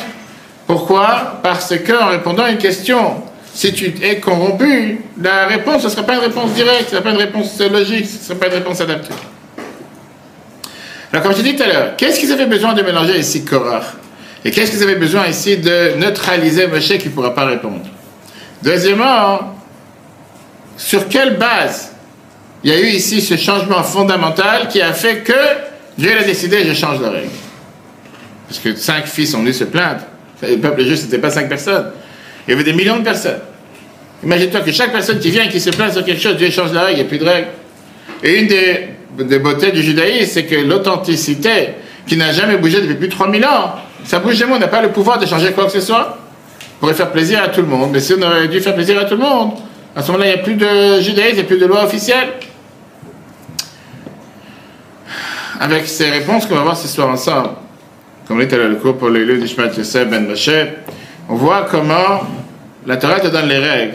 Pourquoi? 0.66 1.40
Parce 1.42 1.74
qu'en 1.78 2.08
répondant 2.08 2.44
à 2.44 2.50
une 2.50 2.58
question, 2.58 3.22
si 3.54 3.72
tu 3.72 3.94
es 4.02 4.18
corrompu, 4.18 5.00
la 5.20 5.46
réponse, 5.46 5.84
ne 5.84 5.88
sera 5.88 6.02
pas 6.02 6.14
une 6.14 6.20
réponse 6.20 6.52
directe, 6.52 6.90
ce 6.90 6.96
ne 6.96 7.00
sera 7.00 7.02
pas 7.02 7.10
une 7.10 7.16
réponse 7.16 7.58
logique, 7.60 8.06
ce 8.06 8.18
ne 8.18 8.22
sera 8.22 8.38
pas 8.38 8.46
une 8.48 8.54
réponse 8.54 8.80
adaptée. 8.80 9.14
Alors, 11.12 11.22
comme 11.22 11.36
je 11.36 11.42
dit 11.42 11.56
tout 11.56 11.62
à 11.62 11.66
l'heure, 11.66 11.96
qu'est-ce 11.96 12.20
qu'ils 12.20 12.32
avaient 12.32 12.46
besoin 12.46 12.74
de 12.74 12.82
mélanger 12.82 13.18
ici 13.18 13.44
Korah? 13.44 13.82
Et 14.44 14.50
qu'est-ce 14.50 14.72
qu'ils 14.72 14.82
avaient 14.82 14.96
besoin 14.96 15.26
ici 15.26 15.56
de 15.56 15.94
neutraliser 15.96 16.66
Moshe 16.66 16.98
qui 16.98 17.08
ne 17.08 17.14
pourra 17.14 17.34
pas 17.34 17.46
répondre? 17.46 17.86
Deuxièmement, 18.62 19.56
sur 20.76 21.08
quelle 21.08 21.36
base 21.36 21.92
il 22.66 22.72
y 22.72 22.74
a 22.74 22.80
eu 22.80 22.88
ici 22.88 23.20
ce 23.20 23.36
changement 23.36 23.84
fondamental 23.84 24.66
qui 24.66 24.82
a 24.82 24.92
fait 24.92 25.18
que 25.18 25.32
Dieu 25.96 26.10
a 26.18 26.24
décidé, 26.24 26.64
je 26.66 26.74
change 26.74 27.00
la 27.00 27.10
règle. 27.10 27.30
Parce 28.48 28.58
que 28.58 28.74
cinq 28.74 29.06
fils 29.06 29.30
sont 29.30 29.38
venus 29.38 29.58
se 29.58 29.62
plaindre. 29.62 30.00
Le 30.42 30.56
peuple 30.56 30.82
juif, 30.82 30.98
ce 30.98 31.04
n'était 31.04 31.18
pas 31.18 31.30
cinq 31.30 31.48
personnes. 31.48 31.92
Il 32.44 32.50
y 32.50 32.54
avait 32.54 32.64
des 32.64 32.72
millions 32.72 32.98
de 32.98 33.04
personnes. 33.04 33.38
Imagine-toi 34.24 34.62
que 34.62 34.72
chaque 34.72 34.90
personne 34.90 35.20
qui 35.20 35.30
vient 35.30 35.44
et 35.44 35.48
qui 35.48 35.60
se 35.60 35.70
plaint 35.70 35.92
sur 35.92 36.04
quelque 36.04 36.20
chose, 36.20 36.36
Dieu 36.38 36.50
change 36.50 36.72
la 36.72 36.86
règle, 36.86 36.98
il 36.98 37.02
n'y 37.02 37.06
a 37.06 37.08
plus 37.08 37.18
de 37.18 37.24
règle. 37.24 37.46
Et 38.24 38.40
une 38.40 38.48
des, 38.48 38.88
des 39.16 39.38
beautés 39.38 39.70
du 39.70 39.80
judaïsme, 39.80 40.28
c'est 40.32 40.46
que 40.46 40.56
l'authenticité, 40.56 41.68
qui 42.04 42.16
n'a 42.16 42.32
jamais 42.32 42.56
bougé 42.56 42.80
depuis 42.80 42.96
plus 42.96 43.08
de 43.08 43.12
3000 43.12 43.44
ans, 43.44 43.76
ça 44.02 44.18
bouge 44.18 44.34
jamais, 44.34 44.54
on 44.54 44.58
n'a 44.58 44.66
pas 44.66 44.82
le 44.82 44.90
pouvoir 44.90 45.20
de 45.20 45.26
changer 45.26 45.52
quoi 45.52 45.66
que 45.66 45.72
ce 45.72 45.80
soit. 45.80 46.18
On 46.58 46.80
pourrait 46.80 46.94
faire 46.94 47.12
plaisir 47.12 47.40
à 47.44 47.46
tout 47.46 47.60
le 47.60 47.68
monde, 47.68 47.90
mais 47.92 48.00
si 48.00 48.12
on 48.14 48.22
aurait 48.22 48.48
dû 48.48 48.60
faire 48.60 48.74
plaisir 48.74 48.98
à 48.98 49.04
tout 49.04 49.14
le 49.14 49.22
monde, 49.22 49.52
à 49.94 50.02
ce 50.02 50.10
moment-là, 50.10 50.30
il 50.30 50.34
n'y 50.34 50.40
a 50.40 50.42
plus 50.42 50.54
de 50.54 51.00
judaïsme, 51.00 51.30
il 51.30 51.34
n'y 51.36 51.40
a 51.42 51.44
plus 51.44 51.58
de 51.58 51.66
loi 51.66 51.84
officielle. 51.84 52.28
Avec 55.60 55.86
ces 55.86 56.10
réponses 56.10 56.46
qu'on 56.46 56.54
va 56.54 56.62
voir 56.62 56.76
ce 56.76 56.88
soir 56.88 57.08
ensemble, 57.08 57.50
comme 58.28 58.44
dit 58.44 58.54
le 58.54 58.74
cours 58.76 58.96
pour 58.96 59.08
lieux 59.08 59.38
d'Ishmael 59.38 59.72
Yosef 59.76 60.08
Ben 60.08 60.26
Moshe, 60.26 60.50
on 61.28 61.34
voit 61.34 61.66
comment 61.70 62.22
la 62.86 62.96
Torah 62.96 63.20
te 63.20 63.28
donne 63.28 63.48
les 63.48 63.58
règles. 63.58 63.94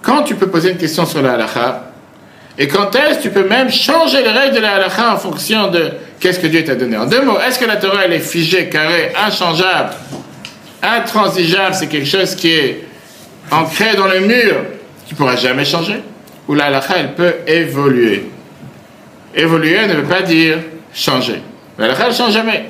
Quand 0.00 0.22
tu 0.22 0.34
peux 0.34 0.46
poser 0.46 0.70
une 0.70 0.76
question 0.76 1.04
sur 1.04 1.22
la 1.22 1.32
halakha, 1.32 1.84
et 2.58 2.68
quand 2.68 2.94
est-ce 2.94 3.20
tu 3.20 3.30
peux 3.30 3.48
même 3.48 3.70
changer 3.70 4.22
les 4.22 4.30
règles 4.30 4.56
de 4.56 4.60
la 4.60 4.74
halakha 4.74 5.14
en 5.14 5.16
fonction 5.16 5.68
de 5.68 5.90
qu'est-ce 6.20 6.38
que 6.38 6.46
Dieu 6.46 6.64
t'a 6.64 6.74
donné? 6.74 6.96
En 6.96 7.06
deux 7.06 7.22
mots, 7.22 7.38
est-ce 7.40 7.58
que 7.58 7.64
la 7.64 7.76
Torah 7.76 8.04
elle 8.04 8.12
est 8.12 8.18
figée, 8.20 8.68
carrée, 8.68 9.12
inchangeable, 9.16 9.90
intransigeable, 10.82 11.74
c'est 11.74 11.88
quelque 11.88 12.08
chose 12.08 12.34
qui 12.34 12.50
est 12.52 12.84
ancré 13.50 13.96
dans 13.96 14.06
le 14.06 14.20
mur, 14.20 14.56
qui 15.06 15.14
ne 15.14 15.18
pourra 15.18 15.36
jamais 15.36 15.64
changer? 15.64 16.00
Ou 16.46 16.54
la 16.54 16.66
halakha 16.66 16.94
elle 16.96 17.14
peut 17.14 17.34
évoluer? 17.46 18.30
Évoluer 19.34 19.86
ne 19.86 19.94
veut 19.94 20.08
pas 20.08 20.22
dire 20.22 20.58
changer. 20.94 21.42
La 21.78 21.86
halakha 21.86 22.08
ne 22.08 22.12
change 22.14 22.32
jamais. 22.32 22.64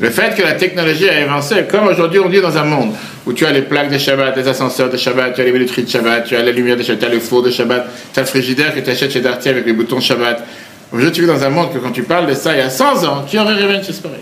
Le 0.00 0.10
fait 0.10 0.34
que 0.36 0.42
la 0.42 0.54
technologie 0.54 1.08
a 1.08 1.22
avancé, 1.22 1.64
comme 1.70 1.86
aujourd'hui 1.86 2.18
on 2.18 2.28
dit 2.28 2.40
dans 2.40 2.56
un 2.56 2.64
monde 2.64 2.92
où 3.24 3.32
tu 3.32 3.46
as 3.46 3.52
les 3.52 3.62
plaques 3.62 3.90
de 3.90 3.98
Shabbat, 3.98 4.36
les 4.36 4.48
ascenseurs 4.48 4.90
de 4.90 4.96
Shabbat, 4.96 5.34
tu 5.34 5.40
as 5.40 5.44
les 5.44 5.52
minuteries 5.52 5.84
de 5.84 5.88
Shabbat, 5.88 6.24
tu 6.24 6.34
as 6.34 6.42
la 6.42 6.50
lumière 6.50 6.76
de 6.76 6.82
Shabbat, 6.82 7.00
tu 7.00 7.06
as 7.06 7.08
le 7.10 7.20
four 7.20 7.42
de 7.42 7.50
Shabbat, 7.50 7.86
tu 8.12 8.18
as 8.18 8.22
le 8.22 8.28
frigidaire 8.28 8.74
que 8.74 8.80
tu 8.80 8.90
achètes 8.90 9.12
chez 9.12 9.20
Darty 9.20 9.48
avec 9.50 9.66
les 9.66 9.72
boutons 9.72 10.00
Shabbat. 10.00 10.44
Aujourd'hui 10.92 11.12
tu 11.12 11.20
vis 11.20 11.28
dans 11.28 11.42
un 11.44 11.50
monde 11.50 11.72
que 11.72 11.78
quand 11.78 11.92
tu 11.92 12.02
parles 12.02 12.26
de 12.26 12.34
ça 12.34 12.52
il 12.52 12.58
y 12.58 12.62
a 12.62 12.70
100 12.70 13.04
ans, 13.04 13.24
qui 13.26 13.38
aurait 13.38 13.54
rêvé 13.54 13.74
une 13.74 13.80
pareille 13.80 14.18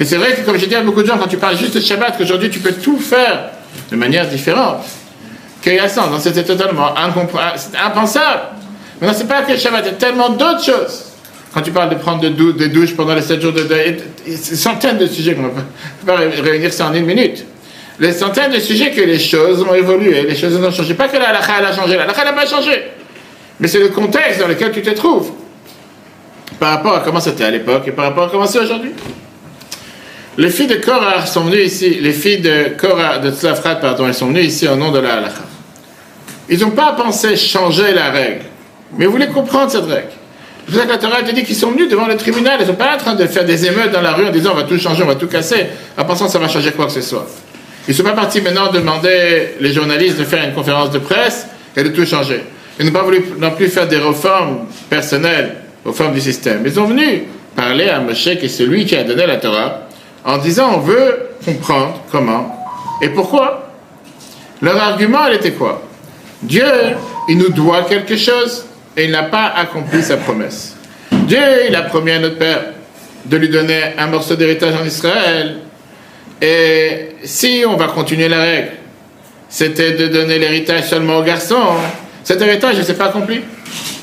Et 0.00 0.04
c'est 0.04 0.16
vrai 0.16 0.34
que 0.34 0.40
comme 0.40 0.58
j'ai 0.58 0.66
dit 0.66 0.74
à 0.74 0.80
beaucoup 0.80 1.02
de 1.02 1.06
gens, 1.06 1.16
quand 1.16 1.28
tu 1.28 1.36
parles 1.36 1.56
juste 1.56 1.76
de 1.76 1.80
Shabbat, 1.80 2.18
qu'aujourd'hui 2.18 2.50
tu 2.50 2.58
peux 2.58 2.72
tout 2.72 2.98
faire 2.98 3.50
de 3.90 3.96
manière 3.96 4.26
différente. 4.26 4.78
Qu'il 5.62 5.74
y 5.74 5.78
a 5.78 5.88
100 5.88 6.02
ans, 6.02 6.18
c'était 6.18 6.44
totalement 6.44 6.92
impensable. 6.96 8.42
Mais 9.00 9.06
non, 9.06 9.12
c'est 9.16 9.28
pas 9.28 9.42
que 9.42 9.56
Shabbat, 9.56 9.84
il 9.84 9.86
y 9.86 9.90
a 9.90 9.94
tellement 9.94 10.30
d'autres 10.30 10.64
choses. 10.64 11.07
Quand 11.52 11.62
tu 11.62 11.70
parles 11.70 11.90
de 11.90 11.94
prendre 11.94 12.20
des 12.20 12.30
de 12.30 12.66
douches 12.66 12.94
pendant 12.94 13.14
les 13.14 13.22
7 13.22 13.40
jours 13.40 13.52
de 13.52 13.62
deuil, 13.62 13.96
centaines 14.36 14.98
de 14.98 15.06
sujets 15.06 15.34
qu'on 15.34 15.44
ne 15.44 15.48
peut 15.48 15.62
pas 16.06 16.16
réunir 16.16 16.72
ça 16.72 16.88
en 16.88 16.94
une 16.94 17.06
minute. 17.06 17.44
Les 17.98 18.12
centaines 18.12 18.52
de 18.52 18.60
sujets 18.60 18.90
que 18.90 19.00
les 19.00 19.18
choses 19.18 19.62
ont 19.62 19.74
évolué, 19.74 20.22
les 20.22 20.36
choses 20.36 20.56
ont 20.56 20.70
changé. 20.70 20.94
Pas 20.94 21.08
que 21.08 21.16
la 21.16 21.30
halakha 21.30 21.54
a 21.54 21.72
changé, 21.72 21.96
la 21.96 22.04
halakha 22.04 22.24
n'a 22.24 22.32
pas 22.32 22.46
changé. 22.46 22.82
Mais 23.58 23.66
c'est 23.66 23.80
le 23.80 23.88
contexte 23.88 24.40
dans 24.40 24.46
lequel 24.46 24.70
tu 24.72 24.82
te 24.82 24.90
trouves. 24.90 25.32
Par 26.60 26.70
rapport 26.70 26.94
à 26.94 27.00
comment 27.00 27.20
c'était 27.20 27.44
à 27.44 27.50
l'époque 27.50 27.88
et 27.88 27.92
par 27.92 28.04
rapport 28.04 28.24
à 28.24 28.30
comment 28.30 28.46
c'est 28.46 28.60
aujourd'hui. 28.60 28.92
Les 30.36 30.50
filles 30.50 30.68
de 30.68 30.76
Korah 30.76 31.26
sont 31.26 31.40
venues 31.42 31.62
ici, 31.62 31.98
les 32.00 32.12
filles 32.12 32.38
de 32.38 32.76
Korah, 32.78 33.18
de 33.18 33.32
Tzlafrat, 33.32 33.76
pardon, 33.76 34.06
elles 34.06 34.14
sont 34.14 34.28
venues 34.28 34.42
ici 34.42 34.68
au 34.68 34.76
nom 34.76 34.92
de 34.92 35.00
la 35.00 35.14
halakha. 35.14 35.42
Ils 36.48 36.60
n'ont 36.60 36.70
pas 36.70 36.92
pensé 36.92 37.36
changer 37.36 37.92
la 37.92 38.10
règle, 38.10 38.44
mais 38.96 39.06
ils 39.06 39.10
voulaient 39.10 39.28
comprendre 39.28 39.72
cette 39.72 39.86
règle. 39.86 40.12
C'est 40.68 40.74
pour 40.74 40.82
ça 40.82 40.86
que 40.86 40.92
la 40.92 40.98
Torah 40.98 41.22
te 41.22 41.34
dit 41.34 41.44
qu'ils 41.44 41.56
sont 41.56 41.70
venus 41.70 41.88
devant 41.88 42.06
le 42.06 42.16
tribunal. 42.16 42.56
Ils 42.58 42.64
ne 42.64 42.66
sont 42.68 42.76
pas 42.76 42.94
en 42.94 42.98
train 42.98 43.14
de 43.14 43.26
faire 43.26 43.46
des 43.46 43.64
émeutes 43.64 43.90
dans 43.90 44.02
la 44.02 44.12
rue 44.12 44.26
en 44.26 44.30
disant 44.30 44.50
on 44.52 44.56
va 44.56 44.64
tout 44.64 44.78
changer, 44.78 45.02
on 45.02 45.06
va 45.06 45.14
tout 45.14 45.26
casser, 45.26 45.66
en 45.96 46.04
pensant 46.04 46.26
que 46.26 46.32
ça 46.32 46.38
va 46.38 46.46
changer 46.46 46.72
quoi 46.72 46.84
que 46.84 46.92
ce 46.92 47.00
soit. 47.00 47.26
Ils 47.86 47.92
ne 47.92 47.96
sont 47.96 48.02
pas 48.02 48.12
partis 48.12 48.42
maintenant 48.42 48.70
demander 48.70 49.54
les 49.60 49.72
journalistes 49.72 50.18
de 50.18 50.24
faire 50.24 50.46
une 50.46 50.52
conférence 50.52 50.90
de 50.90 50.98
presse 50.98 51.46
et 51.74 51.82
de 51.82 51.88
tout 51.88 52.04
changer. 52.04 52.42
Ils 52.78 52.84
n'ont 52.84 52.92
pas 52.92 53.02
voulu 53.02 53.24
non 53.38 53.52
plus 53.52 53.68
faire 53.68 53.88
des 53.88 53.96
réformes 53.96 54.66
personnelles, 54.90 55.56
réformes 55.86 56.12
du 56.12 56.20
système. 56.20 56.60
Ils 56.66 56.74
sont 56.74 56.84
venus 56.84 57.22
parler 57.56 57.88
à 57.88 58.00
Moshe, 58.00 58.24
qui 58.38 58.44
est 58.44 58.48
celui 58.48 58.84
qui 58.84 58.94
a 58.94 59.04
donné 59.04 59.26
la 59.26 59.36
Torah, 59.36 59.88
en 60.22 60.36
disant 60.36 60.72
on 60.74 60.80
veut 60.80 61.30
comprendre 61.46 62.02
comment 62.12 62.54
et 63.00 63.08
pourquoi. 63.08 63.70
Leur 64.60 64.76
argument, 64.76 65.20
elle 65.28 65.36
était 65.36 65.52
quoi? 65.52 65.80
Dieu, 66.42 66.66
il 67.26 67.38
nous 67.38 67.48
doit 67.48 67.84
quelque 67.84 68.16
chose 68.16 68.66
et 68.98 69.04
il 69.04 69.12
n'a 69.12 69.22
pas 69.22 69.52
accompli 69.56 70.02
sa 70.02 70.16
promesse. 70.16 70.76
Dieu, 71.12 71.38
il 71.68 71.76
a 71.76 71.82
promis 71.82 72.10
à 72.10 72.18
notre 72.18 72.36
Père 72.36 72.62
de 73.24 73.36
lui 73.36 73.48
donner 73.48 73.80
un 73.96 74.08
morceau 74.08 74.34
d'héritage 74.34 74.74
en 74.74 74.84
Israël. 74.84 75.58
Et 76.42 77.10
si 77.22 77.62
on 77.66 77.76
va 77.76 77.86
continuer 77.86 78.28
la 78.28 78.40
règle, 78.40 78.70
c'était 79.48 79.92
de 79.92 80.08
donner 80.08 80.38
l'héritage 80.38 80.88
seulement 80.88 81.18
aux 81.18 81.22
garçons, 81.22 81.76
cet 82.24 82.42
héritage 82.42 82.76
ne 82.76 82.82
s'est 82.82 82.94
pas 82.94 83.06
accompli. 83.06 83.40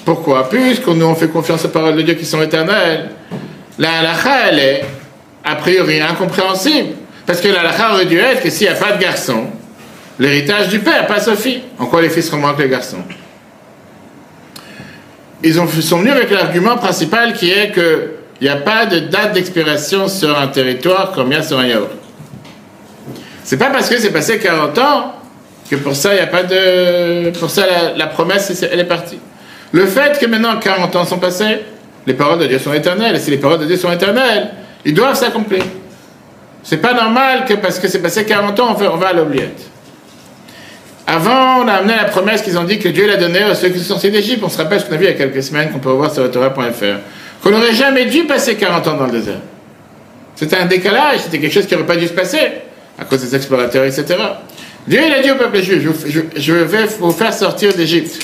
Pourquoi? 0.06 0.50
Puisque 0.50 0.88
nous 0.88 1.06
on 1.06 1.16
fait 1.16 1.28
confiance 1.28 1.66
aux 1.66 1.70
paroles 1.70 1.98
de 1.98 2.02
Dieu 2.02 2.14
qui 2.14 2.26
sont 2.26 2.42
éternelles. 2.42 3.10
La 3.78 4.00
halakha, 4.00 4.50
elle 4.50 4.60
est 4.60 4.86
a 5.44 5.56
priori 5.56 6.00
incompréhensible. 6.00 6.96
Parce 7.26 7.42
que 7.42 7.50
la 7.50 7.62
halakha 7.62 7.94
aurait 7.94 8.06
dû 8.06 8.18
être 8.18 8.42
que 8.42 8.50
s'il 8.50 8.68
n'y 8.68 8.74
a 8.74 8.78
pas 8.78 8.94
de 8.94 9.02
garçon, 9.02 9.48
l'héritage 10.20 10.70
du 10.70 10.80
père 10.80 11.06
passe 11.06 11.28
aux 11.28 11.36
filles. 11.36 11.64
En 11.80 11.88
quoi 11.88 12.02
les 12.02 12.10
filles 12.10 12.24
seront 12.24 12.42
les 12.58 12.70
garçons? 12.70 13.04
Ils 15.46 15.62
ont, 15.62 15.68
sont 15.68 16.00
venus 16.00 16.14
avec 16.14 16.32
l'argument 16.32 16.76
principal 16.76 17.34
qui 17.34 17.52
est 17.52 17.72
qu'il 17.72 18.10
n'y 18.42 18.50
a 18.50 18.56
pas 18.56 18.88
de 18.88 19.00
date 19.00 19.34
d'expiration 19.34 20.08
sur 20.08 20.38
un 20.38 20.48
territoire 20.48 21.12
comme 21.12 21.32
il 21.32 21.36
y 21.36 21.38
a 21.38 21.44
sur 21.44 21.60
un 21.60 21.68
yaourt. 21.68 21.92
C'est 23.44 23.58
pas 23.58 23.70
parce 23.70 23.88
que 23.88 23.98
c'est 24.00 24.12
passé 24.12 24.40
40 24.40 24.78
ans 24.80 25.14
que 25.70 25.76
pour 25.76 25.96
ça, 25.96 26.16
il 26.16 26.20
a 26.20 26.28
pas 26.28 26.44
de. 26.44 27.30
Pour 27.38 27.50
ça, 27.50 27.64
la, 27.96 28.08
promesse, 28.08 28.66
elle 28.72 28.80
est 28.80 28.86
partie. 28.86 29.20
Le 29.72 29.86
fait 29.86 30.18
que 30.20 30.26
maintenant 30.26 30.58
40 30.58 30.96
ans 30.96 31.06
sont 31.06 31.20
passés, 31.20 31.60
les 32.08 32.14
paroles 32.16 32.40
de 32.40 32.48
Dieu 32.48 32.58
sont 32.58 32.74
éternelles. 32.74 33.16
Et 33.16 33.20
si 33.20 33.30
les 33.30 33.38
paroles 33.38 33.60
de 33.60 33.66
Dieu 33.66 33.78
sont 33.78 33.92
éternelles, 33.92 34.50
ils 34.84 34.94
doivent 34.94 35.16
s'accomplir. 35.16 35.64
C'est 36.64 36.78
pas 36.78 36.94
normal 36.94 37.46
que 37.46 37.54
parce 37.54 37.78
que 37.78 37.88
c'est 37.88 38.02
passé 38.02 38.26
40 38.26 38.60
ans, 38.60 38.76
on 38.80 38.98
va 38.98 39.08
à 39.10 39.14
l'oubliette. 39.14 39.70
Avant, 41.08 41.64
on 41.64 41.68
a 41.68 41.74
amené 41.74 41.96
la 41.96 42.06
promesse 42.06 42.42
qu'ils 42.42 42.58
ont 42.58 42.64
dit 42.64 42.80
que 42.80 42.90
Dieu 42.90 43.06
l'a 43.06 43.18
donnée 43.18 43.44
à 43.44 43.54
ceux 43.54 43.70
qui 43.70 43.80
sont 43.80 43.94
sortis 43.94 44.10
d'Égypte. 44.10 44.42
On 44.44 44.50
se 44.50 44.58
rappelle 44.58 44.80
ce 44.80 44.86
qu'on 44.86 44.94
a 44.94 44.98
vu 44.98 45.06
il 45.06 45.12
y 45.12 45.14
a 45.14 45.14
quelques 45.14 45.44
semaines, 45.44 45.72
qu'on 45.72 45.80
peut 45.80 45.90
voir 45.90 46.12
sur 46.12 46.30
Torah.fr. 46.32 47.44
Qu'on 47.44 47.52
n'aurait 47.52 47.76
jamais 47.76 48.06
dû 48.06 48.24
passer 48.24 48.56
40 48.56 48.88
ans 48.88 48.98
dans 48.98 49.06
le 49.06 49.12
désert. 49.12 49.40
C'était 50.36 50.58
un 50.58 50.66
décalage, 50.66 51.20
c'était 51.24 51.40
quelque 51.40 51.54
chose 51.54 51.68
qui 51.68 51.74
n'aurait 51.76 51.86
pas 51.86 51.96
dû 51.96 52.08
se 52.08 52.14
passer, 52.14 52.40
à 53.00 53.06
cause 53.06 53.22
des 53.22 53.36
explorateurs, 53.36 53.86
etc. 53.86 54.06
Dieu, 54.88 55.00
il 55.06 55.14
a 55.14 55.22
dit 55.22 55.32
au 55.32 55.36
peuple 55.36 55.62
juif, 55.62 55.82
je, 56.36 56.54
vais 56.54 56.86
vous 57.00 57.12
faire 57.12 57.34
sortir 57.34 57.74
d'Égypte. 57.74 58.22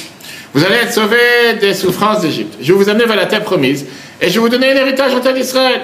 Vous 0.54 0.64
allez 0.64 0.76
être 0.76 0.94
sauvés 0.94 1.54
des 1.60 1.74
souffrances 1.74 2.22
d'Égypte. 2.22 2.56
Je 2.62 2.74
vais 2.74 2.78
vous 2.78 2.90
amener 2.90 3.06
vers 3.06 3.16
la 3.16 3.26
terre 3.26 3.44
promise. 3.44 3.86
Et 4.20 4.28
je 4.28 4.34
vais 4.34 4.40
vous 4.40 4.50
donner 4.50 4.72
un 4.72 4.76
héritage 4.76 5.14
en 5.14 5.20
terre 5.20 5.34
d'Israël. 5.34 5.82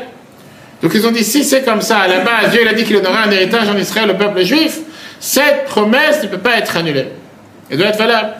Donc 0.82 0.92
ils 0.94 1.08
ont 1.08 1.12
dit, 1.12 1.24
si 1.24 1.44
c'est 1.44 1.64
comme 1.64 1.82
ça, 1.82 2.00
à 2.00 2.08
la 2.08 2.20
base, 2.20 2.52
Dieu 2.52 2.62
il 2.62 2.68
a 2.68 2.74
dit 2.74 2.84
qu'il 2.84 2.96
donnera 2.98 3.24
un 3.24 3.32
héritage 3.32 3.70
en 3.70 3.78
Israël 3.78 4.12
au 4.12 4.14
peuple 4.16 4.44
juif, 4.44 4.80
cette 5.20 5.66
promesse 5.66 6.24
ne 6.24 6.28
peut 6.28 6.38
pas 6.38 6.58
être 6.58 6.78
annulée. 6.78 7.08
Elle 7.70 7.78
doit 7.78 7.88
être 7.88 7.98
valable. 7.98 8.34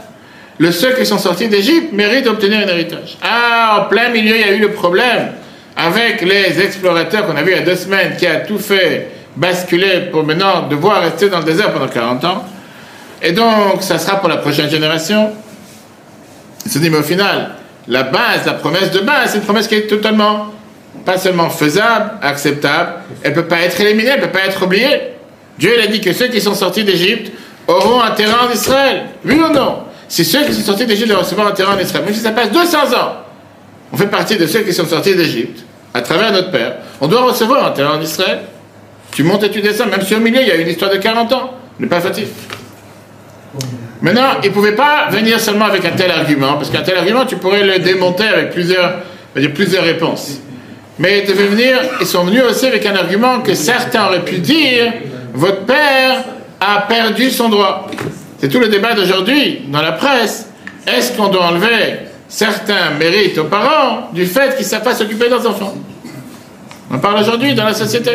Le 0.60 0.72
ceux 0.72 0.94
qui 0.94 1.06
sont 1.06 1.18
sortis 1.18 1.48
d'Égypte 1.48 1.94
méritent 1.94 2.26
d'obtenir 2.26 2.60
un 2.60 2.68
héritage. 2.68 3.18
Ah, 3.22 3.82
en 3.82 3.90
plein 3.90 4.10
milieu, 4.10 4.36
il 4.36 4.42
y 4.42 4.50
a 4.50 4.54
eu 4.54 4.60
le 4.60 4.72
problème 4.72 5.34
avec 5.76 6.22
les 6.22 6.60
explorateurs 6.60 7.28
qu'on 7.28 7.36
a 7.36 7.44
vu 7.44 7.52
il 7.52 7.58
y 7.58 7.62
a 7.62 7.64
deux 7.64 7.76
semaines, 7.76 8.16
qui 8.18 8.26
a 8.26 8.38
tout 8.38 8.58
fait 8.58 9.12
basculer 9.36 10.10
pour 10.12 10.24
maintenant 10.24 10.68
devoir 10.68 11.04
rester 11.04 11.30
dans 11.30 11.40
le 11.40 11.44
désert 11.44 11.72
pendant 11.72 11.88
40 11.88 12.26
ans. 12.26 12.46
Et 13.22 13.32
donc, 13.32 13.82
ça 13.84 14.00
sera 14.00 14.20
pour 14.20 14.30
la 14.30 14.38
prochaine 14.38 14.70
génération. 14.70 15.32
Il 16.66 16.72
se 16.72 16.80
dit, 16.80 16.90
mais 16.90 16.98
au 16.98 17.04
final, 17.04 17.52
la 17.88 18.04
base, 18.04 18.46
la 18.46 18.54
promesse 18.54 18.92
de 18.92 19.00
base, 19.00 19.32
c'est 19.32 19.38
une 19.38 19.44
promesse 19.44 19.68
qui 19.68 19.76
est 19.76 19.88
totalement, 19.88 20.48
pas 21.06 21.20
seulement 21.20 21.50
faisable, 21.50 22.12
acceptable, 22.24 22.94
elle 23.24 23.32
ne 23.32 23.36
peut 23.36 23.48
pas 23.48 23.60
être 23.60 23.80
éliminée, 23.80 24.10
elle 24.10 24.22
ne 24.22 24.26
peut 24.26 24.32
pas 24.32 24.46
être 24.46 24.64
oubliée. 24.64 25.17
Dieu, 25.60 25.72
il 25.78 25.82
a 25.82 25.88
dit 25.88 26.02
que 26.02 26.14
ceux 26.14 26.28
qui 26.28 26.42
sont 26.42 26.54
sortis 26.54 26.84
d'Égypte 26.84 27.32
auront 27.68 28.02
un 28.02 28.12
terrain 28.12 28.48
en 28.48 28.52
Israël. 28.52 29.06
Oui 29.26 29.36
ou 29.36 29.52
non? 29.52 29.80
Si 30.08 30.24
ceux 30.24 30.44
qui 30.46 30.54
sont 30.54 30.64
sortis 30.64 30.86
d'Égypte 30.86 31.10
doivent 31.10 31.24
recevoir 31.24 31.48
un 31.48 31.52
terrain 31.52 31.76
en 31.76 31.80
Israël, 31.80 32.06
même 32.06 32.14
si 32.14 32.22
ça 32.22 32.32
passe 32.32 32.52
200 32.52 32.78
ans, 32.96 33.14
on 33.92 33.98
fait 33.98 34.08
partie 34.08 34.38
de 34.38 34.46
ceux 34.46 34.60
qui 34.62 34.74
sont 34.74 34.86
sortis 34.86 35.16
d'Égypte, 35.16 35.64
à 35.94 36.02
travers 36.02 36.32
notre 36.32 36.52
Père, 36.52 36.76
on 37.02 37.08
doit 37.08 37.24
recevoir 37.24 37.66
un 37.66 37.72
terrain 37.72 37.98
en 37.98 38.02
Israël. 38.02 38.40
Tu 39.12 39.24
montes 39.24 39.44
et 39.44 39.50
tu 39.50 39.62
descends, 39.62 39.88
même 39.88 40.02
si 40.02 40.14
au 40.16 40.20
milieu 40.20 40.42
il 40.42 40.48
y 40.48 40.52
a 40.52 40.56
une 40.56 40.68
histoire 40.68 40.92
de 40.92 40.98
40 40.98 41.34
ans. 41.34 41.54
N'est 41.80 41.88
pas 41.88 42.02
fatigué. 42.02 42.28
Maintenant, 44.02 44.38
ils 44.44 44.50
ne 44.50 44.54
pouvaient 44.54 44.76
pas 44.76 45.10
venir 45.10 45.40
seulement 45.40 45.66
avec 45.66 45.86
un 45.86 45.92
tel 45.92 46.12
argument, 46.12 46.54
parce 46.54 46.70
qu'un 46.70 46.82
tel 46.82 46.98
argument, 46.98 47.26
tu 47.26 47.38
pourrais 47.38 47.64
le 47.64 47.80
démonter 47.80 48.28
avec 48.28 48.52
plusieurs, 48.52 49.00
plusieurs 49.54 49.84
réponses. 49.84 50.40
Mais 51.00 51.20
ils 51.20 51.28
devaient 51.28 51.48
venir, 51.48 51.78
ils 52.02 52.08
sont 52.08 52.24
venus 52.24 52.44
aussi 52.44 52.66
avec 52.66 52.86
un 52.86 52.96
argument 52.96 53.42
que 53.42 53.54
certains 53.54 54.06
auraient 54.06 54.26
pu 54.26 54.40
dire, 54.40 54.94
votre 55.38 55.66
père 55.66 56.24
a 56.60 56.82
perdu 56.82 57.30
son 57.30 57.50
droit. 57.50 57.88
C'est 58.40 58.50
tout 58.50 58.60
le 58.60 58.70
débat 58.70 58.96
d'aujourd'hui 58.96 59.62
dans 59.68 59.84
la 59.84 59.92
presse. 59.92 60.50
Est-ce 60.88 61.16
qu'on 61.16 61.28
doit 61.28 61.46
enlever 61.46 62.00
certains 62.28 62.92
mérites 62.98 63.38
aux 63.38 63.44
parents 63.46 64.10
du 64.14 64.26
fait 64.26 64.56
qu'ils 64.56 64.66
ne 64.66 64.70
savent 64.70 64.84
pas 64.84 64.96
s'occuper 64.96 65.26
de 65.26 65.30
leurs 65.30 65.48
enfants? 65.48 65.76
On 66.90 66.98
parle 66.98 67.20
aujourd'hui 67.22 67.54
dans 67.54 67.66
la 67.66 67.76
société. 67.76 68.12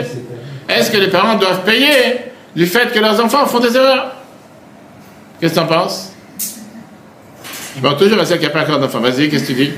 Est-ce 0.68 0.90
que 0.90 0.96
les 0.96 1.08
parents 1.08 1.36
doivent 1.36 1.62
payer 1.62 2.32
du 2.56 2.66
fait 2.66 2.92
que 2.92 2.98
leurs 2.98 3.24
enfants 3.24 3.46
font 3.46 3.60
des 3.60 3.76
erreurs? 3.76 4.16
Qu'est-ce 5.40 5.54
que 5.54 5.58
tu 5.60 5.64
en 5.64 5.68
penses? 5.68 6.12
Je 7.76 7.80
parle 7.80 7.98
toujours 7.98 8.18
à 8.18 8.24
celle 8.24 8.38
qui 8.38 8.44
n'a 8.46 8.50
pas 8.50 8.62
encore 8.62 8.80
d'enfant. 8.80 8.98
Vas-y, 8.98 9.28
qu'est-ce 9.28 9.44
que 9.44 9.52
tu 9.52 9.54
dis? 9.54 9.70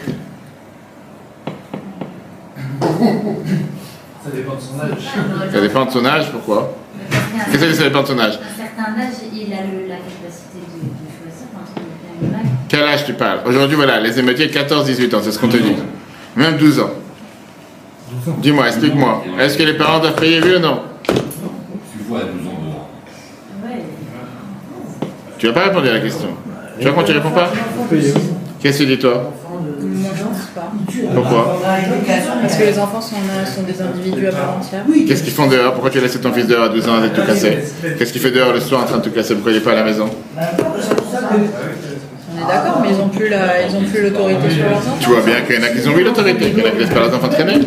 Ça 2.81 4.31
dépend 4.33 4.55
de 4.55 4.61
son 4.61 4.81
âge. 4.81 5.53
Ça 5.53 5.61
dépend 5.61 5.85
de 5.85 5.91
son 5.91 6.07
âge, 6.07 6.33
pourquoi? 6.33 6.75
Qu'est-ce 7.51 7.65
que 7.65 8.07
son 8.07 8.19
âge 8.19 8.35
À 8.35 8.39
un 8.39 8.57
certain 8.57 9.01
âge, 9.01 9.15
il 9.33 9.53
a 9.53 9.57
le- 9.63 9.89
la 9.89 9.97
capacité 9.97 10.59
de, 10.59 10.81
de 10.81 11.11
choisir 11.19 11.47
entre 11.55 11.73
le 11.77 11.83
père 11.83 12.15
et 12.21 12.25
le 12.27 12.31
mari. 12.33 12.45
Quel 12.69 12.83
âge 12.83 13.05
tu 13.05 13.13
parles 13.15 13.41
Aujourd'hui, 13.47 13.77
voilà, 13.77 14.01
les 14.01 14.19
émeutiers, 14.19 14.49
14-18 14.49 15.15
ans, 15.15 15.21
c'est 15.23 15.33
ce 15.33 15.39
qu'on 15.39 15.49
te 15.49 15.57
dit. 15.57 15.75
Même 16.37 16.57
12 16.57 16.81
ans. 16.81 16.91
Dis-moi, 18.39 18.67
explique-moi. 18.69 19.25
Est-ce 19.41 19.59
que 19.59 19.63
les 19.65 19.75
parents 19.75 19.99
doivent 20.01 20.15
payer, 20.21 20.41
oui 20.43 20.55
ou 20.57 20.61
non 20.61 20.83
Tu 21.07 21.13
vois 22.09 22.21
à 22.21 22.23
12 22.25 22.33
ans 22.47 22.61
dehors. 22.65 22.89
Tu 25.39 25.47
n'as 25.47 25.53
pas 25.53 25.65
répondu 25.65 25.89
à 25.89 25.95
la 25.95 26.01
question. 26.01 26.29
Tu 26.79 26.85
vois 26.89 26.95
quand 26.95 27.05
tu 27.05 27.13
réponds 27.13 27.31
pas 27.31 27.51
Qu'est-ce 28.61 28.79
que 28.79 28.85
tu 28.85 28.89
dis 28.97 28.99
toi 28.99 29.33
pas. 30.55 30.73
Pourquoi 31.15 31.61
Parce 32.43 32.57
que 32.57 32.65
les 32.65 32.79
enfants 32.79 33.01
sont, 33.01 33.17
euh, 33.17 33.45
sont 33.45 33.63
des 33.63 33.81
individus 33.83 34.29
à 34.29 34.33
part 34.33 34.57
entière. 34.59 34.85
Qu'est-ce 35.07 35.23
qu'ils 35.23 35.33
font 35.33 35.49
dehors? 35.49 35.73
Pourquoi 35.73 35.91
tu 35.91 36.01
laisses 36.01 36.21
ton 36.21 36.33
fils 36.33 36.47
dehors 36.47 36.65
à 36.65 36.69
12 36.69 36.89
ans 36.89 36.97
avec 36.97 37.13
tout 37.15 37.23
cassé 37.27 37.59
Qu'est-ce 37.99 38.13
qu'il 38.13 38.23
fait 38.23 38.31
dehors 38.31 38.53
le 38.53 38.61
soir 38.61 38.83
en 38.83 38.85
train 38.85 38.99
de 38.99 39.03
tout 39.03 39.11
casser? 39.11 39.35
Pourquoi 39.35 39.53
il 39.53 39.57
n'est 39.57 39.65
pas 39.65 39.73
à 39.73 39.77
la 39.77 39.85
maison? 39.85 40.09
On 42.37 42.43
est 42.43 42.49
d'accord, 42.49 42.81
mais 42.83 42.89
ils 42.91 43.01
ont 43.01 43.09
plus 43.09 43.29
la, 43.29 43.63
ils 43.67 43.77
ont 43.77 43.83
plus 43.83 44.03
l'autorité 44.03 44.51
sur 44.51 44.65
leurs 44.65 44.79
enfants. 44.79 44.97
Tu 45.01 45.09
vois 45.09 45.21
bien 45.21 45.41
qu'il 45.43 45.55
y 45.55 45.59
en 45.59 45.63
a 45.63 45.69
qui 45.69 45.89
ont 45.89 45.97
eu 45.99 46.05
l'autorité, 46.05 46.51
qu'il 46.51 46.59
y 46.59 46.63
en 46.63 46.67
a 46.67 46.71
qui 46.71 46.79
laissent 46.79 46.89
pas 46.89 47.01
leurs 47.01 47.15
enfants 47.15 47.29
traîner. 47.29 47.61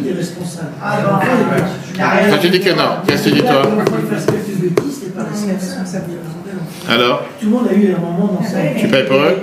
Toi 1.97 2.37
tu 2.41 2.49
dis 2.49 2.59
que 2.59 2.69
non. 2.71 2.97
Qu'est-ce 3.07 3.23
que 3.25 3.29
tu 3.29 3.35
dis 3.35 3.41
toi? 3.41 3.61
Alors? 6.89 7.23
Tout 7.39 7.45
le 7.47 7.51
monde 7.51 7.67
a 7.69 7.73
eu 7.73 7.93
un 7.93 7.99
moment 7.99 8.39
dans 8.39 8.47
sa 8.47 8.61
vie. 8.61 8.79
Tu 8.81 8.87
payes 8.87 9.05
pour 9.05 9.17
eux? 9.17 9.35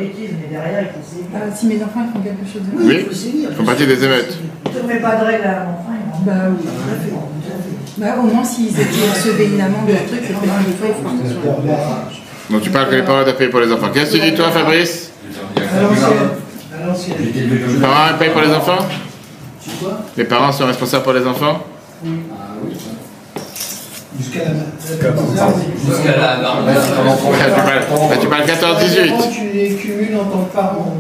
Ah, 1.35 1.39
si 1.55 1.67
mes 1.67 1.83
enfants 1.83 2.07
font 2.13 2.21
quelque 2.21 2.45
chose 2.51 2.63
de 2.63 2.69
Oui. 2.77 3.07
Ils 3.51 3.55
font 3.55 3.65
partie 3.65 3.87
des 3.87 4.05
émeutes. 4.05 4.39
Tu 4.65 4.71
ne 4.83 4.87
mets 4.87 5.01
pas 5.01 5.17
de 5.17 5.25
règles 5.25 5.45
à 5.45 5.65
l'enfant, 5.65 5.93
rentre. 6.13 6.25
Bah 6.25 6.33
oui. 6.51 6.57
Bah, 7.97 8.17
au 8.19 8.23
moins, 8.27 8.45
s'ils 8.45 8.69
recevaient 8.69 9.47
une 9.47 9.61
amende 9.61 9.89
ou 9.89 9.93
un 9.93 10.05
truc, 10.09 10.21
le 10.21 10.27
fait 10.27 10.33
que 10.33 10.41
des 10.41 10.77
fois, 10.77 10.89
ils 10.89 10.95
font 11.03 11.09
attention. 11.09 11.41
Donc 12.51 12.61
tu 12.63 12.71
parles 12.71 12.89
que 12.91 12.97
les 12.97 13.03
parents 13.03 13.23
doivent 13.23 13.37
payer 13.37 13.51
pour 13.51 13.61
les 13.61 13.73
enfants. 13.73 13.89
Qu'est-ce 13.93 14.13
que 14.13 14.19
tu 14.19 14.31
dis 14.31 14.35
toi 14.37 14.51
Fabrice? 14.51 15.11
Les 15.57 15.65
parents 17.81 18.19
payent 18.19 18.31
pour 18.31 18.43
les 18.43 18.53
enfants? 18.53 18.87
Les 20.17 20.25
parents 20.25 20.53
sont 20.53 20.67
responsables 20.67 21.03
pour 21.03 21.15
les 21.15 21.27
enfants? 21.27 21.65
Jusqu'à 24.19 24.41
la. 24.45 24.51
Jusqu'à 24.81 26.17
la. 26.17 26.39
Ah, 26.41 26.67
tu 26.85 27.63
parles, 27.63 27.83
ah, 28.13 28.17
tu 28.21 28.27
parles 28.29 28.45
14-18. 28.45 29.11
Comment 29.11 29.31
tu 29.31 29.49
les 29.53 29.75
cumules 29.75 30.17
en 30.17 30.25
tant 30.25 30.45
que 30.45 30.55
parent 30.55 30.95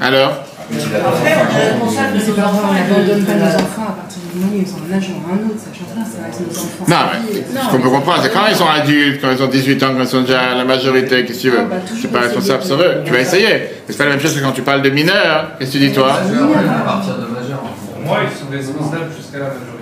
Alors 0.00 0.32
Après, 0.70 1.34
on 1.34 1.56
est 1.56 1.70
responsable 1.70 2.14
de 2.14 2.20
C'est 2.20 2.30
nos 2.30 2.44
enfants 2.44 2.68
on 2.70 2.74
n'abandonne 2.74 3.24
pas 3.24 3.34
nos 3.34 3.54
enfants 3.54 3.88
à 3.88 3.92
partir 3.92 4.18
du 4.32 4.38
moment 4.40 4.52
où 4.52 4.62
ils 4.62 4.68
ont 4.68 4.82
un 4.88 4.96
âge 4.96 5.08
ou 5.10 5.32
un 5.32 5.48
autre, 5.48 5.58
ça 5.58 5.70
change 5.72 5.92
rien, 5.94 6.04
ça 6.04 6.26
reste 6.26 6.40
nos 6.40 6.56
enfants. 6.56 6.84
Non, 6.86 6.96
mais 7.10 7.60
ce 7.60 7.70
qu'on 7.70 7.82
peut 7.82 7.90
comprendre, 7.90 8.22
c'est 8.22 8.32
quand 8.32 8.46
ils 8.48 8.56
sont 8.56 8.68
adultes, 8.68 9.20
quand 9.20 9.32
ils 9.32 9.42
ont 9.42 9.48
18 9.48 9.82
ans, 9.82 9.88
quand 9.96 10.02
ils 10.02 10.08
sont 10.08 10.20
déjà 10.22 10.40
à 10.40 10.54
la 10.54 10.64
majorité, 10.64 11.24
qu'est-ce 11.24 11.38
que 11.38 11.42
tu 11.42 11.50
veux? 11.50 11.60
Ah, 11.62 11.66
bah, 11.68 11.76
Tu 11.86 12.06
n'es 12.06 12.12
pas 12.12 12.20
responsable 12.20 12.62
sur 12.62 12.80
eux. 12.80 13.02
Tu 13.04 13.12
vas 13.12 13.20
essayer. 13.20 13.48
Mais 13.48 13.88
c'est 13.88 13.98
pas 13.98 14.04
la 14.04 14.10
même 14.10 14.20
chose 14.20 14.36
que 14.36 14.40
quand 14.40 14.52
tu 14.52 14.62
parles 14.62 14.82
de 14.82 14.90
mineurs. 14.90 15.56
Qu'est-ce 15.58 15.72
que 15.72 15.78
tu 15.78 15.88
dis 15.88 15.92
toi? 15.92 16.12
À 16.12 16.82
partir 16.84 17.14
de 17.14 17.26
majeur. 17.26 17.58
Pour 17.58 18.04
moi, 18.04 18.18
ils 18.22 18.38
sont 18.38 18.50
responsables 18.52 19.10
jusqu'à 19.16 19.38
la 19.38 19.44
majorité. 19.46 19.75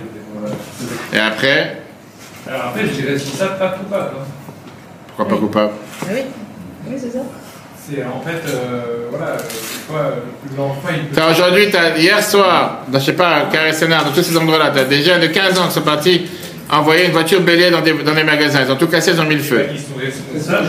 Et 1.14 1.18
après, 1.18 1.78
Alors 2.48 2.66
après, 2.68 2.82
je 2.86 3.00
dis 3.00 3.06
responsable, 3.06 3.58
pas 3.58 3.68
coupable. 3.68 4.10
hein. 4.20 4.52
pourquoi 5.08 5.28
pas 5.28 5.36
coupable? 5.40 5.72
Ah 6.02 6.06
oui, 6.12 6.20
oui 6.88 6.96
c'est 6.98 7.10
ça. 7.12 7.20
C'est 7.86 8.02
en 8.02 8.20
fait, 8.22 8.48
euh, 8.48 9.08
voilà, 9.10 9.32
euh, 9.32 9.36
des 9.36 9.92
fois, 9.92 9.98
euh, 10.00 10.56
l'enfant 10.56 10.88
il 10.90 11.04
peut. 11.08 11.14
T'as 11.14 11.30
Aujourd'hui, 11.30 11.70
t'as- 11.70 11.96
hier 11.96 12.22
soir, 12.22 12.78
dans, 12.88 12.98
je 12.98 13.04
sais 13.04 13.12
pas, 13.12 13.42
Carré 13.52 13.72
Sénard, 13.72 14.04
dans 14.06 14.10
tous 14.10 14.22
ces 14.22 14.36
endroits-là, 14.36 14.70
tu 14.72 14.78
as 14.80 14.84
des 14.84 15.02
jeunes 15.02 15.20
de 15.20 15.26
15 15.28 15.58
ans 15.58 15.66
qui 15.68 15.74
sont 15.74 15.82
partis 15.82 16.26
envoyer 16.78 17.06
une 17.06 17.12
voiture 17.12 17.40
bélier 17.40 17.70
dans 17.70 17.80
des, 17.80 17.92
dans 17.92 18.14
des 18.14 18.24
magasins. 18.24 18.60
Ils 18.66 18.72
ont 18.72 18.76
tout 18.76 18.86
cassé, 18.88 19.12
ils 19.12 19.20
ont 19.20 19.24
mis 19.24 19.36
le 19.36 19.42
feu. 19.42 19.66
Ils 19.72 19.78
sont 19.80 19.94
responsables 20.00 20.68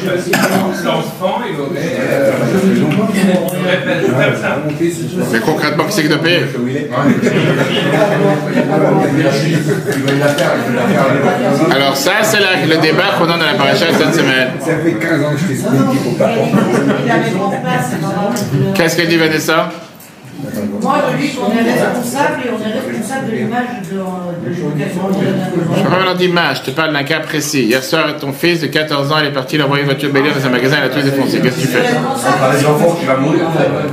que. 4.79 5.31
Mais 5.31 5.39
concrètement, 5.39 5.85
qui 5.85 5.93
c'est 5.93 6.01
qui 6.03 6.09
doit 6.09 6.17
payer 6.19 6.41
Alors 11.71 11.95
ça, 11.95 12.11
c'est 12.23 12.39
la- 12.39 12.65
le 12.65 12.81
débat 12.81 13.03
qu'on 13.17 13.25
a 13.25 13.37
dans 13.37 13.45
la 13.45 13.53
paracha 13.53 13.85
cette 13.97 14.15
semaine. 14.15 14.49
Ça 14.59 14.71
fait 14.83 14.93
15 14.93 15.23
ans 15.23 15.31
que 15.33 15.39
je 15.39 15.45
t'explique 15.47 15.89
qu'il 15.91 15.99
faut 15.99 16.17
pas 16.17 16.29
Qu'est-ce 18.73 18.97
que 18.97 19.03
dit 19.07 19.17
Vanessa? 19.17 19.69
Moi, 20.81 20.95
je 21.11 21.17
dis 21.17 21.33
qu'on 21.33 21.51
est 21.51 21.71
responsable 21.71 22.41
et 22.45 22.49
on 22.49 22.59
est 22.59 22.73
responsable 22.73 23.31
de 23.31 23.35
l'image 23.35 23.67
de, 23.89 24.49
l'éducation 24.49 25.09
Je 25.75 25.83
parle 25.83 26.17
d'image, 26.17 26.57
je 26.57 26.71
te 26.71 26.75
parle 26.75 26.93
d'un 26.93 27.03
cas 27.03 27.21
précis. 27.21 27.63
Hier 27.63 27.83
soir, 27.83 28.15
ton 28.19 28.33
fils 28.33 28.61
de 28.61 28.67
14 28.67 29.11
ans, 29.11 29.15
il 29.21 29.27
est 29.27 29.31
parti, 29.31 29.55
il 29.55 29.61
a 29.61 29.65
envoyé 29.65 29.83
une 29.83 29.89
voiture 29.89 30.11
bélier 30.11 30.31
dans 30.31 30.45
un 30.45 30.49
magasin, 30.49 30.77
il 30.79 30.85
a 30.85 30.89
tout 30.89 31.01
défoncé. 31.01 31.39
Qu'est-ce 31.39 31.55
que 31.55 31.61
tu 31.61 31.67
fais? 31.67 32.67
Enfants 32.67 32.97
qui 32.99 33.05
va 33.05 33.17
mourir. 33.17 33.45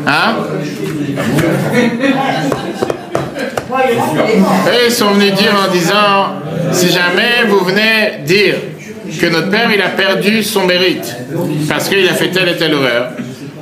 Hein. 0.06 0.34
Eux, 4.66 4.86
ils 4.86 4.92
sont 4.92 5.10
venus 5.12 5.34
dire 5.34 5.54
en 5.66 5.72
disant, 5.72 6.42
si 6.72 6.90
jamais 6.90 7.48
vous 7.48 7.64
venez 7.64 8.24
dire 8.24 8.56
que 9.20 9.26
notre 9.26 9.50
père, 9.50 9.70
il 9.72 9.80
a 9.80 9.88
perdu 9.88 10.42
son 10.42 10.66
mérite, 10.66 11.14
parce 11.68 11.88
qu'il 11.88 12.06
a 12.08 12.14
fait 12.14 12.28
telle 12.28 12.48
et 12.48 12.56
telle 12.56 12.74
horreur, 12.74 13.12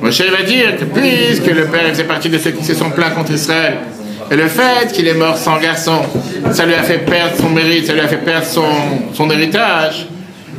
Moshe 0.01 0.21
va 0.21 0.43
dire 0.43 0.77
que 0.77 0.85
puisque 0.85 1.47
le 1.47 1.65
père 1.65 1.87
faisait 1.89 2.03
partie 2.05 2.29
de 2.29 2.37
ceux 2.37 2.51
qui 2.51 2.63
se 2.63 2.73
sont 2.73 2.89
plaints 2.89 3.11
contre 3.11 3.31
Israël, 3.31 3.75
et 4.31 4.35
le 4.35 4.47
fait 4.47 4.91
qu'il 4.93 5.07
est 5.07 5.13
mort 5.13 5.37
sans 5.37 5.59
garçon, 5.59 6.01
ça 6.51 6.65
lui 6.65 6.73
a 6.73 6.83
fait 6.83 6.99
perdre 6.99 7.33
son 7.37 7.49
mérite, 7.49 7.85
ça 7.87 7.93
lui 7.93 8.01
a 8.01 8.07
fait 8.07 8.23
perdre 8.23 8.45
son, 8.45 9.29
héritage. 9.29 10.07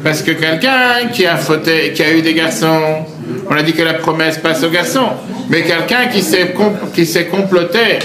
Parce 0.04 0.20
que 0.20 0.32
quelqu'un 0.32 1.08
qui 1.12 1.26
a 1.26 1.36
fauté, 1.36 1.92
qui 1.94 2.02
a 2.02 2.12
eu 2.12 2.22
des 2.22 2.34
garçons, 2.34 3.06
on 3.48 3.54
a 3.54 3.62
dit 3.62 3.72
que 3.72 3.82
la 3.82 3.94
promesse 3.94 4.36
passe 4.38 4.62
aux 4.62 4.68
garçons, 4.68 5.08
mais 5.48 5.62
quelqu'un 5.62 6.06
qui 6.12 6.22
s'est 6.22 6.48
com- 6.48 6.76
qui 6.94 7.06
s'est 7.06 7.26
comploté, 7.26 8.00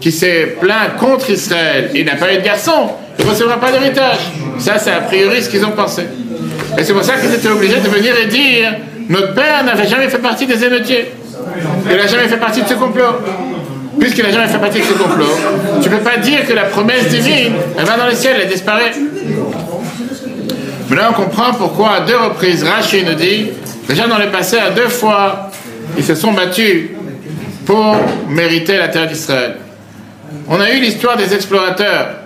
qui 0.00 0.12
s'est 0.12 0.56
plaint 0.60 0.96
contre 0.98 1.28
Israël, 1.30 1.90
il 1.94 2.04
n'a 2.06 2.14
pas 2.14 2.32
eu 2.32 2.38
de 2.38 2.44
garçon, 2.44 2.90
il 3.18 3.24
ne 3.26 3.30
recevra 3.30 3.60
pas 3.60 3.72
d'héritage. 3.72 4.18
Ça, 4.58 4.78
c'est 4.78 4.92
a 4.92 5.00
priori 5.00 5.42
ce 5.42 5.50
qu'ils 5.50 5.64
ont 5.64 5.72
pensé. 5.72 6.02
Et 6.78 6.84
c'est 6.84 6.92
pour 6.92 7.04
ça 7.04 7.14
qu'ils 7.16 7.34
étaient 7.34 7.48
obligés 7.48 7.80
de 7.80 7.88
venir 7.88 8.14
et 8.16 8.26
dire 8.26 8.76
notre 9.10 9.34
père 9.34 9.64
n'avait 9.64 9.86
jamais 9.86 10.08
fait 10.08 10.18
partie 10.18 10.46
des 10.46 10.64
émeutiers. 10.64 11.12
Il 11.90 11.96
n'a 11.96 12.06
jamais 12.06 12.28
fait 12.28 12.38
partie 12.38 12.62
de 12.62 12.68
ce 12.68 12.74
complot. 12.74 13.12
Puisqu'il 13.98 14.24
n'a 14.24 14.30
jamais 14.30 14.46
fait 14.46 14.58
partie 14.58 14.78
de 14.78 14.84
ce 14.84 14.92
complot, 14.92 15.26
tu 15.82 15.90
ne 15.90 15.96
peux 15.96 16.02
pas 16.02 16.16
dire 16.16 16.46
que 16.46 16.54
la 16.54 16.62
promesse 16.62 17.08
divine, 17.08 17.52
elle 17.76 17.84
va 17.84 17.96
dans 17.98 18.06
le 18.06 18.14
ciel, 18.14 18.36
elle 18.40 18.48
disparaît. 18.48 18.92
Maintenant, 20.88 21.08
on 21.10 21.12
comprend 21.12 21.52
pourquoi 21.52 21.96
à 21.96 22.00
deux 22.00 22.16
reprises, 22.16 22.64
Rachid 22.64 23.06
nous 23.06 23.14
dit, 23.14 23.48
déjà 23.88 24.06
dans 24.06 24.16
le 24.16 24.28
passé, 24.28 24.58
à 24.58 24.70
deux 24.70 24.88
fois, 24.88 25.50
ils 25.98 26.04
se 26.04 26.14
sont 26.14 26.32
battus 26.32 26.90
pour 27.66 27.96
mériter 28.28 28.78
la 28.78 28.88
terre 28.88 29.06
d'Israël. 29.06 29.56
On 30.48 30.58
a 30.60 30.70
eu 30.70 30.80
l'histoire 30.80 31.16
des 31.16 31.34
explorateurs 31.34 32.20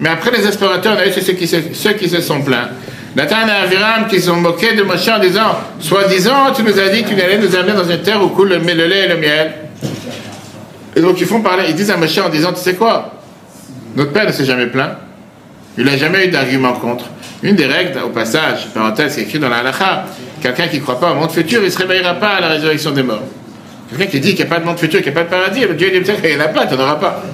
Mais 0.00 0.08
après 0.08 0.30
les 0.30 0.46
explorateurs, 0.46 0.96
on 0.96 1.00
a 1.00 1.06
eu 1.06 1.12
ceux 1.12 1.34
qui 1.34 1.46
se, 1.46 1.56
ceux 1.74 1.92
qui 1.92 2.08
se 2.08 2.20
sont 2.22 2.40
plaints. 2.40 2.68
Nathan 3.16 3.48
et 3.48 3.64
Aviram 3.64 4.06
qui 4.08 4.20
se 4.20 4.30
moqués 4.30 4.74
de 4.74 4.82
Moshe 4.82 5.08
en 5.08 5.18
disant, 5.18 5.58
soi-disant, 5.80 6.52
tu 6.54 6.62
nous 6.62 6.78
as 6.78 6.88
dit 6.88 7.02
que 7.02 7.08
tu 7.08 7.20
allais 7.20 7.38
nous 7.38 7.54
amener 7.56 7.72
dans 7.72 7.88
une 7.88 8.02
terre 8.02 8.22
où 8.22 8.28
coule 8.28 8.50
le, 8.50 8.58
lait 8.58 9.06
et 9.06 9.08
le 9.08 9.16
miel. 9.16 9.52
Et 10.94 11.00
donc 11.00 11.20
ils 11.20 11.26
font 11.26 11.40
parler, 11.40 11.64
ils 11.68 11.74
disent 11.74 11.90
à 11.90 11.96
Moshe 11.96 12.18
en 12.18 12.28
disant, 12.28 12.52
tu 12.52 12.60
sais 12.60 12.74
quoi? 12.74 13.14
Notre 13.96 14.12
père 14.12 14.26
ne 14.26 14.32
s'est 14.32 14.44
jamais 14.44 14.66
plaint. 14.66 14.92
Il 15.76 15.84
n'a 15.84 15.96
jamais 15.96 16.26
eu 16.26 16.28
d'argument 16.28 16.72
contre. 16.74 17.06
Une 17.42 17.56
des 17.56 17.66
règles, 17.66 17.98
au 18.04 18.10
passage, 18.10 18.68
parenthèse, 18.74 19.14
c'est 19.14 19.22
écrit 19.22 19.38
dans 19.38 19.48
la 19.48 19.58
halakha, 19.58 20.04
quelqu'un 20.42 20.68
qui 20.68 20.76
ne 20.76 20.82
croit 20.82 21.00
pas 21.00 21.12
au 21.12 21.14
monde 21.14 21.30
futur, 21.30 21.60
il 21.62 21.66
ne 21.66 21.70
se 21.70 21.78
réveillera 21.78 22.14
pas 22.14 22.34
à 22.34 22.40
la 22.40 22.48
résurrection 22.48 22.90
des 22.90 23.02
morts. 23.02 23.22
Quelqu'un 23.88 24.06
qui 24.06 24.20
dit 24.20 24.34
qu'il 24.34 24.44
n'y 24.44 24.52
a 24.52 24.54
pas 24.54 24.60
de 24.60 24.66
monde 24.66 24.78
futur, 24.78 25.00
qu'il 25.02 25.12
n'y 25.12 25.18
a 25.18 25.22
pas 25.22 25.26
de 25.26 25.30
paradis, 25.30 25.60
Dieu 25.76 25.90
dit 25.90 26.00
peut-être 26.00 26.20
qu'il 26.20 26.30
n'y 26.30 26.36
en 26.36 26.44
a 26.44 26.48
pas, 26.48 26.66
tu 26.66 26.74
n'en 26.74 26.82
auras 26.82 26.96
pas. 26.96 27.24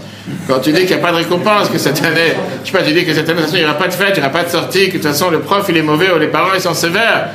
Quand 0.49 0.59
tu 0.59 0.73
dis 0.73 0.81
qu'il 0.81 0.89
n'y 0.89 0.95
a 0.95 0.99
pas 0.99 1.13
de 1.13 1.17
récompense, 1.17 1.69
que 1.69 1.79
cette 1.79 2.03
année, 2.05 2.35
je 2.65 2.71
sais 2.71 2.77
pas, 2.77 2.85
tu 2.85 2.93
dis 2.93 3.05
que 3.05 3.15
cette 3.15 3.29
année, 3.29 3.41
de 3.41 3.47
toute 3.47 3.51
façon, 3.51 3.57
il 3.57 3.61
n'y 3.61 3.65
aura 3.65 3.79
pas 3.79 3.89
de 3.89 3.95
fête, 3.95 4.13
il 4.17 4.21
n'y 4.21 4.21
aura 4.21 4.31
pas 4.31 4.45
de 4.45 4.51
sortie, 4.51 4.87
que 4.89 4.99
de 4.99 5.03
toute 5.03 5.03
façon, 5.03 5.31
le 5.31 5.41
prof, 5.41 5.65
il 5.69 5.77
est 5.77 5.83
mauvais, 5.83 6.11
ou 6.11 6.19
les 6.19 6.27
parents, 6.27 6.55
ils 6.55 6.61
sont 6.61 6.75
sévères. 6.75 7.29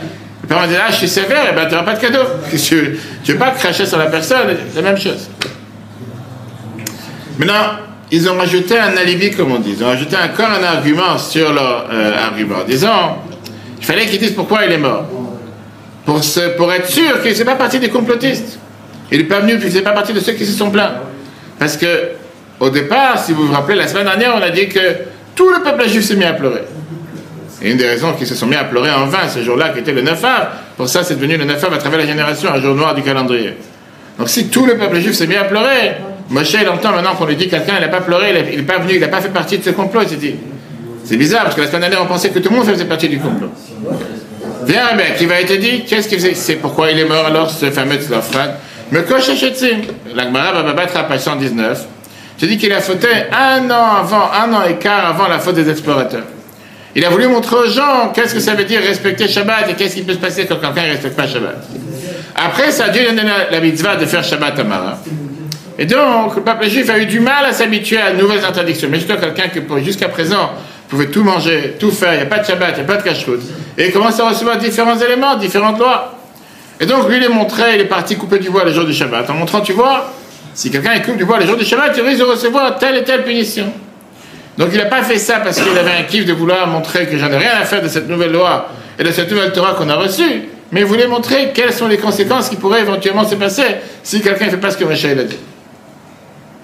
Les 0.44 0.48
parents 0.48 0.68
disent, 0.68 0.78
ah, 0.86 0.92
je 0.92 0.98
suis 0.98 1.08
sévère, 1.08 1.52
et 1.52 1.56
ben, 1.56 1.66
tu 1.66 1.72
n'auras 1.72 1.86
pas 1.86 1.94
de 1.94 2.02
cadeau. 2.02 2.24
Tu 2.54 2.76
ne 2.76 3.34
veux 3.34 3.40
pas 3.40 3.52
cracher 3.52 3.86
sur 3.86 3.98
la 3.98 4.08
personne, 4.08 4.58
c'est 4.74 4.82
la 4.82 4.92
même 4.92 5.00
chose. 5.00 5.30
Maintenant, 7.38 7.78
ils 8.12 8.30
ont 8.30 8.38
rajouté 8.38 8.78
un 8.78 8.98
alibi, 8.98 9.32
comme 9.32 9.54
on 9.54 9.60
dit. 9.60 9.76
Ils 9.78 9.84
ont 9.84 9.88
rajouté 9.88 10.18
encore 10.18 10.50
un 10.50 10.64
argument 10.64 11.18
sur 11.18 11.54
leur 11.54 11.88
euh, 11.92 12.18
argument, 12.18 12.58
en 12.58 12.66
disant 12.66 13.18
il 13.80 13.86
fallait 13.86 14.06
qu'ils 14.06 14.20
disent 14.20 14.34
pourquoi 14.34 14.66
il 14.66 14.72
est 14.74 14.78
mort. 14.78 15.06
Pour, 16.06 16.24
se, 16.24 16.56
pour 16.56 16.72
être 16.74 16.88
sûr 16.88 17.22
qu'il 17.22 17.32
ne 17.32 17.36
fait 17.36 17.46
pas 17.46 17.56
partie 17.56 17.80
des 17.80 17.90
complotistes. 17.90 18.60
Il 19.12 19.20
n'est 19.20 19.24
pas 19.24 19.40
venu, 19.40 19.54
il 19.54 19.66
ne 19.66 19.70
fait 19.70 19.82
pas 19.82 19.92
partie 19.92 20.14
de 20.14 20.20
ceux 20.20 20.34
qui 20.34 20.46
se 20.46 20.52
sont 20.52 20.70
plaints. 20.70 20.94
Parce 21.58 21.78
que, 21.78 22.12
au 22.62 22.70
départ, 22.70 23.18
si 23.18 23.34
vous 23.34 23.48
vous 23.48 23.54
rappelez, 23.54 23.76
la 23.76 23.88
semaine 23.88 24.06
dernière, 24.06 24.36
on 24.38 24.42
a 24.42 24.52
dit 24.52 24.70
que 24.70 24.80
tout 25.36 25.50
le 25.50 25.64
peuple 25.64 25.90
juif 25.90 26.06
s'est 26.06 26.16
mis 26.16 26.24
à 26.24 26.34
pleurer. 26.34 26.62
Et 27.64 27.72
une 27.72 27.78
des 27.78 27.88
raisons 27.88 28.14
qu'ils 28.14 28.28
se 28.28 28.36
sont 28.36 28.46
mis 28.46 28.56
à 28.56 28.64
pleurer 28.64 28.92
en 28.92 29.08
vain 29.08 29.28
ce 29.28 29.42
jour-là, 29.44 29.70
qui 29.70 29.80
était 29.80 29.92
le 29.92 30.04
9 30.04 30.24
av, 30.24 30.48
pour 30.78 30.88
ça 30.88 31.04
c'est 31.04 31.16
devenu 31.16 31.38
le 31.38 31.46
9 31.46 31.64
av 31.64 31.74
à 31.74 31.78
travers 31.80 32.00
la 32.00 32.06
génération, 32.06 32.50
un 32.54 32.62
jour 32.62 32.76
noir 32.76 32.94
du 32.94 33.02
calendrier. 33.02 33.58
Donc 34.20 34.30
si 34.30 34.50
tout 34.50 34.68
le 34.68 34.78
peuple 34.78 35.00
juif 35.00 35.14
s'est 35.14 35.26
mis 35.26 35.36
à 35.36 35.46
pleurer, 35.46 35.94
Moshe, 36.30 36.54
il 36.54 36.70
entend 36.70 36.92
maintenant 36.92 37.16
qu'on 37.16 37.26
lui 37.26 37.36
dit 37.36 37.50
quelqu'un, 37.50 37.74
il 37.78 37.82
n'a 37.82 37.88
pas 37.88 38.02
pleuré, 38.02 38.30
il 38.52 38.58
n'est 38.58 38.64
pas 38.64 38.78
venu, 38.78 38.94
il 38.94 39.02
n'a 39.02 39.08
pas 39.08 39.22
fait 39.22 39.30
partie 39.30 39.58
de 39.58 39.64
ce 39.64 39.72
complot, 39.72 40.02
il 40.04 40.10
s'est 40.10 40.16
dit. 40.16 40.36
C'est 41.04 41.18
bizarre, 41.18 41.44
parce 41.46 41.56
que 41.56 41.62
la 41.62 41.68
semaine 41.68 41.82
dernière, 41.82 42.04
on 42.04 42.06
pensait 42.06 42.30
que 42.30 42.40
tout 42.40 42.52
le 42.52 42.58
monde 42.58 42.68
faisait 42.68 42.86
partie 42.86 43.10
du 43.10 43.18
complot. 43.18 43.50
Viens 44.66 44.90
un 44.94 44.96
mec, 44.96 45.18
il 45.20 45.28
va 45.28 45.42
être 45.42 45.58
dit, 45.58 45.84
qu'est-ce 45.86 46.08
qu'il 46.08 46.20
faisait? 46.20 46.36
C'est 46.36 46.56
pourquoi 46.56 46.92
il 46.92 47.00
est 47.00 47.06
mort 47.06 47.26
alors, 47.26 47.50
ce 47.50 47.72
fameux 47.72 47.96
Tzlofran 47.96 48.54
Me 48.92 49.02
coche 49.02 49.32
Gemara 49.36 50.62
va 50.62 50.74
battre 50.74 50.98
à 50.98 51.04
page 51.04 51.22
119. 51.22 51.88
Je 52.42 52.48
dis 52.48 52.58
qu'il 52.58 52.74
a 52.74 52.82
fauté 52.82 53.08
un 53.32 53.70
an 53.70 53.98
avant, 54.00 54.32
un 54.32 54.52
an 54.52 54.64
et 54.68 54.78
quart 54.78 55.06
avant 55.06 55.28
la 55.28 55.38
faute 55.38 55.54
des 55.54 55.70
explorateurs. 55.70 56.24
Il 56.96 57.06
a 57.06 57.10
voulu 57.10 57.28
montrer 57.28 57.56
aux 57.56 57.70
gens 57.70 58.12
qu'est-ce 58.16 58.34
que 58.34 58.40
ça 58.40 58.56
veut 58.56 58.64
dire 58.64 58.82
respecter 58.82 59.28
Shabbat 59.28 59.70
et 59.70 59.74
qu'est-ce 59.76 59.96
qui 59.96 60.02
peut 60.02 60.14
se 60.14 60.18
passer 60.18 60.48
quand 60.48 60.56
quelqu'un 60.56 60.88
ne 60.88 60.94
respecte 60.94 61.16
pas 61.16 61.28
Shabbat. 61.28 61.64
Après 62.36 62.72
ça, 62.72 62.90
Dieu 62.90 63.02
lui 63.02 63.10
a 63.10 63.12
donné 63.12 63.32
la 63.52 63.60
mitzvah 63.60 63.96
de 63.96 64.06
faire 64.08 64.24
Shabbat 64.24 64.58
à 64.58 64.64
Mara. 64.64 64.98
Et 65.78 65.86
donc, 65.86 66.36
le 66.36 66.42
peuple 66.42 66.68
juif 66.68 66.90
a 66.90 66.98
eu 66.98 67.06
du 67.06 67.20
mal 67.20 67.46
à 67.46 67.54
s'habituer 67.54 68.00
à 68.00 68.12
de 68.12 68.20
nouvelles 68.20 68.44
interdictions. 68.44 68.90
Mais 68.92 68.98
jusqu'à 68.98 69.18
quelqu'un 69.18 69.50
qui, 69.50 69.62
jusqu'à 69.86 70.10
présent, 70.10 70.50
pouvait 70.90 71.08
tout 71.08 71.24
manger, 71.24 71.76
tout 71.80 71.92
faire, 71.92 72.14
il 72.14 72.18
n'y 72.18 72.24
a 72.24 72.26
pas 72.26 72.40
de 72.40 72.48
Shabbat, 72.48 72.72
il 72.72 72.84
n'y 72.84 72.90
a 72.90 72.96
pas 72.96 72.98
de 72.98 73.04
cache 73.04 73.24
Et 73.78 73.86
il 73.86 73.94
commence 73.94 74.20
à 74.20 74.28
recevoir 74.28 74.58
différents 74.58 74.98
éléments, 74.98 75.36
différentes 75.36 75.78
lois. 75.78 76.18
Et 76.80 76.88
donc, 76.88 77.08
lui, 77.08 77.18
il 77.18 77.24
est 77.24 77.30
montré, 77.30 77.76
il 77.76 77.82
est 77.82 77.86
parti 77.86 78.16
couper 78.16 78.40
du 78.40 78.50
bois 78.50 78.64
le 78.64 78.74
jour 78.74 78.86
du 78.86 78.94
Shabbat, 78.94 79.30
en 79.30 79.36
montrant, 79.36 79.62
tu 79.62 79.74
vois, 79.74 80.12
si 80.54 80.70
quelqu'un 80.70 81.00
coupe 81.00 81.18
du 81.18 81.26
bois 81.26 81.40
le 81.40 81.46
jour 81.46 81.58
du 81.58 81.66
Shabbat, 81.66 81.94
il 81.98 82.04
risque 82.04 82.20
de 82.20 82.26
recevoir 82.26 82.78
telle 82.78 82.98
et 82.98 83.04
telle 83.04 83.24
punition. 83.24 83.72
Donc, 84.58 84.70
il 84.72 84.78
n'a 84.78 84.86
pas 84.86 85.02
fait 85.04 85.18
ça 85.18 85.40
parce 85.40 85.62
qu'il 85.62 85.78
avait 85.78 85.98
un 86.00 86.04
kiff 86.04 86.26
de 86.26 86.34
vouloir 86.34 86.68
montrer 86.68 87.08
que 87.08 87.18
j'en 87.18 87.32
ai 87.32 87.38
rien 87.38 87.54
à 87.60 87.66
faire 87.66 87.82
de 87.82 87.88
cette 87.88 88.10
nouvelle 88.10 88.32
loi 88.32 88.70
et 89.00 89.04
de 89.04 89.12
cette 89.12 89.32
nouvelle 89.32 89.54
Torah 89.54 89.74
qu'on 89.74 89.90
a 89.90 89.96
reçue, 89.96 90.44
mais 90.72 90.82
il 90.82 90.86
voulait 90.86 91.08
montrer 91.08 91.52
quelles 91.54 91.74
sont 91.74 91.88
les 91.88 91.98
conséquences 91.98 92.50
qui 92.50 92.58
pourraient 92.58 92.82
éventuellement 92.82 93.26
se 93.26 93.36
passer 93.36 93.64
si 94.04 94.22
quelqu'un 94.22 94.46
ne 94.46 94.52
fait 94.52 94.58
pas 94.58 94.72
ce 94.72 94.78
que 94.78 94.84
Michel 94.84 95.20
a 95.20 95.24
dit. 95.24 95.40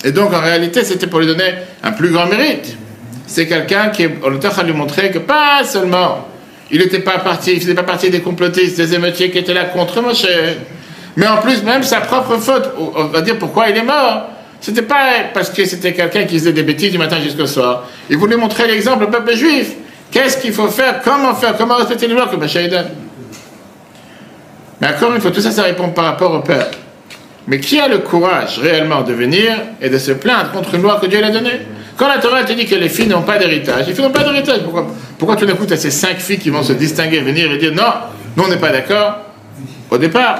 Et 0.03 0.11
donc, 0.11 0.33
en 0.33 0.41
réalité, 0.41 0.83
c'était 0.83 1.07
pour 1.07 1.19
lui 1.19 1.27
donner 1.27 1.55
un 1.83 1.91
plus 1.91 2.09
grand 2.09 2.27
mérite. 2.27 2.77
C'est 3.25 3.47
quelqu'un 3.47 3.89
qui, 3.89 4.07
on 4.23 4.37
a 4.37 4.63
lui 4.63 4.73
montrer 4.73 5.11
que 5.11 5.19
pas 5.19 5.63
seulement 5.63 6.27
il 6.69 6.79
n'était 6.79 6.99
pas 6.99 7.19
parti, 7.19 7.53
il 7.53 7.61
faisait 7.61 7.73
pas 7.73 7.83
partie 7.83 8.09
des 8.09 8.19
complotistes, 8.21 8.77
des 8.77 8.93
émeutiers 8.93 9.31
qui 9.31 9.37
étaient 9.37 9.53
là 9.53 9.65
contre 9.65 10.01
Moshe, 10.01 10.25
mais 11.17 11.27
en 11.27 11.37
plus, 11.37 11.63
même 11.63 11.81
sa 11.81 11.99
propre 11.99 12.37
faute, 12.37 12.69
on 12.77 13.05
va 13.05 13.21
dire 13.21 13.39
pourquoi 13.39 13.69
il 13.69 13.75
est 13.75 13.83
mort. 13.83 14.27
C'était 14.61 14.83
pas 14.83 15.03
parce 15.33 15.49
que 15.49 15.65
c'était 15.65 15.91
quelqu'un 15.91 16.25
qui 16.25 16.37
faisait 16.37 16.53
des 16.53 16.61
bêtises 16.61 16.91
du 16.91 16.99
matin 16.99 17.17
jusqu'au 17.19 17.47
soir. 17.47 17.85
Il 18.07 18.17
voulait 18.17 18.37
montrer 18.37 18.67
l'exemple 18.67 19.05
au 19.05 19.07
peuple 19.07 19.35
juif. 19.35 19.73
Qu'est-ce 20.11 20.37
qu'il 20.37 20.53
faut 20.53 20.67
faire? 20.67 21.01
Comment 21.01 21.33
faire? 21.33 21.57
Comment 21.57 21.75
respecter 21.75 22.07
les 22.07 22.13
lois 22.13 22.27
que 22.27 22.35
Moshe 22.35 22.53
donne 22.53 22.89
Mais 24.79 24.89
encore 24.89 25.11
une 25.15 25.19
fois, 25.19 25.31
tout 25.31 25.41
ça, 25.41 25.49
ça 25.49 25.63
répond 25.63 25.89
par 25.89 26.05
rapport 26.05 26.31
au 26.31 26.41
père. 26.41 26.67
Mais 27.47 27.59
qui 27.59 27.79
a 27.79 27.87
le 27.87 27.97
courage 27.97 28.59
réellement 28.59 29.01
de 29.01 29.13
venir 29.13 29.53
et 29.81 29.89
de 29.89 29.97
se 29.97 30.11
plaindre 30.11 30.51
contre 30.51 30.75
une 30.75 30.83
loi 30.83 30.99
que 31.01 31.07
Dieu 31.07 31.19
l'a 31.19 31.31
donnée? 31.31 31.61
Quand 31.97 32.07
la 32.07 32.19
Torah 32.19 32.43
te 32.43 32.53
dit 32.53 32.67
que 32.67 32.75
les 32.75 32.89
filles 32.89 33.07
n'ont 33.07 33.23
pas 33.23 33.39
d'héritage, 33.39 33.87
les 33.87 33.93
filles 33.95 34.03
n'ont 34.03 34.11
pas 34.11 34.23
d'héritage. 34.23 34.59
Pourquoi, 34.61 34.85
pourquoi 35.17 35.35
tout 35.35 35.47
d'un 35.47 35.55
coup 35.55 35.65
tu 35.65 35.73
as 35.73 35.77
ces 35.77 35.89
cinq 35.89 36.19
filles 36.19 36.37
qui 36.37 36.51
vont 36.51 36.61
se 36.61 36.73
distinguer, 36.73 37.21
venir 37.21 37.51
et 37.51 37.57
dire 37.57 37.73
non, 37.73 37.91
nous 38.35 38.43
on 38.43 38.49
n'est 38.49 38.57
pas 38.57 38.71
d'accord? 38.71 39.15
Au 39.89 39.97
départ 39.97 40.39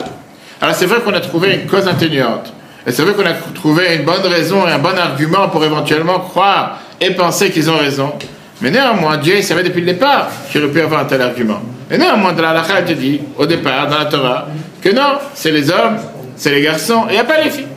Alors 0.62 0.76
c'est 0.76 0.86
vrai 0.86 0.99
qu'on 1.01 1.14
a 1.14 1.20
trouvé 1.20 1.55
une 1.55 1.68
cause 1.68 1.88
atténuante. 1.88 2.53
Et 2.86 2.91
c'est 2.91 3.03
vrai 3.03 3.14
qu'on 3.14 3.30
a 3.30 3.34
trouvé 3.53 3.95
une 3.95 4.03
bonne 4.03 4.26
raison 4.26 4.68
et 4.68 4.72
un 4.72 4.80
bon 4.80 4.97
argument 4.97 5.49
pour 5.49 5.64
éventuellement 5.64 6.20
croire 6.20 6.80
et 7.01 7.12
penser 7.12 7.51
qu'ils 7.51 7.70
ont 7.70 7.78
raison. 7.78 8.14
Mais 8.62 8.72
néanmoins, 8.72 9.18
Dieu 9.18 9.36
il 9.38 9.43
savait 9.43 9.64
depuis 9.64 9.82
le 9.82 9.88
départ 9.88 10.30
qu'il 10.51 10.64
aurait 10.64 10.72
pu 10.72 10.82
avoir 10.82 11.01
un 11.01 11.05
tel 11.05 11.22
argument. 11.22 11.62
Et 11.91 11.97
néanmoins, 11.97 12.34
dans 12.34 12.41
la 12.41 12.64
il 12.80 12.86
te 12.86 12.93
dit, 12.93 13.22
au 13.38 13.45
départ, 13.45 13.88
dans 13.88 13.99
la 13.99 14.05
Torah, 14.05 14.47
que 14.82 14.89
non, 14.89 15.20
c'est 15.34 15.51
les 15.51 15.70
hommes 15.70 15.97
c'est 16.38 16.51
les 16.51 16.62
garçons, 16.62 17.05
et 17.08 17.14
il 17.14 17.14
n'y 17.14 17.20
a 17.20 17.26
pas 17.26 17.41
les 17.43 17.49
filles. 17.49 17.68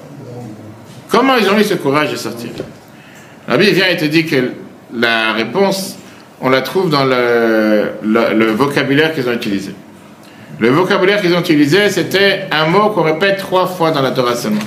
Comment 1.08 1.36
ils 1.36 1.48
ont 1.48 1.58
eu 1.58 1.64
ce 1.64 1.74
courage 1.74 2.12
de 2.12 2.16
sortir? 2.16 2.50
La 3.48 3.56
Bible 3.56 3.72
vient 3.72 3.88
et 3.88 3.96
te 3.96 4.04
dit 4.04 4.26
que 4.26 4.52
la 4.94 5.32
réponse, 5.32 5.96
on 6.40 6.50
la 6.50 6.60
trouve 6.60 6.90
dans 6.90 7.04
le, 7.04 8.50
vocabulaire 8.52 9.14
qu'ils 9.14 9.28
ont 9.28 9.32
utilisé. 9.32 9.74
Le 10.60 10.68
vocabulaire 10.68 11.22
qu'ils 11.22 11.34
ont 11.34 11.40
utilisé, 11.40 11.88
c'était 11.88 12.44
un 12.50 12.66
mot 12.66 12.90
qu'on 12.90 13.02
répète 13.02 13.38
trois 13.38 13.66
fois 13.66 13.90
dans 13.92 14.02
la 14.02 14.10
Torah 14.10 14.36
seulement. 14.36 14.60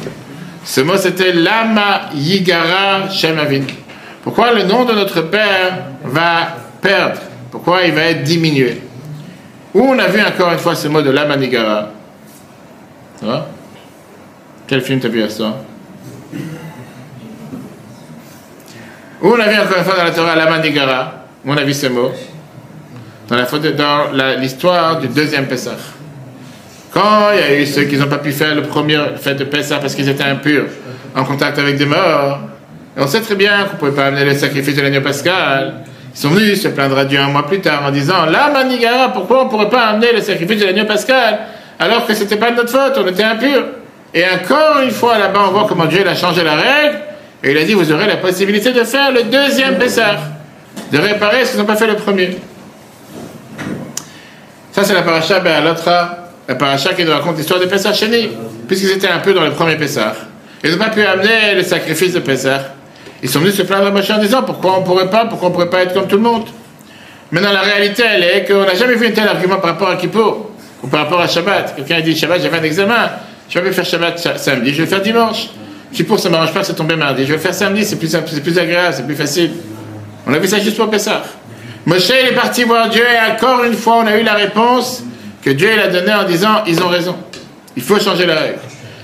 Ce 0.66 0.82
mot, 0.82 0.98
c'était 0.98 1.32
Lama 1.34 2.10
Yigara 2.16 3.10
Shemavin. 3.10 3.62
Pourquoi 4.24 4.54
le 4.54 4.64
nom 4.64 4.86
de 4.86 4.94
notre 4.94 5.22
Père 5.22 5.86
va 6.04 6.48
perdre? 6.82 7.20
Pourquoi 7.52 7.84
il 7.84 7.94
va 7.94 8.06
être 8.06 8.24
diminué? 8.24 8.82
Où 9.76 9.82
on 9.82 10.00
a 10.00 10.08
vu 10.08 10.20
encore 10.22 10.52
une 10.52 10.58
fois 10.58 10.74
ce 10.74 10.88
mot 10.88 11.02
de 11.04 11.12
Lama 11.12 11.36
Yigara? 11.36 11.90
Quel 14.66 14.82
film 14.82 15.00
t'as 15.00 15.10
vu 15.10 15.22
à 15.22 15.30
ça 15.30 15.64
Où 19.22 19.28
on 19.28 19.40
a 19.40 19.48
vu 19.48 19.60
encore 19.60 19.78
une 19.78 19.84
fois 19.84 19.96
dans 19.96 20.04
la 20.04 20.12
Torah 20.12 20.36
la 20.36 20.50
Mandigara 20.50 21.14
Où 21.46 21.52
on 21.52 21.58
a 21.58 21.64
vu 21.64 21.74
ces 21.74 21.90
mots 21.90 22.12
Dans 23.30 23.38
l'histoire 24.40 25.00
du 25.00 25.08
deuxième 25.08 25.48
Pessah. 25.48 25.78
Quand 26.92 27.32
il 27.34 27.40
y 27.40 27.44
a 27.44 27.60
eu 27.60 27.66
ceux 27.66 27.84
qui 27.84 27.98
n'ont 27.98 28.08
pas 28.08 28.18
pu 28.18 28.32
faire 28.32 28.54
le 28.54 28.64
premier 28.64 29.00
fête 29.20 29.38
de 29.38 29.46
Pessah 29.46 29.78
parce 29.78 29.96
qu'ils 29.96 30.10
étaient 30.10 30.24
impurs, 30.24 30.66
en 31.16 31.24
contact 31.24 31.58
avec 31.58 31.78
des 31.78 31.86
morts, 31.86 32.40
et 32.96 33.02
on 33.02 33.08
sait 33.08 33.22
très 33.22 33.36
bien 33.36 33.64
qu'on 33.66 33.74
ne 33.74 33.80
pouvait 33.80 33.92
pas 33.92 34.06
amener 34.06 34.26
le 34.26 34.36
sacrifice 34.36 34.76
de 34.76 34.82
l'agneau 34.82 35.02
pascal. 35.02 35.74
Ils 36.14 36.20
sont 36.20 36.30
venus 36.30 36.62
se 36.62 36.68
plaindre 36.68 36.98
à 36.98 37.06
Dieu 37.06 37.20
un 37.20 37.30
mois 37.30 37.48
plus 37.48 37.60
tard 37.60 37.84
en 37.86 37.92
disant 37.92 38.26
La 38.26 38.50
Manigara, 38.52 39.12
pourquoi 39.12 39.42
on 39.42 39.46
ne 39.46 39.50
pourrait 39.50 39.70
pas 39.70 39.88
amener 39.88 40.14
le 40.14 40.22
sacrifice 40.22 40.60
de 40.60 40.66
l'agneau 40.66 40.86
pascal 40.86 41.40
alors 41.80 42.06
que 42.06 42.14
ce 42.14 42.22
n'était 42.22 42.38
pas 42.38 42.52
de 42.52 42.58
notre 42.58 42.70
faute, 42.70 42.94
on 42.98 43.08
était 43.08 43.24
impurs 43.24 43.64
et 44.14 44.24
encore 44.26 44.80
une 44.84 44.92
fois, 44.92 45.18
là-bas, 45.18 45.46
on 45.48 45.52
voit 45.52 45.66
comment 45.68 45.86
Dieu 45.86 46.08
a 46.08 46.16
changé 46.16 46.44
la 46.44 46.56
règle. 46.56 47.00
Et 47.44 47.52
il 47.52 47.58
a 47.58 47.64
dit, 47.64 47.74
vous 47.74 47.92
aurez 47.92 48.08
la 48.08 48.18
possibilité 48.18 48.72
de 48.72 48.84
faire 48.84 49.12
le 49.12 49.24
deuxième 49.24 49.78
Pessah. 49.78 50.18
De 50.92 50.98
réparer 51.00 51.46
ce 51.46 51.52
qu'ils 51.52 51.60
n'ont 51.60 51.66
pas 51.66 51.76
fait 51.76 51.88
le 51.88 51.96
premier. 51.96 52.38
Ça, 54.74 54.84
c'est 54.84 54.94
la 54.94 55.04
paracha 55.04 55.40
Be'alotra. 55.40 56.18
La 56.48 56.56
paracha 56.56 56.94
qui 56.94 57.06
nous 57.06 57.12
raconte 57.12 57.38
l'histoire 57.38 57.60
de 57.60 57.68
Pessah 57.68 57.94
Chéni. 57.94 58.30
Puisqu'ils 58.68 58.92
étaient 58.92 59.08
un 59.08 59.20
peu 59.20 59.34
dans 59.34 59.44
le 59.44 59.52
premier 59.52 59.76
Pessah. 59.76 60.16
Ils 60.64 60.72
n'ont 60.72 60.78
pas 60.78 60.90
pu 60.90 61.04
amener 61.06 61.54
le 61.56 61.62
sacrifice 61.62 62.14
de 62.14 62.20
Pessah. 62.20 62.74
Ils 63.22 63.30
sont 63.30 63.40
venus 63.40 63.56
se 63.56 63.62
plaindre 63.62 63.86
à 63.86 63.92
Moshe 63.92 64.10
en 64.10 64.18
disant, 64.18 64.42
pourquoi 64.42 64.78
on 64.78 64.80
ne 64.82 64.86
pourrait 64.86 65.10
pas, 65.12 65.26
pourquoi 65.26 65.50
on 65.50 65.52
ne 65.52 65.56
pourrait 65.56 65.70
pas 65.70 65.84
être 65.84 65.94
comme 65.94 66.08
tout 66.08 66.16
le 66.16 66.24
monde? 66.24 66.46
Maintenant, 67.32 67.54
la 67.54 67.62
réalité, 67.62 68.04
elle 68.04 68.24
est 68.24 68.46
qu'on 68.46 68.66
n'a 68.66 68.74
jamais 68.74 68.96
vu 68.96 69.08
un 69.08 69.12
tel 69.12 69.28
argument 69.28 69.58
par 69.58 69.72
rapport 69.72 69.90
à 69.90 69.96
Kippour. 69.96 70.50
Ou 70.82 70.88
par 70.88 71.02
rapport 71.02 71.22
à 71.22 71.28
Shabbat. 71.28 71.76
Quelqu'un 71.76 71.98
a 71.98 72.02
dit, 72.02 72.16
Shabbat, 72.16 72.42
j'avais 72.42 72.58
un 72.58 72.64
examen. 72.64 73.12
Je 73.50 73.60
vais 73.60 73.72
faire 73.72 73.86
Shabbat 73.86 74.38
samedi, 74.40 74.74
je 74.74 74.82
vais 74.82 74.90
faire 74.90 75.02
dimanche. 75.02 75.50
pour 76.08 76.20
ça 76.20 76.30
ne 76.30 76.34
m'arrange 76.34 76.54
pas 76.54 76.64
c'est 76.64 76.74
tombé 76.74 76.96
mardi. 76.96 77.26
Je 77.26 77.34
vais 77.34 77.40
faire 77.40 77.54
samedi, 77.54 77.86
c'est 77.86 77.98
plus, 77.98 78.18
plus 78.42 78.58
agréable, 78.58 78.96
c'est 78.96 79.06
plus 79.06 79.16
facile. 79.16 79.52
On 80.26 80.34
a 80.34 80.40
vu 80.40 80.48
ça 80.48 80.60
juste 80.60 80.78
pour 80.78 80.90
Pessah. 80.90 81.22
Moshe, 81.86 82.12
est 82.12 82.34
parti 82.34 82.64
voir 82.64 82.90
Dieu 82.90 83.04
et 83.04 83.32
encore 83.32 83.64
une 83.66 83.74
fois, 83.74 83.98
on 84.04 84.08
a 84.08 84.18
eu 84.18 84.24
la 84.24 84.36
réponse 84.36 85.04
que 85.44 85.50
Dieu 85.50 85.70
a 85.82 85.88
donnée 85.88 86.14
en 86.14 86.24
disant 86.24 86.64
ils 86.66 86.82
ont 86.82 86.88
raison. 86.88 87.16
Il 87.76 87.84
faut 87.84 88.00
changer 88.00 88.26
les 88.26 88.34
règles. 88.34 88.60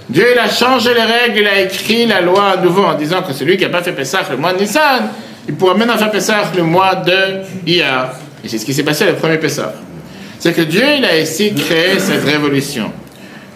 Dieu 0.09 0.25
il 0.34 0.39
a 0.39 0.49
changé 0.49 0.93
les 0.93 1.01
règles, 1.01 1.39
il 1.39 1.47
a 1.47 1.61
écrit 1.61 2.05
la 2.05 2.21
loi 2.21 2.51
à 2.51 2.57
nouveau 2.57 2.84
en 2.84 2.95
disant 2.95 3.21
que 3.21 3.34
celui 3.34 3.57
qui 3.57 3.63
n'a 3.63 3.69
pas 3.69 3.84
fait 3.84 3.91
Pessah 3.91 4.21
le 4.32 4.38
mois 4.38 4.53
de 4.53 4.59
Nissan, 4.59 5.09
il 5.47 5.55
pourra 5.55 5.73
maintenant 5.73 5.97
faire 5.97 6.09
Pessah 6.09 6.51
le 6.55 6.63
mois 6.63 6.95
de 6.95 7.41
Iyar. 7.67 8.13
Et 8.43 8.47
c'est 8.47 8.57
ce 8.57 8.65
qui 8.65 8.73
s'est 8.73 8.84
passé 8.84 9.05
le 9.05 9.13
premier 9.13 9.38
Pessah. 9.38 9.73
C'est 10.39 10.53
que 10.53 10.61
Dieu, 10.61 10.84
il 10.97 11.03
a 11.03 11.17
essayé 11.17 11.51
de 11.51 11.59
créer 11.59 11.99
cette 11.99 12.23
révolution. 12.23 12.91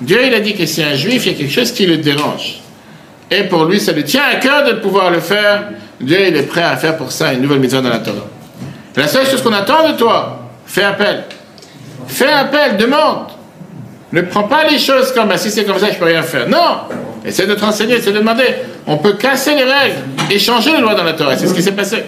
Dieu, 0.02 0.20
il 0.28 0.34
a 0.34 0.42
dit 0.42 0.54
que 0.54 0.66
si 0.66 0.84
un 0.84 0.96
juif, 0.96 1.26
il 1.26 1.32
y 1.32 1.36
a 1.36 1.38
quelque 1.38 1.54
chose 1.54 1.72
qui 1.72 1.86
le 1.86 1.98
dérange, 1.98 2.60
et 3.32 3.44
pour 3.44 3.64
lui, 3.66 3.80
ça 3.80 3.94
lui 3.94 4.04
tient 4.04 4.24
à 4.30 4.36
cœur 4.36 4.66
de 4.66 4.74
pouvoir 4.74 5.10
le 5.10 5.22
faire, 5.22 5.70
Dieu, 6.02 6.28
il 6.28 6.36
est 6.36 6.44
prêt 6.44 6.64
à 6.64 6.76
faire 6.76 6.98
pour 6.98 7.12
ça 7.12 7.32
une 7.32 7.42
nouvelle 7.42 7.60
mise 7.60 7.72
dans 7.72 7.82
la 7.82 8.00
Torah. 8.00 8.28
La 8.96 9.08
seule 9.08 9.26
chose 9.26 9.42
qu'on 9.42 9.54
attend 9.54 9.90
de 9.92 9.98
toi, 9.98 10.40
fais 10.66 10.84
appel. 10.84 11.24
Fais 12.08 12.32
appel, 12.32 12.78
demande. 12.78 13.28
Ne 14.12 14.22
prends 14.22 14.44
pas 14.44 14.68
les 14.68 14.78
choses 14.78 15.12
comme 15.12 15.30
ah, 15.32 15.38
si 15.38 15.50
c'est 15.50 15.66
comme 15.66 15.80
ça, 15.80 15.92
je 15.92 15.98
peux 15.98 16.06
rien 16.06 16.22
faire. 16.22 16.48
Non 16.48 16.82
Essaie 17.26 17.48
de 17.48 17.56
te 17.56 17.62
renseigner, 17.62 17.96
essaie 17.96 18.12
de 18.12 18.20
demander. 18.20 18.46
On 18.86 18.98
peut 18.98 19.14
casser 19.14 19.56
les 19.56 19.64
règles 19.64 19.98
et 20.30 20.38
changer 20.38 20.72
les 20.72 20.82
lois 20.82 20.94
dans 20.94 21.04
la 21.04 21.14
Torah. 21.14 21.36
C'est 21.38 21.48
ce 21.48 21.54
qui 21.54 21.64
s'est 21.64 21.72
passé. 21.72 22.04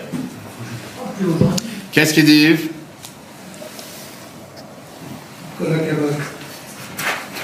Qu'est-ce 1.92 2.14
qu'il 2.14 2.26
dit 2.26 2.44
Yves 2.44 2.70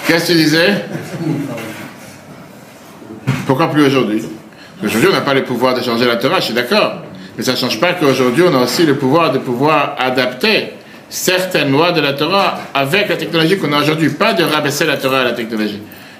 Qu'est-ce 0.06 0.28
que 0.28 0.32
tu 0.34 0.38
disais 0.38 0.86
Pourquoi 3.48 3.72
plus 3.72 3.86
aujourd'hui? 3.86 4.24
Aujourd'hui, 4.84 5.10
on 5.10 5.14
n'a 5.14 5.22
pas 5.22 5.34
le 5.34 5.44
pouvoir 5.44 5.74
de 5.74 5.82
changer 5.82 6.06
la 6.06 6.18
Torah, 6.18 6.39
je 6.39 6.46
suis 6.46 6.54
d'accord. 6.54 7.04
Mais 7.42 7.46
ça 7.46 7.54
ne 7.54 7.58
change 7.58 7.80
pas 7.80 7.94
qu'aujourd'hui, 7.94 8.44
on 8.48 8.54
a 8.54 8.66
aussi 8.66 8.86
le 8.86 8.98
pouvoir 8.98 9.32
de 9.32 9.39
pouvoir 9.39 9.96
adapter 9.98 10.74
certaines 11.10 11.72
lois 11.72 11.92
de 11.92 12.00
la 12.00 12.14
Torah 12.14 12.70
avec 12.72 13.10
la 13.10 13.18
technologie 13.18 13.58
qu'on 13.58 13.74
a 13.74 13.82
aujourd'hui. 13.82 14.10
Pas 14.12 14.34
de 14.34 14.44
rabaisser 14.44 14.86
la 14.86 14.98
Torah 14.98 15.22
à 15.22 15.24
la 15.24 15.32
technologie. 15.32 15.80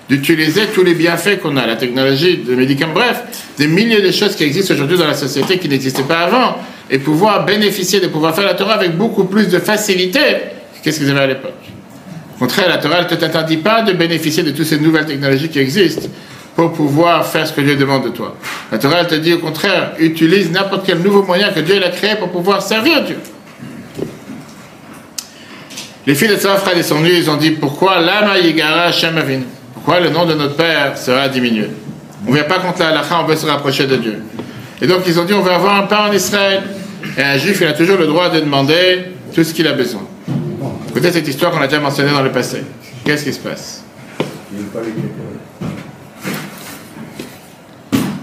D'utiliser 0.10 0.62
tous 0.74 0.84
les 0.84 0.96
bienfaits 0.96 1.40
qu'on 1.40 1.58
a, 1.58 1.68
la 1.68 1.76
technologie, 1.76 2.38
de 2.38 2.56
médicaments, 2.56 2.96
bref, 2.96 3.22
des 3.60 3.68
milliers 3.68 4.02
de 4.02 4.10
choses 4.10 4.36
qui 4.36 4.46
existent 4.46 4.74
aujourd'hui 4.74 4.98
dans 4.98 5.06
la 5.06 5.14
société 5.14 5.60
qui 5.60 5.70
n'existaient 5.70 6.02
pas 6.02 6.22
avant, 6.22 6.56
et 6.90 6.98
pouvoir 6.98 7.46
bénéficier 7.46 8.00
de 8.00 8.08
pouvoir 8.08 8.34
faire 8.34 8.46
la 8.46 8.56
Torah 8.56 8.74
avec 8.74 8.98
beaucoup 8.98 9.26
plus 9.26 9.48
de 9.48 9.60
facilité 9.60 10.20
qu'est-ce 10.82 10.98
qu'ils 10.98 11.12
avaient 11.12 11.20
à 11.20 11.28
l'époque? 11.28 11.52
Au 12.36 12.40
contraire, 12.40 12.68
la 12.68 12.80
Torah 12.80 13.04
ne 13.04 13.08
t'interdit 13.08 13.58
pas 13.58 13.84
de 13.84 13.94
bénéficier 13.94 14.42
de 14.42 14.50
toutes 14.50 14.66
ces 14.66 14.80
nouvelles 14.80 15.06
technologies 15.06 15.50
qui 15.50 15.60
existent 15.60 16.08
pour 16.56 16.74
pouvoir 16.74 17.26
faire 17.26 17.48
ce 17.48 17.54
que 17.54 17.62
Dieu 17.62 17.76
demande 17.76 18.04
de 18.04 18.10
toi. 18.10 18.36
La 18.72 18.78
Torah 18.78 19.06
te 19.06 19.16
dit 19.16 19.34
au 19.34 19.40
contraire, 19.40 19.94
utilise 20.00 20.52
n'importe 20.52 20.86
quel 20.86 21.00
nouveau 21.00 21.24
moyen 21.24 21.50
que 21.50 21.60
Dieu 21.60 21.84
a 21.84 21.90
créé 21.90 22.16
pour 22.16 22.30
pouvoir 22.30 22.62
servir 22.62 23.04
Dieu. 23.04 23.18
Les 26.06 26.16
filles 26.16 26.30
de 26.30 26.36
Tzafra 26.36 26.74
descendues, 26.74 27.16
ils 27.16 27.30
ont 27.30 27.38
dit 27.38 27.52
pourquoi 27.52 28.00
Lama 28.00 28.38
Yigara 28.40 28.84
Hashem 28.84 29.18
Avinu? 29.18 29.46
Pourquoi 29.74 30.00
le 30.00 30.10
nom 30.10 30.26
de 30.26 30.34
notre 30.34 30.56
Père 30.56 30.98
sera 30.98 31.30
diminué? 31.30 31.70
On 32.26 32.32
ne 32.32 32.36
vient 32.36 32.44
pas 32.44 32.60
contre 32.60 32.80
la 32.80 32.90
halakha, 32.90 33.20
on 33.22 33.26
veut 33.26 33.36
se 33.36 33.46
rapprocher 33.46 33.86
de 33.88 33.96
Dieu. 33.96 34.22
Et 34.82 34.88
donc 34.88 35.02
ils 35.08 35.20
ont 35.20 35.26
dit 35.26 35.34
on 35.34 35.42
veut 35.42 35.52
avoir 35.52 35.76
un 35.76 35.84
pain 35.84 36.10
en 36.10 36.12
Israël. 36.12 36.64
Et 37.18 37.22
un 37.22 37.38
juif, 37.38 37.60
il 37.62 37.68
a 37.68 37.74
toujours 37.74 37.98
le 37.98 38.08
droit 38.08 38.30
de 38.30 38.40
demander 38.40 39.06
tout 39.34 39.44
ce 39.44 39.54
qu'il 39.54 39.68
a 39.68 39.74
besoin. 39.74 40.02
Écoutez 40.90 41.12
cette 41.12 41.28
histoire 41.28 41.52
qu'on 41.52 41.62
a 41.62 41.68
déjà 41.68 41.80
mentionnée 41.80 42.12
dans 42.12 42.22
le 42.22 42.32
passé. 42.32 42.64
Qu'est-ce 43.06 43.24
qui 43.24 43.34
se 43.34 43.40
passe? 43.40 43.84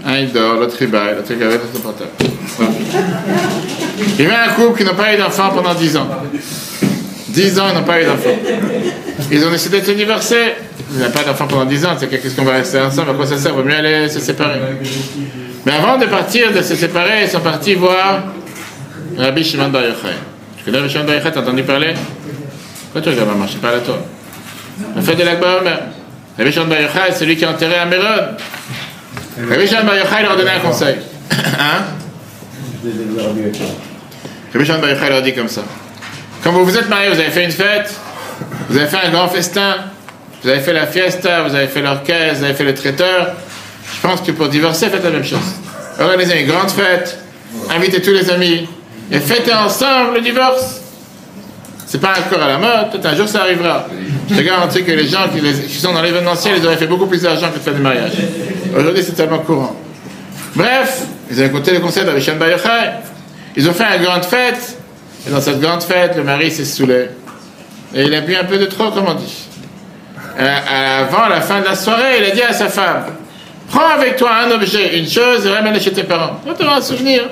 Un 0.09 0.17
il 0.17 0.31
dort, 0.31 0.55
l'autre 0.55 0.75
il 0.81 0.87
baille, 0.87 1.15
l'autre 1.15 1.33
garde 1.35 1.59
son 1.71 1.81
portable. 1.81 2.09
Il 4.17 4.25
y 4.25 4.25
avait 4.25 4.49
un 4.49 4.53
couple 4.53 4.79
qui 4.79 4.83
n'a 4.83 4.95
pas 4.95 5.13
eu 5.13 5.17
d'enfant 5.17 5.51
pendant 5.53 5.75
10 5.75 5.97
ans. 5.97 6.07
10 7.27 7.59
ans, 7.59 7.65
ils 7.69 7.75
n'ont 7.75 7.83
pas 7.83 8.01
eu 8.01 8.05
d'enfant. 8.05 8.35
Ils 9.31 9.45
ont 9.45 9.51
décidé 9.51 9.81
de 9.81 9.85
se 9.85 9.91
divorcer. 9.91 10.53
Ils 10.91 10.99
n'ont 10.99 11.11
pas 11.11 11.23
d'enfant 11.23 11.45
pendant 11.45 11.65
10 11.65 11.85
ans, 11.85 11.89
c'est 11.99 12.07
qu'est-ce 12.07 12.35
qu'on 12.35 12.43
va 12.43 12.53
rester 12.53 12.79
ensemble, 12.79 13.11
à 13.11 13.13
quoi 13.13 13.27
ça 13.27 13.37
sert, 13.37 13.51
il 13.51 13.57
vaut 13.57 13.63
mieux 13.63 13.75
aller 13.75 14.09
se 14.09 14.19
séparer. 14.19 14.59
Mais 15.67 15.73
avant 15.73 15.99
de 15.99 16.05
partir, 16.05 16.51
de 16.51 16.61
se 16.63 16.73
séparer, 16.73 17.25
ils 17.25 17.29
sont 17.29 17.41
partis 17.41 17.75
voir 17.75 18.23
Rabbi 19.15 19.43
Shimon 19.43 19.69
Bar 19.69 19.83
Yochai. 19.83 20.15
Tu 20.57 20.63
connais 20.63 20.79
Rabbi 20.79 20.91
Shimon 20.91 21.05
Bar 21.05 21.15
Yochai, 21.17 21.31
t'as 21.31 21.41
entendu 21.41 21.61
parler? 21.61 21.93
Pourquoi 22.85 23.01
tu 23.01 23.09
regardes 23.09 23.29
maman 23.29 23.45
Je 23.45 23.57
parle 23.57 23.75
à 23.75 23.79
toi. 23.81 23.99
La 24.95 25.01
fête 25.03 25.19
de 25.19 25.23
l'Akbar. 25.23 25.61
Rabbi 26.35 26.51
Shimon 26.51 26.65
Bar 26.65 26.81
Yochai, 26.81 26.99
c'est 27.11 27.19
celui 27.19 27.35
qui 27.35 27.43
est 27.43 27.47
enterré 27.47 27.75
à. 27.75 27.85
Rabbi 29.47 29.67
Shimon 29.67 29.83
Bar 29.85 29.95
Yochai 29.97 30.21
leur 30.23 30.31
a 30.33 30.35
donné 30.35 30.51
un 30.51 30.59
conseil. 30.59 30.95
Hein? 31.31 31.83
Rabbi 34.53 34.65
Shimon 34.65 34.79
Bar 34.79 34.89
Yochai 34.91 35.09
leur 35.09 35.21
dit 35.21 35.33
comme 35.33 35.47
ça. 35.47 35.61
Quand 36.43 36.51
vous 36.51 36.65
vous 36.65 36.77
êtes 36.77 36.89
mariés, 36.89 37.09
vous 37.09 37.19
avez 37.19 37.29
fait 37.31 37.45
une 37.45 37.51
fête, 37.51 37.93
vous 38.69 38.77
avez 38.77 38.87
fait 38.87 38.97
un 39.05 39.09
grand 39.11 39.27
festin, 39.27 39.75
vous 40.43 40.49
avez 40.49 40.59
fait 40.61 40.73
la 40.73 40.87
fiesta, 40.87 41.43
vous 41.43 41.53
avez 41.55 41.67
fait 41.67 41.81
l'orchestre, 41.81 42.37
vous 42.39 42.43
avez 42.45 42.53
fait 42.53 42.63
le 42.63 42.73
traiteur. 42.73 43.27
Je 43.95 44.07
pense 44.07 44.21
que 44.21 44.31
pour 44.31 44.47
divorcer, 44.49 44.87
faites 44.89 45.03
la 45.03 45.09
même 45.09 45.23
chose. 45.25 45.39
Organisez 45.99 46.41
une 46.41 46.47
grande 46.47 46.71
fête, 46.71 47.17
invitez 47.69 48.01
tous 48.01 48.11
les 48.13 48.29
amis 48.29 48.67
et 49.11 49.19
fêtez 49.19 49.53
ensemble 49.53 50.15
le 50.15 50.21
divorce. 50.21 50.81
C'est 51.85 51.99
pas 51.99 52.13
encore 52.19 52.43
à 52.43 52.47
la 52.47 52.57
mode, 52.59 52.91
peut-être 52.91 53.07
un 53.07 53.15
jour 53.15 53.27
ça 53.27 53.41
arrivera. 53.41 53.87
Je 54.29 54.35
te 54.35 54.41
garantis 54.41 54.83
que 54.83 54.91
les 54.91 55.07
gens 55.07 55.27
qui, 55.33 55.41
les- 55.41 55.53
qui 55.65 55.73
sont 55.75 55.91
dans 55.91 56.03
l'événementiel, 56.03 56.55
ils 56.59 56.65
auraient 56.65 56.77
fait 56.77 56.85
beaucoup 56.87 57.07
plus 57.07 57.23
d'argent 57.23 57.49
que 57.49 57.55
de 57.57 57.63
faire 57.63 57.73
des 57.73 57.79
mariages. 57.81 58.11
Aujourd'hui, 58.75 59.03
c'est 59.03 59.13
tellement 59.13 59.39
courant. 59.39 59.75
Bref, 60.55 61.03
ils 61.29 61.41
ont 61.41 61.45
écouté 61.45 61.71
le 61.71 61.79
conseil 61.79 62.05
d'Avishan 62.05 62.35
Bayochai. 62.35 62.91
Ils 63.55 63.69
ont 63.69 63.73
fait 63.73 63.83
une 63.97 64.03
grande 64.03 64.25
fête. 64.25 64.77
Et 65.27 65.31
dans 65.31 65.41
cette 65.41 65.59
grande 65.59 65.83
fête, 65.83 66.15
le 66.15 66.23
mari 66.23 66.51
s'est 66.51 66.65
saoulé. 66.65 67.07
Et 67.93 68.03
il 68.03 68.13
a 68.13 68.21
bu 68.21 68.35
un 68.35 68.45
peu 68.45 68.57
de 68.57 68.65
trop, 68.65 68.91
comme 68.91 69.07
on 69.07 69.15
dit. 69.15 69.47
Euh, 70.39 70.55
avant 71.01 71.27
la 71.27 71.41
fin 71.41 71.59
de 71.59 71.65
la 71.65 71.75
soirée, 71.75 72.19
il 72.19 72.25
a 72.25 72.31
dit 72.31 72.41
à 72.41 72.53
sa 72.53 72.69
femme 72.69 73.05
Prends 73.69 73.89
avec 73.89 74.15
toi 74.15 74.31
un 74.45 74.51
objet, 74.51 74.97
une 74.97 75.07
chose, 75.07 75.45
et 75.45 75.49
ramène-le 75.49 75.79
chez 75.79 75.91
tes 75.91 76.03
parents. 76.03 76.39
On 76.47 76.53
t'aura 76.53 76.77
un 76.77 76.81
souvenir. 76.81 77.23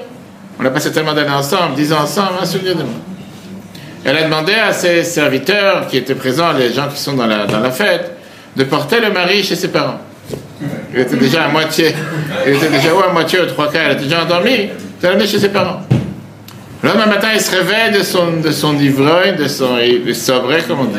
On 0.60 0.66
a 0.66 0.70
passé 0.70 0.92
tellement 0.92 1.14
d'années 1.14 1.30
ensemble, 1.32 1.76
dix 1.76 1.94
ans 1.94 2.02
ensemble, 2.02 2.34
un 2.42 2.46
souvenir 2.46 2.76
de 2.76 2.84
moi. 2.84 2.94
Elle 4.04 4.18
a 4.18 4.24
demandé 4.24 4.54
à 4.54 4.74
ses 4.74 5.04
serviteurs 5.04 5.88
qui 5.88 5.98
étaient 5.98 6.16
présents, 6.16 6.54
les 6.54 6.74
gens 6.74 6.88
qui 6.88 7.00
sont 7.00 7.14
dans 7.14 7.28
la, 7.28 7.46
dans 7.46 7.60
la 7.60 7.72
fête, 7.72 8.18
de 8.56 8.64
porter 8.64 9.00
le 9.00 9.12
mari 9.12 9.44
chez 9.44 9.56
ses 9.56 9.70
parents. 9.70 10.00
Il 10.98 11.02
était 11.02 11.16
déjà 11.16 11.44
à 11.44 11.48
moitié, 11.50 11.94
il 12.48 12.56
était 12.56 12.70
déjà 12.70 12.92
ou 12.92 13.00
à 13.08 13.14
moitié 13.14 13.40
aux 13.40 13.46
trois 13.46 13.72
quarts, 13.72 13.84
il 13.86 13.92
était 13.92 14.06
déjà 14.06 14.24
endormi, 14.24 14.52
il 14.52 14.70
l'a 15.04 15.12
amené 15.12 15.28
chez 15.28 15.38
ses 15.38 15.50
parents. 15.50 15.82
Le 16.82 16.90
lendemain 16.90 17.06
matin, 17.06 17.28
il 17.36 17.40
se 17.40 17.56
réveille 17.56 17.96
de 17.96 18.02
son, 18.02 18.38
de 18.44 18.50
son 18.50 18.76
ivrogne, 18.80 19.36
de 19.36 19.48
son 19.48 19.78
il 19.78 20.10
est 20.10 20.14
sobré, 20.16 20.64
comme 20.68 20.80
on 20.80 20.86
dit. 20.86 20.98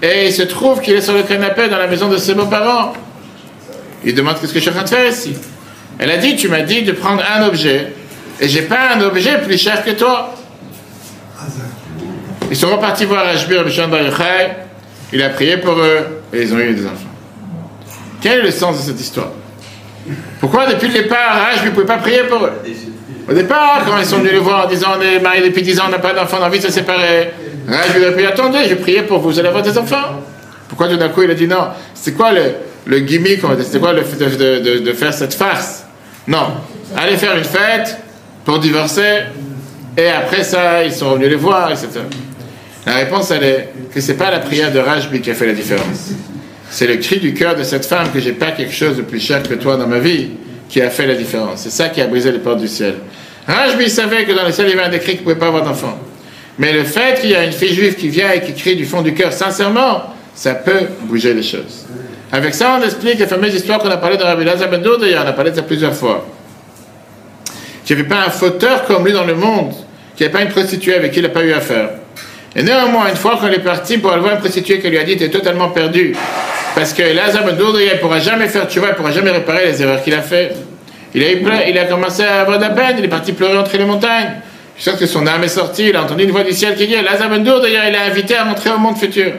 Et 0.00 0.26
il 0.26 0.32
se 0.32 0.42
trouve 0.42 0.80
qu'il 0.80 0.94
est 0.94 1.00
sur 1.00 1.14
le 1.14 1.24
canapé 1.24 1.66
dans 1.68 1.78
la 1.78 1.88
maison 1.88 2.08
de 2.08 2.18
ses 2.18 2.34
beaux-parents. 2.34 2.92
Il 4.04 4.14
demande 4.14 4.36
qu'est-ce 4.40 4.52
que 4.52 4.60
je 4.60 4.62
suis 4.62 4.70
en 4.70 4.74
train 4.74 4.84
de 4.84 4.88
faire 4.88 5.10
ici? 5.10 5.34
Elle 5.98 6.12
a 6.12 6.16
dit, 6.16 6.36
tu 6.36 6.46
m'as 6.46 6.62
dit 6.62 6.82
de 6.82 6.92
prendre 6.92 7.20
un 7.36 7.48
objet, 7.48 7.92
et 8.40 8.48
j'ai 8.48 8.62
pas 8.62 8.94
un 8.94 9.00
objet 9.00 9.40
plus 9.40 9.58
cher 9.58 9.84
que 9.84 9.90
toi. 9.90 10.36
Ils 12.48 12.56
sont 12.56 12.70
repartis 12.70 13.06
voir 13.06 13.26
Ashbir, 13.26 13.64
le. 13.64 13.70
Il 15.12 15.20
a 15.20 15.30
prié 15.30 15.56
pour 15.56 15.72
eux, 15.80 16.06
et 16.32 16.42
ils 16.42 16.54
ont 16.54 16.60
eu 16.60 16.74
des 16.74 16.86
enfants. 16.86 17.09
Quel 18.20 18.40
est 18.40 18.42
le 18.42 18.50
sens 18.50 18.78
de 18.78 18.82
cette 18.90 19.00
histoire? 19.00 19.30
Pourquoi 20.40 20.66
depuis 20.66 20.88
le 20.88 20.94
départ, 20.94 21.46
Ashbir 21.52 21.70
ne 21.70 21.74
pouvait 21.74 21.86
pas 21.86 21.98
prier 21.98 22.22
pour 22.24 22.44
eux? 22.44 22.52
Au 23.28 23.32
départ, 23.32 23.82
quand 23.86 23.96
ils 23.98 24.04
sont 24.04 24.18
venus 24.18 24.32
le 24.32 24.38
voir 24.40 24.66
en 24.66 24.68
disant 24.68 24.88
on 24.98 25.00
est 25.02 25.20
mariés 25.20 25.48
depuis 25.48 25.62
10 25.62 25.78
ans, 25.80 25.84
on 25.86 25.90
n'a 25.90 25.98
pas 25.98 26.12
d'enfants, 26.12 26.38
on 26.40 26.44
a 26.44 26.48
envie 26.48 26.58
de 26.58 26.64
se 26.64 26.72
séparer, 26.72 27.30
Ashbir 27.68 28.08
a 28.08 28.10
dit 28.12 28.26
attendez, 28.26 28.58
je 28.68 28.74
priais 28.74 29.02
pour 29.02 29.18
vous, 29.20 29.30
vous 29.30 29.38
allez 29.38 29.48
avoir 29.48 29.62
des 29.62 29.76
enfants. 29.78 30.20
Pourquoi 30.68 30.88
tout 30.88 30.96
d'un 30.96 31.08
coup 31.10 31.22
il 31.22 31.30
a 31.30 31.34
dit 31.34 31.46
non 31.46 31.68
C'est 31.94 32.12
quoi 32.12 32.30
le, 32.32 32.98
gimmick 33.00 33.40
C'était 33.62 33.78
quoi 33.78 33.92
le 33.92 34.02
fait 34.02 34.16
de, 34.16 34.78
de- 34.80 34.92
faire 34.92 35.12
cette 35.14 35.34
farce? 35.34 35.84
Non. 36.26 36.48
Allez 36.96 37.16
faire 37.16 37.36
une 37.36 37.44
fête 37.44 37.98
pour 38.44 38.58
divorcer, 38.58 39.20
et 39.96 40.08
après 40.08 40.42
ça, 40.42 40.82
ils 40.84 40.92
sont 40.92 41.10
revenus 41.10 41.28
les 41.28 41.36
voir, 41.36 41.70
etc. 41.70 41.88
La 42.86 42.94
réponse, 42.94 43.30
elle 43.30 43.44
est 43.44 43.68
que 43.94 44.00
c'est 44.00 44.14
pas 44.14 44.30
la 44.30 44.38
prière 44.40 44.72
de 44.72 44.78
Rajbi 44.78 45.20
qui 45.20 45.30
a 45.30 45.34
fait 45.34 45.46
la 45.46 45.52
différence. 45.52 46.10
C'est 46.70 46.86
le 46.86 46.96
cri 46.96 47.18
du 47.18 47.34
cœur 47.34 47.56
de 47.56 47.64
cette 47.64 47.84
femme 47.84 48.12
que 48.12 48.20
j'ai 48.20 48.32
pas 48.32 48.52
quelque 48.52 48.72
chose 48.72 48.96
de 48.96 49.02
plus 49.02 49.18
cher 49.18 49.42
que 49.42 49.54
toi 49.54 49.76
dans 49.76 49.88
ma 49.88 49.98
vie 49.98 50.30
qui 50.68 50.80
a 50.80 50.88
fait 50.88 51.06
la 51.06 51.16
différence. 51.16 51.62
C'est 51.62 51.70
ça 51.70 51.88
qui 51.88 52.00
a 52.00 52.06
brisé 52.06 52.30
les 52.30 52.38
portes 52.38 52.60
du 52.60 52.68
ciel. 52.68 52.94
Rajbi 53.46 53.90
savait 53.90 54.24
que 54.24 54.32
dans 54.32 54.46
le 54.46 54.52
ciel, 54.52 54.68
il 54.68 54.76
y 54.76 54.78
avait 54.78 54.86
un 54.86 54.90
décret 54.90 55.12
qu'il 55.12 55.20
ne 55.20 55.24
pouvait 55.24 55.34
pas 55.34 55.48
avoir 55.48 55.64
d'enfant. 55.64 55.98
Mais 56.58 56.72
le 56.72 56.84
fait 56.84 57.20
qu'il 57.20 57.30
y 57.30 57.34
a 57.34 57.44
une 57.44 57.52
fille 57.52 57.74
juive 57.74 57.96
qui 57.96 58.08
vient 58.08 58.30
et 58.30 58.40
qui 58.40 58.54
crie 58.54 58.76
du 58.76 58.84
fond 58.84 59.02
du 59.02 59.14
cœur 59.14 59.32
sincèrement, 59.32 60.02
ça 60.32 60.54
peut 60.54 60.86
bouger 61.02 61.34
les 61.34 61.42
choses. 61.42 61.86
Avec 62.30 62.54
ça, 62.54 62.78
on 62.80 62.84
explique 62.84 63.18
la 63.18 63.26
fameuse 63.26 63.54
histoire 63.54 63.80
qu'on 63.80 63.90
a 63.90 63.96
parlé 63.96 64.16
de 64.16 64.22
Rabbi 64.22 64.44
Lazar 64.44 64.70
Ben 64.70 64.80
d'ailleurs, 64.80 65.24
on 65.24 65.28
a 65.28 65.32
parlé 65.32 65.50
de 65.50 65.56
ça 65.56 65.62
plusieurs 65.62 65.94
fois. 65.94 66.24
Qu'il 67.84 67.96
n'y 67.96 68.02
avait 68.02 68.08
pas 68.08 68.26
un 68.26 68.30
fauteur 68.30 68.84
comme 68.84 69.04
lui 69.04 69.12
dans 69.12 69.24
le 69.24 69.34
monde, 69.34 69.72
qu'il 70.14 70.24
n'y 70.24 70.32
avait 70.32 70.38
pas 70.38 70.42
une 70.42 70.52
prostituée 70.52 70.94
avec 70.94 71.10
qui 71.10 71.18
il 71.18 71.22
n'a 71.22 71.30
pas 71.30 71.42
eu 71.42 71.52
affaire. 71.52 71.88
Et 72.56 72.62
néanmoins, 72.62 73.08
une 73.08 73.16
fois 73.16 73.36
qu'on 73.36 73.46
est 73.48 73.60
parti 73.60 73.98
pour 73.98 74.12
aller 74.12 74.20
voir 74.22 74.34
une 74.34 74.40
prostituée 74.40 74.80
qui 74.80 74.88
lui 74.88 74.98
a 74.98 75.04
dit, 75.04 75.16
tu 75.16 75.24
es 75.24 75.28
totalement 75.30 75.68
perdu, 75.68 76.14
parce 76.74 76.92
que 76.92 77.02
Lazar 77.02 77.44
Ben 77.44 77.56
il 77.58 77.84
ne 77.86 77.98
pourra 78.00 78.18
jamais 78.18 78.48
faire, 78.48 78.66
tu 78.66 78.78
vois, 78.80 78.88
il 78.88 78.92
ne 78.92 78.96
pourra 78.96 79.12
jamais 79.12 79.30
réparer 79.30 79.66
les 79.66 79.82
erreurs 79.82 80.02
qu'il 80.02 80.14
a 80.14 80.22
fait. 80.22 80.52
Il 81.14 81.22
a, 81.22 81.32
eu 81.32 81.38
plein- 81.42 81.62
il 81.68 81.78
a 81.78 81.84
commencé 81.84 82.24
à 82.24 82.40
avoir 82.42 82.58
de 82.58 82.64
la 82.64 82.70
peine, 82.70 82.96
il 82.98 83.04
est 83.04 83.08
parti 83.08 83.32
pleurer 83.32 83.58
entre 83.58 83.76
les 83.76 83.84
montagnes. 83.84 84.30
Je 84.76 84.84
sais 84.84 84.96
que 84.96 85.06
son 85.06 85.26
âme 85.26 85.44
est 85.44 85.48
sortie, 85.48 85.88
il 85.88 85.96
a 85.96 86.02
entendu 86.02 86.24
une 86.24 86.30
voix 86.30 86.42
du 86.42 86.52
ciel 86.52 86.74
qui 86.74 86.86
dit, 86.86 86.94
Lazar 86.96 87.28
Ben 87.28 87.42
d'ailleurs, 87.42 87.84
il 87.88 87.94
est 87.94 87.98
invité 87.98 88.36
à 88.36 88.44
montrer 88.44 88.70
au 88.70 88.78
monde 88.78 88.96
futur. 88.96 89.32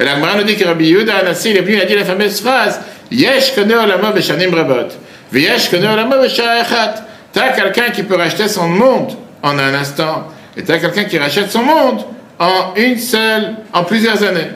Et 0.00 0.04
la 0.04 0.16
nous 0.16 0.44
dit 0.44 0.56
que 0.56 0.64
Rabbi 0.64 0.90
Yehuda 0.90 1.16
Anassi, 1.16 1.50
il 1.50 1.56
est 1.56 1.60
venu, 1.60 1.74
il 1.74 1.80
a 1.80 1.84
dit 1.84 1.94
la 1.96 2.04
fameuse 2.04 2.40
phrase, 2.40 2.80
Yesh 3.10 3.54
kone 3.54 3.74
olamo 3.74 4.12
beshanim 4.12 4.54
rabot, 4.54 4.88
Vyesh 5.32 5.70
kone 5.70 5.88
olamo 5.88 6.20
beshara 6.20 6.60
echat. 6.60 6.94
Tu 7.32 7.40
as 7.40 7.48
quelqu'un 7.48 7.90
qui 7.90 8.02
peut 8.04 8.16
racheter 8.16 8.48
son 8.48 8.68
monde 8.68 9.12
en 9.42 9.58
un 9.58 9.74
instant, 9.74 10.28
et 10.56 10.62
tu 10.62 10.70
as 10.70 10.78
quelqu'un 10.78 11.04
qui 11.04 11.18
rachète 11.18 11.50
son 11.50 11.62
monde 11.62 12.04
en 12.38 12.74
une 12.76 12.98
seule, 12.98 13.56
en 13.72 13.84
plusieurs 13.84 14.22
années. 14.22 14.48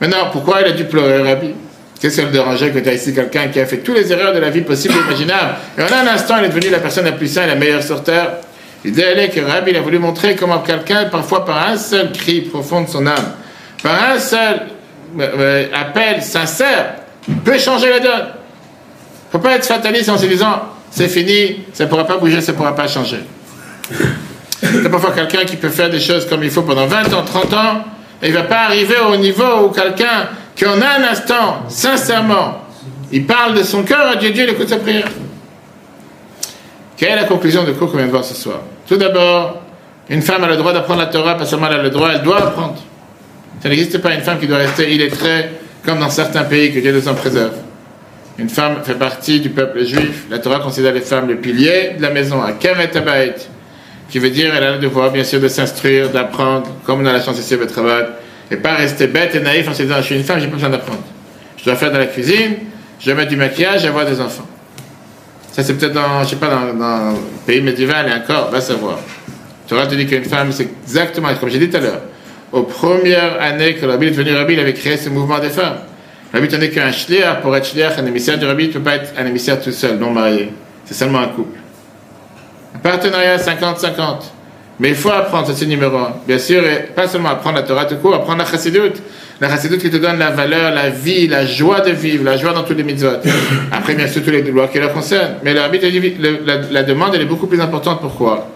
Maintenant, 0.00 0.30
pourquoi 0.30 0.60
il 0.62 0.68
a 0.68 0.72
dû 0.72 0.84
pleurer, 0.84 1.22
Rabbi? 1.22 1.54
Qu'est-ce 2.00 2.16
que 2.16 2.22
ça 2.22 2.26
le 2.26 2.32
dérangeait 2.32 2.70
que 2.70 2.78
tu 2.78 2.88
as 2.88 2.94
ici 2.94 3.12
quelqu'un 3.12 3.48
qui 3.48 3.58
a 3.58 3.66
fait 3.66 3.78
toutes 3.78 3.96
les 3.96 4.12
erreurs 4.12 4.32
de 4.32 4.38
la 4.38 4.50
vie 4.50 4.60
possibles 4.60 4.94
et 4.94 5.08
imaginables, 5.08 5.54
et 5.76 5.82
en 5.82 5.86
un 5.86 6.06
instant, 6.12 6.36
il 6.38 6.44
est 6.44 6.48
devenu 6.48 6.70
la 6.70 6.78
personne 6.78 7.04
la 7.04 7.12
plus 7.12 7.26
saine 7.26 7.44
et 7.44 7.48
la 7.48 7.56
meilleure 7.56 7.82
sur 7.82 8.04
terre 8.04 8.36
L'idée 8.84 9.02
est 9.02 9.30
que 9.30 9.40
Rabbi 9.40 9.76
a 9.76 9.80
voulu 9.80 9.98
montrer 9.98 10.36
comment 10.36 10.60
quelqu'un, 10.60 11.06
parfois 11.06 11.44
par 11.44 11.68
un 11.68 11.76
seul 11.76 12.12
cri 12.12 12.42
profond 12.42 12.82
de 12.82 12.88
son 12.88 13.06
âme, 13.06 13.32
par 13.82 14.12
un 14.12 14.18
seul 14.18 14.60
euh, 15.18 15.28
euh, 15.38 15.66
appel 15.74 16.22
sincère, 16.22 16.94
peut 17.44 17.58
changer 17.58 17.90
la 17.90 17.98
donne. 17.98 18.12
Il 18.12 19.26
ne 19.26 19.32
faut 19.32 19.38
pas 19.40 19.56
être 19.56 19.66
fataliste 19.66 20.08
en 20.08 20.16
se 20.16 20.26
disant 20.26 20.62
c'est 20.90 21.08
fini, 21.08 21.64
ça 21.72 21.84
ne 21.84 21.88
pourra 21.88 22.06
pas 22.06 22.18
bouger, 22.18 22.40
ça 22.40 22.52
ne 22.52 22.56
pourra 22.56 22.74
pas 22.74 22.86
changer. 22.86 23.18
A 24.84 24.88
parfois 24.88 25.12
quelqu'un 25.12 25.44
qui 25.44 25.56
peut 25.56 25.68
faire 25.68 25.90
des 25.90 26.00
choses 26.00 26.26
comme 26.26 26.42
il 26.42 26.50
faut 26.50 26.62
pendant 26.62 26.86
20 26.86 27.14
ans, 27.14 27.22
30 27.24 27.54
ans, 27.54 27.84
et 28.22 28.28
il 28.28 28.32
ne 28.32 28.38
va 28.38 28.44
pas 28.44 28.62
arriver 28.62 28.96
au 29.12 29.16
niveau 29.16 29.66
où 29.66 29.68
quelqu'un 29.68 30.28
qui 30.56 30.66
en 30.66 30.80
un 30.80 31.02
instant, 31.10 31.62
sincèrement, 31.68 32.64
il 33.12 33.24
parle 33.26 33.54
de 33.54 33.62
son 33.62 33.84
cœur 33.84 34.08
à 34.08 34.16
Dieu, 34.16 34.30
Dieu 34.30 34.44
il 34.44 34.50
écoute 34.50 34.68
sa 34.68 34.78
prière. 34.78 35.08
Quelle 36.96 37.10
est 37.10 37.16
la 37.16 37.24
conclusion 37.24 37.62
du 37.62 37.72
cours 37.74 37.90
qu'on 37.90 37.98
vient 37.98 38.06
de 38.06 38.10
voir 38.10 38.24
ce 38.24 38.34
soir? 38.34 38.58
Tout 38.88 38.96
d'abord, 38.96 39.62
une 40.08 40.22
femme 40.22 40.42
a 40.42 40.48
le 40.48 40.56
droit 40.56 40.72
d'apprendre 40.72 41.00
la 41.00 41.06
Torah, 41.06 41.36
pas 41.36 41.46
seulement 41.46 41.68
elle 41.68 41.78
a 41.78 41.82
le 41.82 41.90
droit, 41.90 42.10
elle 42.12 42.22
doit 42.22 42.42
apprendre. 42.42 42.82
Ça 43.62 43.68
n'existe 43.68 43.98
pas 43.98 44.14
une 44.14 44.22
femme 44.22 44.40
qui 44.40 44.48
doit 44.48 44.58
rester 44.58 44.92
illettrée, 44.92 45.50
comme 45.84 46.00
dans 46.00 46.10
certains 46.10 46.44
pays 46.44 46.72
que 46.72 46.80
Dieu 46.80 46.92
nous 46.92 47.08
en 47.08 47.14
préserve. 47.14 47.54
Une 48.38 48.48
femme 48.48 48.78
fait 48.84 48.94
partie 48.94 49.40
du 49.40 49.50
peuple 49.50 49.84
juif. 49.84 50.24
La 50.30 50.38
Torah 50.38 50.60
considère 50.60 50.92
les 50.92 51.00
femmes 51.00 51.28
le 51.28 51.36
pilier 51.36 51.94
de 51.96 52.02
la 52.02 52.10
maison, 52.10 52.40
à 52.42 52.48
Abayt, 52.48 53.34
qui 54.08 54.18
veut 54.18 54.30
dire 54.30 54.52
qu'elle 54.52 54.64
a 54.64 54.72
le 54.72 54.78
devoir, 54.78 55.10
bien 55.10 55.24
sûr, 55.24 55.40
de 55.40 55.48
s'instruire, 55.48 56.10
d'apprendre, 56.10 56.68
comme 56.84 57.06
a 57.06 57.12
la 57.12 57.20
chance 57.20 57.38
ici 57.38 57.54
au 57.54 57.66
travail, 57.66 58.06
et 58.50 58.56
pas 58.56 58.74
rester 58.74 59.06
bête 59.06 59.34
et 59.34 59.40
naïf 59.40 59.68
en 59.68 59.74
se 59.74 59.82
disant 59.82 59.96
Je 59.98 60.02
suis 60.02 60.16
une 60.16 60.24
femme, 60.24 60.40
j'ai 60.40 60.46
pas 60.46 60.54
besoin 60.54 60.70
d'apprendre. 60.70 61.02
Je 61.56 61.64
dois 61.64 61.76
faire 61.76 61.92
dans 61.92 61.98
la 61.98 62.06
cuisine, 62.06 62.56
je 62.98 63.06
dois 63.06 63.14
mettre 63.14 63.28
du 63.28 63.36
maquillage 63.36 63.84
avoir 63.84 64.06
des 64.06 64.20
enfants. 64.20 64.46
Ça, 65.52 65.62
c'est 65.62 65.74
peut-être 65.74 65.92
dans, 65.92 66.22
je 66.22 66.30
sais 66.30 66.36
pas, 66.36 66.48
dans, 66.48 66.74
dans, 66.74 67.10
le 67.10 67.16
pays 67.46 67.60
médiéval 67.60 68.08
et 68.08 68.12
encore, 68.12 68.50
va 68.50 68.60
savoir. 68.60 68.98
Torah 69.66 69.86
te 69.86 69.94
dit 69.94 70.06
qu'une 70.06 70.24
femme, 70.24 70.50
c'est 70.52 70.68
exactement, 70.84 71.28
comme 71.34 71.50
j'ai 71.50 71.58
dit 71.58 71.68
tout 71.68 71.76
à 71.76 71.80
l'heure, 71.80 72.00
aux 72.52 72.62
premières 72.62 73.40
années 73.40 73.74
que 73.74 73.84
le 73.84 73.92
rabbi 73.92 74.06
est 74.06 74.10
devenu 74.12 74.34
rabbi, 74.34 74.54
il 74.54 74.60
avait 74.60 74.72
créé 74.72 74.96
ce 74.96 75.10
mouvement 75.10 75.38
des 75.38 75.50
femmes. 75.50 75.76
Le 76.32 76.38
rabbi 76.38 76.50
tenait 76.50 76.70
qu'un 76.70 76.90
shliach, 76.90 77.42
pour 77.42 77.54
être 77.54 77.66
shliach, 77.66 77.98
un 77.98 78.06
émissaire 78.06 78.38
du 78.38 78.46
rabbi, 78.46 78.68
ne 78.68 78.72
peut 78.72 78.80
pas 78.80 78.94
être 78.94 79.12
un 79.18 79.26
émissaire 79.26 79.60
tout 79.60 79.72
seul, 79.72 79.98
non 79.98 80.10
marié. 80.10 80.50
C'est 80.86 80.94
seulement 80.94 81.18
un 81.18 81.28
couple. 81.28 81.57
Partenariat 82.82 83.36
50-50. 83.36 84.22
Mais 84.80 84.90
il 84.90 84.94
faut 84.94 85.10
apprendre, 85.10 85.52
c'est 85.54 85.66
numéro 85.66 85.96
un. 85.96 86.14
Bien 86.26 86.38
sûr, 86.38 86.64
et 86.64 86.88
pas 86.94 87.08
seulement 87.08 87.30
apprendre 87.30 87.56
la 87.56 87.62
Torah 87.62 87.84
tout 87.84 87.96
court, 87.96 88.14
apprendre 88.14 88.38
la 88.38 88.44
chassidut. 88.44 88.92
La 89.40 89.48
chassidut 89.48 89.78
qui 89.78 89.90
te 89.90 89.96
donne 89.96 90.18
la 90.18 90.30
valeur, 90.30 90.72
la 90.72 90.90
vie, 90.90 91.26
la 91.26 91.46
joie 91.46 91.80
de 91.80 91.90
vivre, 91.90 92.24
la 92.24 92.36
joie 92.36 92.52
dans 92.52 92.62
tous 92.62 92.74
les 92.74 92.84
mitzvot. 92.84 93.08
Après, 93.72 93.94
bien 93.94 94.06
sûr, 94.06 94.22
tous 94.22 94.30
les 94.30 94.42
lois 94.42 94.68
qui 94.68 94.78
la 94.78 94.88
concernent. 94.88 95.34
Mais 95.42 95.52
la, 95.52 96.82
demande, 96.82 97.14
elle 97.14 97.22
est 97.22 97.26
beaucoup 97.26 97.48
plus 97.48 97.60
importante. 97.60 98.00
Pourquoi? 98.00 98.48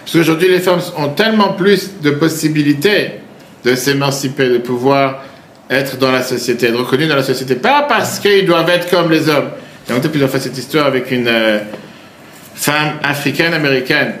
Parce 0.00 0.12
qu'aujourd'hui, 0.12 0.48
les 0.48 0.60
femmes 0.60 0.80
ont 0.98 1.08
tellement 1.08 1.52
plus 1.52 2.00
de 2.02 2.10
possibilités 2.10 3.12
de 3.64 3.74
s'émanciper, 3.74 4.48
de 4.48 4.58
pouvoir 4.58 5.22
être 5.70 5.98
dans 5.98 6.12
la 6.12 6.22
société, 6.22 6.66
être 6.66 6.78
reconnues 6.78 7.06
dans 7.06 7.16
la 7.16 7.22
société. 7.22 7.54
Pas 7.54 7.86
parce 7.88 8.18
qu'ils 8.18 8.46
doivent 8.46 8.68
être 8.68 8.90
comme 8.90 9.10
les 9.10 9.28
hommes. 9.28 9.50
J'ai 9.86 9.92
raconté 9.92 10.08
plusieurs 10.10 10.30
fois 10.30 10.40
cette 10.40 10.56
histoire 10.58 10.86
avec 10.86 11.10
une 11.10 11.28
euh, 11.28 11.58
femme 12.54 12.98
africaine-américaine, 13.02 14.14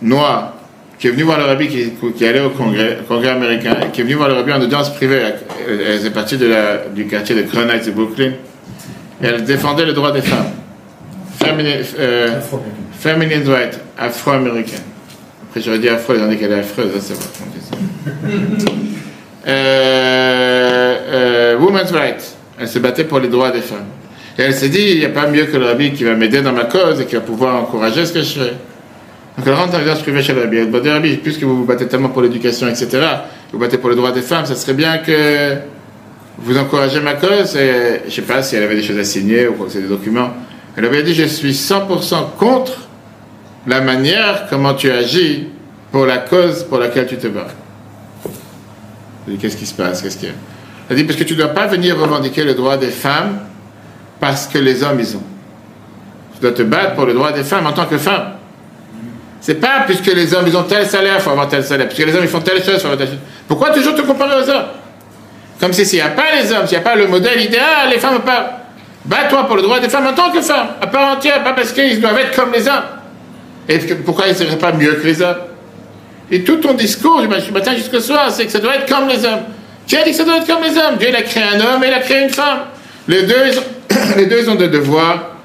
noire, 0.00 0.54
qui 0.98 1.08
est 1.08 1.10
venue 1.10 1.24
voir 1.24 1.38
le 1.38 1.44
rabbi, 1.44 1.68
qui, 1.68 1.92
qui 2.16 2.26
allait 2.26 2.40
au 2.40 2.50
congrès, 2.50 3.28
américain, 3.28 3.74
qui 3.92 4.00
est 4.00 4.04
venue 4.04 4.14
voir 4.14 4.28
le 4.28 4.34
rabbi 4.34 4.52
en 4.52 4.60
audience 4.60 4.94
privée. 4.94 5.20
Elle, 5.68 5.96
faisait 5.98 6.10
partie 6.10 6.36
de 6.36 6.46
la, 6.46 6.76
du 6.94 7.06
quartier 7.06 7.34
de 7.34 7.42
Crown 7.42 7.68
Heights 7.68 7.86
de 7.86 7.90
Brooklyn. 7.90 8.32
Et 9.22 9.26
elle 9.26 9.42
défendait 9.44 9.84
le 9.84 9.92
droit 9.92 10.12
des 10.12 10.22
femmes. 10.22 10.52
Femini, 11.38 11.72
euh, 11.98 12.40
feminine 12.98 13.48
right, 13.48 13.80
afro-américaine. 13.98 14.82
Après, 15.48 15.60
j'aurais 15.60 15.80
dit 15.80 15.88
afro, 15.88 16.14
ont 16.14 16.28
dit 16.28 16.38
qu'elle 16.38 16.52
est 16.52 16.60
affreuse, 16.60 16.92
ça 17.00 17.14
c'est 17.14 17.70
bon. 17.76 18.72
euh, 19.46 20.96
euh, 21.08 21.58
women's 21.58 21.90
rights. 21.90 22.36
Elle 22.58 22.68
se 22.68 22.78
battait 22.78 23.04
pour 23.04 23.18
les 23.18 23.28
droits 23.28 23.50
des 23.50 23.60
femmes. 23.60 23.86
Et 24.38 24.42
elle 24.42 24.54
s'est 24.54 24.68
dit, 24.68 24.92
il 24.92 24.98
n'y 24.98 25.04
a 25.04 25.10
pas 25.10 25.26
mieux 25.26 25.44
que 25.44 25.56
le 25.56 25.66
rabbi 25.66 25.92
qui 25.92 26.04
va 26.04 26.14
m'aider 26.14 26.40
dans 26.40 26.52
ma 26.52 26.64
cause 26.64 27.00
et 27.00 27.06
qui 27.06 27.14
va 27.14 27.20
pouvoir 27.20 27.56
encourager 27.56 28.06
ce 28.06 28.12
que 28.12 28.22
je 28.22 28.40
fais. 28.40 28.54
Donc 29.36 29.46
elle 29.46 29.54
rentre 29.54 29.74
en 29.76 29.80
audience 29.80 30.00
privée 30.00 30.22
chez 30.22 30.32
le 30.32 30.42
rabbi. 30.42 30.58
Elle 30.58 30.70
dit, 30.70 30.90
rabbi, 30.90 31.16
puisque 31.16 31.42
vous 31.42 31.56
vous 31.56 31.64
battez 31.64 31.86
tellement 31.86 32.08
pour 32.08 32.22
l'éducation, 32.22 32.68
etc., 32.68 33.06
vous 33.52 33.58
battez 33.58 33.78
pour 33.78 33.90
les 33.90 33.96
droits 33.96 34.12
des 34.12 34.22
femmes, 34.22 34.46
ça 34.46 34.54
serait 34.54 34.74
bien 34.74 34.98
que 34.98 35.56
vous 36.38 36.56
encouragez 36.56 37.00
ma 37.00 37.14
cause. 37.14 37.56
Je 37.56 38.06
ne 38.06 38.10
sais 38.10 38.22
pas 38.22 38.42
si 38.42 38.56
elle 38.56 38.62
avait 38.62 38.76
des 38.76 38.82
choses 38.82 38.98
à 38.98 39.04
signer 39.04 39.48
ou 39.48 39.54
c'est 39.68 39.82
des 39.82 39.88
documents. 39.88 40.30
Elle 40.76 40.86
avait 40.86 41.02
dit, 41.02 41.14
je 41.14 41.24
suis 41.24 41.52
100% 41.52 42.36
contre 42.38 42.88
la 43.66 43.82
manière 43.82 44.46
comment 44.48 44.72
tu 44.72 44.90
agis 44.90 45.48
pour 45.90 46.06
la 46.06 46.18
cause 46.18 46.64
pour 46.64 46.78
laquelle 46.78 47.06
tu 47.06 47.18
te 47.18 47.26
bats. 47.26 47.48
Je 49.26 49.32
dis, 49.32 49.38
qu'est-ce 49.38 49.58
qui 49.58 49.66
se 49.66 49.74
passe? 49.74 50.00
Qu'est-ce 50.00 50.16
qu'il 50.16 50.28
y 50.28 50.32
a? 50.32 50.34
Elle 50.88 50.96
dit, 50.96 51.04
parce 51.04 51.18
que 51.18 51.24
tu 51.24 51.34
ne 51.34 51.38
dois 51.38 51.48
pas 51.48 51.66
venir 51.66 51.98
revendiquer 51.98 52.44
le 52.44 52.54
droit 52.54 52.78
des 52.78 52.88
femmes 52.88 53.38
parce 54.22 54.46
que 54.46 54.56
les 54.56 54.84
hommes, 54.84 55.00
ils 55.00 55.16
ont. 55.16 55.22
Tu 56.34 56.40
dois 56.40 56.52
te 56.52 56.62
battre 56.62 56.94
pour 56.94 57.06
le 57.06 57.12
droit 57.12 57.32
des 57.32 57.42
femmes 57.42 57.66
en 57.66 57.72
tant 57.72 57.86
que 57.86 57.98
femme. 57.98 58.34
C'est 59.40 59.56
pas 59.56 59.82
puisque 59.84 60.06
les 60.06 60.32
hommes, 60.32 60.44
ils 60.46 60.56
ont 60.56 60.62
tel 60.62 60.86
salaire, 60.86 61.14
il 61.16 61.20
faut 61.20 61.30
avoir 61.30 61.48
tel 61.48 61.64
salaire. 61.64 61.88
Puisque 61.88 62.06
les 62.06 62.14
hommes, 62.14 62.22
ils 62.22 62.28
font 62.28 62.40
telle 62.40 62.62
chose, 62.62 62.74
il 62.74 62.78
faut 62.78 62.86
avoir 62.86 62.98
telle 62.98 63.08
chose. 63.08 63.18
Pourquoi 63.48 63.70
toujours 63.70 63.96
te 63.96 64.02
comparer 64.02 64.40
aux 64.40 64.48
hommes? 64.48 64.66
Comme 65.58 65.72
si 65.72 65.84
s'il 65.84 65.98
n'y 65.98 66.04
a 66.04 66.10
pas 66.10 66.36
les 66.40 66.52
hommes, 66.52 66.68
s'il 66.68 66.78
n'y 66.78 66.84
a 66.84 66.88
pas 66.88 66.94
le 66.94 67.08
modèle 67.08 67.42
idéal, 67.42 67.90
les 67.90 67.98
femmes 67.98 68.20
pas. 68.20 68.60
Bats-toi 69.04 69.44
pour 69.48 69.56
le 69.56 69.62
droit 69.62 69.80
des 69.80 69.88
femmes 69.88 70.06
en 70.06 70.12
tant 70.12 70.30
que 70.30 70.40
femme, 70.40 70.68
à 70.80 70.86
part 70.86 71.16
entière, 71.16 71.42
pas 71.42 71.54
parce 71.54 71.72
qu'ils 71.72 72.00
doivent 72.00 72.18
être 72.18 72.36
comme 72.36 72.52
les 72.52 72.68
hommes. 72.68 72.84
Et 73.68 73.78
pourquoi 74.04 74.28
ils 74.28 74.34
ne 74.34 74.36
seraient 74.36 74.56
pas 74.56 74.70
mieux 74.70 74.94
que 74.94 75.04
les 75.04 75.20
hommes? 75.20 75.38
Et 76.30 76.44
tout 76.44 76.58
ton 76.58 76.74
discours 76.74 77.22
du 77.22 77.26
matin 77.26 77.74
jusqu'au 77.74 77.98
soir, 77.98 78.30
c'est 78.30 78.46
que 78.46 78.52
ça 78.52 78.60
doit 78.60 78.76
être 78.76 78.88
comme 78.88 79.08
les 79.08 79.24
hommes. 79.24 79.42
Dieu 79.88 79.98
a 79.98 80.04
dit 80.04 80.12
que 80.12 80.16
ça 80.16 80.22
doit 80.22 80.36
être 80.36 80.46
comme 80.46 80.62
les 80.62 80.78
hommes. 80.78 80.96
Dieu 80.96 81.08
il 81.08 81.16
a 81.16 81.22
créé 81.22 81.42
un 81.42 81.58
homme 81.58 81.82
et 81.82 81.88
il 81.88 81.92
a 81.94 81.98
créé 81.98 82.22
une 82.22 82.30
femme. 82.30 82.60
Les 83.08 83.22
deux, 83.22 83.34
les 84.16 84.26
deux 84.26 84.48
ont 84.48 84.54
des 84.54 84.68
devoirs, 84.68 85.36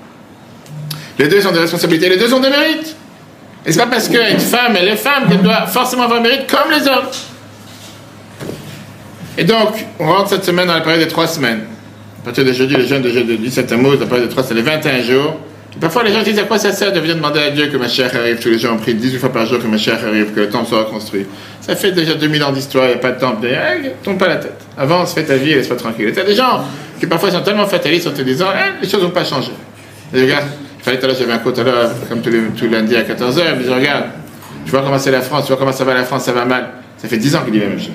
les 1.20 1.28
deux 1.28 1.46
ont 1.48 1.52
des 1.52 1.60
responsabilités, 1.60 2.10
les 2.10 2.18
deux 2.18 2.34
ont 2.34 2.40
des 2.40 2.50
mérites. 2.50 2.96
Et 3.66 3.72
c'est 3.72 3.80
pas 3.80 3.88
parce 3.88 4.08
qu'une 4.08 4.40
femme, 4.40 4.76
elle 4.80 4.88
est 4.88 4.96
femme 4.96 5.28
qu'elle 5.28 5.42
doit 5.42 5.66
forcément 5.68 6.04
avoir 6.04 6.22
mérite 6.22 6.48
comme 6.48 6.72
les 6.72 6.88
hommes. 6.88 7.10
Et 9.38 9.44
donc, 9.44 9.86
on 10.00 10.08
rentre 10.08 10.30
cette 10.30 10.46
semaine 10.46 10.68
dans 10.68 10.74
la 10.74 10.82
période 10.82 11.04
des 11.04 11.10
trois 11.10 11.28
semaines. 11.28 11.64
À 12.22 12.26
partir 12.26 12.46
de 12.46 12.54
jeudi, 12.54 12.76
le 12.76 12.86
jeûne 12.86 13.02
de 13.02 13.10
jeudi 13.10 13.38
17 13.38 13.72
mois, 13.74 13.96
la 14.00 14.06
période 14.06 14.28
des 14.28 14.34
trois, 14.34 14.44
c'est 14.44 14.54
les 14.54 14.62
21 14.62 15.02
jours. 15.02 15.40
Parfois, 15.80 16.04
les 16.04 16.12
gens 16.12 16.24
disent 16.24 16.40
à 16.40 16.44
quoi 16.44 16.58
ça 16.58 16.72
sert 16.72 16.92
de 16.92 17.00
venir 17.00 17.16
demander 17.16 17.40
à 17.40 17.52
Dieu 17.52 17.68
que 17.68 17.78
ma 17.78 17.88
chère 17.88 18.16
arrive? 18.16 18.40
Tous 18.40 18.50
les 18.50 18.58
gens 18.58 18.74
ont 18.74 18.80
pris 18.80 18.96
18 18.96 19.20
fois 19.20 19.32
par 19.32 19.46
jour 19.46 19.60
que 19.60 19.68
ma 19.68 19.78
chère 19.78 20.04
arrive, 20.04 20.34
que 20.34 20.40
le 20.40 20.50
temple 20.50 20.70
soit 20.70 20.86
reconstruit. 20.86 21.28
Ça 21.68 21.76
fait 21.76 21.92
déjà 21.92 22.16
2000 22.16 22.44
ans 22.44 22.52
d'histoire, 22.54 22.86
il 22.86 22.92
n'y 22.92 22.94
a 22.96 23.00
pas 23.00 23.12
de 23.12 23.20
temple. 23.20 23.46
Hey, 23.46 23.92
tombe 24.02 24.18
pas 24.18 24.30
la 24.30 24.38
tête. 24.38 24.58
Avance, 24.78 25.14
fais 25.14 25.26
ta 25.26 25.36
vie 25.36 25.52
et 25.52 25.56
laisse-toi 25.56 25.76
tranquille. 25.76 26.14
Et 26.16 26.18
as 26.18 26.24
des 26.24 26.34
gens 26.34 26.64
qui 26.98 27.08
parfois 27.08 27.30
sont 27.30 27.42
tellement 27.42 27.68
fatalistes 27.68 28.08
en 28.08 28.12
te 28.12 28.22
disant 28.22 28.48
hey, 28.54 28.72
les 28.82 28.88
choses 28.88 29.04
n'ont 29.04 29.10
pas 29.10 29.26
changé. 29.26 29.52
Et 30.14 30.22
regarde, 30.22 30.46
fallait 30.82 30.98
tout 30.98 31.06
à 31.06 31.08
l'heure, 31.10 31.18
j'avais 31.20 31.34
un 31.34 31.40
cours 31.40 31.52
tout 31.52 31.60
à 31.60 31.64
l'heure, 31.66 31.92
comme 32.08 32.22
tous 32.22 32.30
les 32.30 32.40
tout 32.58 32.70
lundi 32.70 32.96
à 32.96 33.04
14h, 33.04 33.42
il 33.60 33.68
me 33.68 33.74
regarde, 33.74 34.06
tu 34.64 34.72
vois 34.72 34.82
comment 34.82 34.98
c'est 34.98 35.12
la 35.12 35.22
France, 35.22 35.44
tu 35.44 35.48
vois 35.50 35.58
comment 35.58 35.74
ça 35.74 35.84
va 35.84 35.94
la 35.94 36.06
France, 36.06 36.24
ça 36.24 36.32
va 36.32 36.46
mal. 36.46 36.70
Ça 36.98 37.10
fait 37.10 37.18
10 37.18 37.36
ans 37.36 37.42
qu'il 37.44 37.52
dit 37.52 37.60
la 37.60 37.68
même 37.68 37.80
chose. 37.80 37.92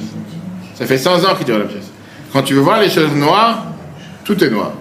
Ça 0.74 0.84
fait 0.84 0.98
100 0.98 1.24
ans 1.24 1.34
qu'il 1.34 1.46
dit 1.46 1.52
la 1.52 1.58
même 1.58 1.70
chose. 1.70 1.88
Quand 2.32 2.42
tu 2.42 2.52
veux 2.52 2.60
voir 2.60 2.80
les 2.80 2.90
choses 2.90 3.12
noires, 3.14 3.66
tout 4.24 4.42
est 4.44 4.50
noir. 4.50 4.72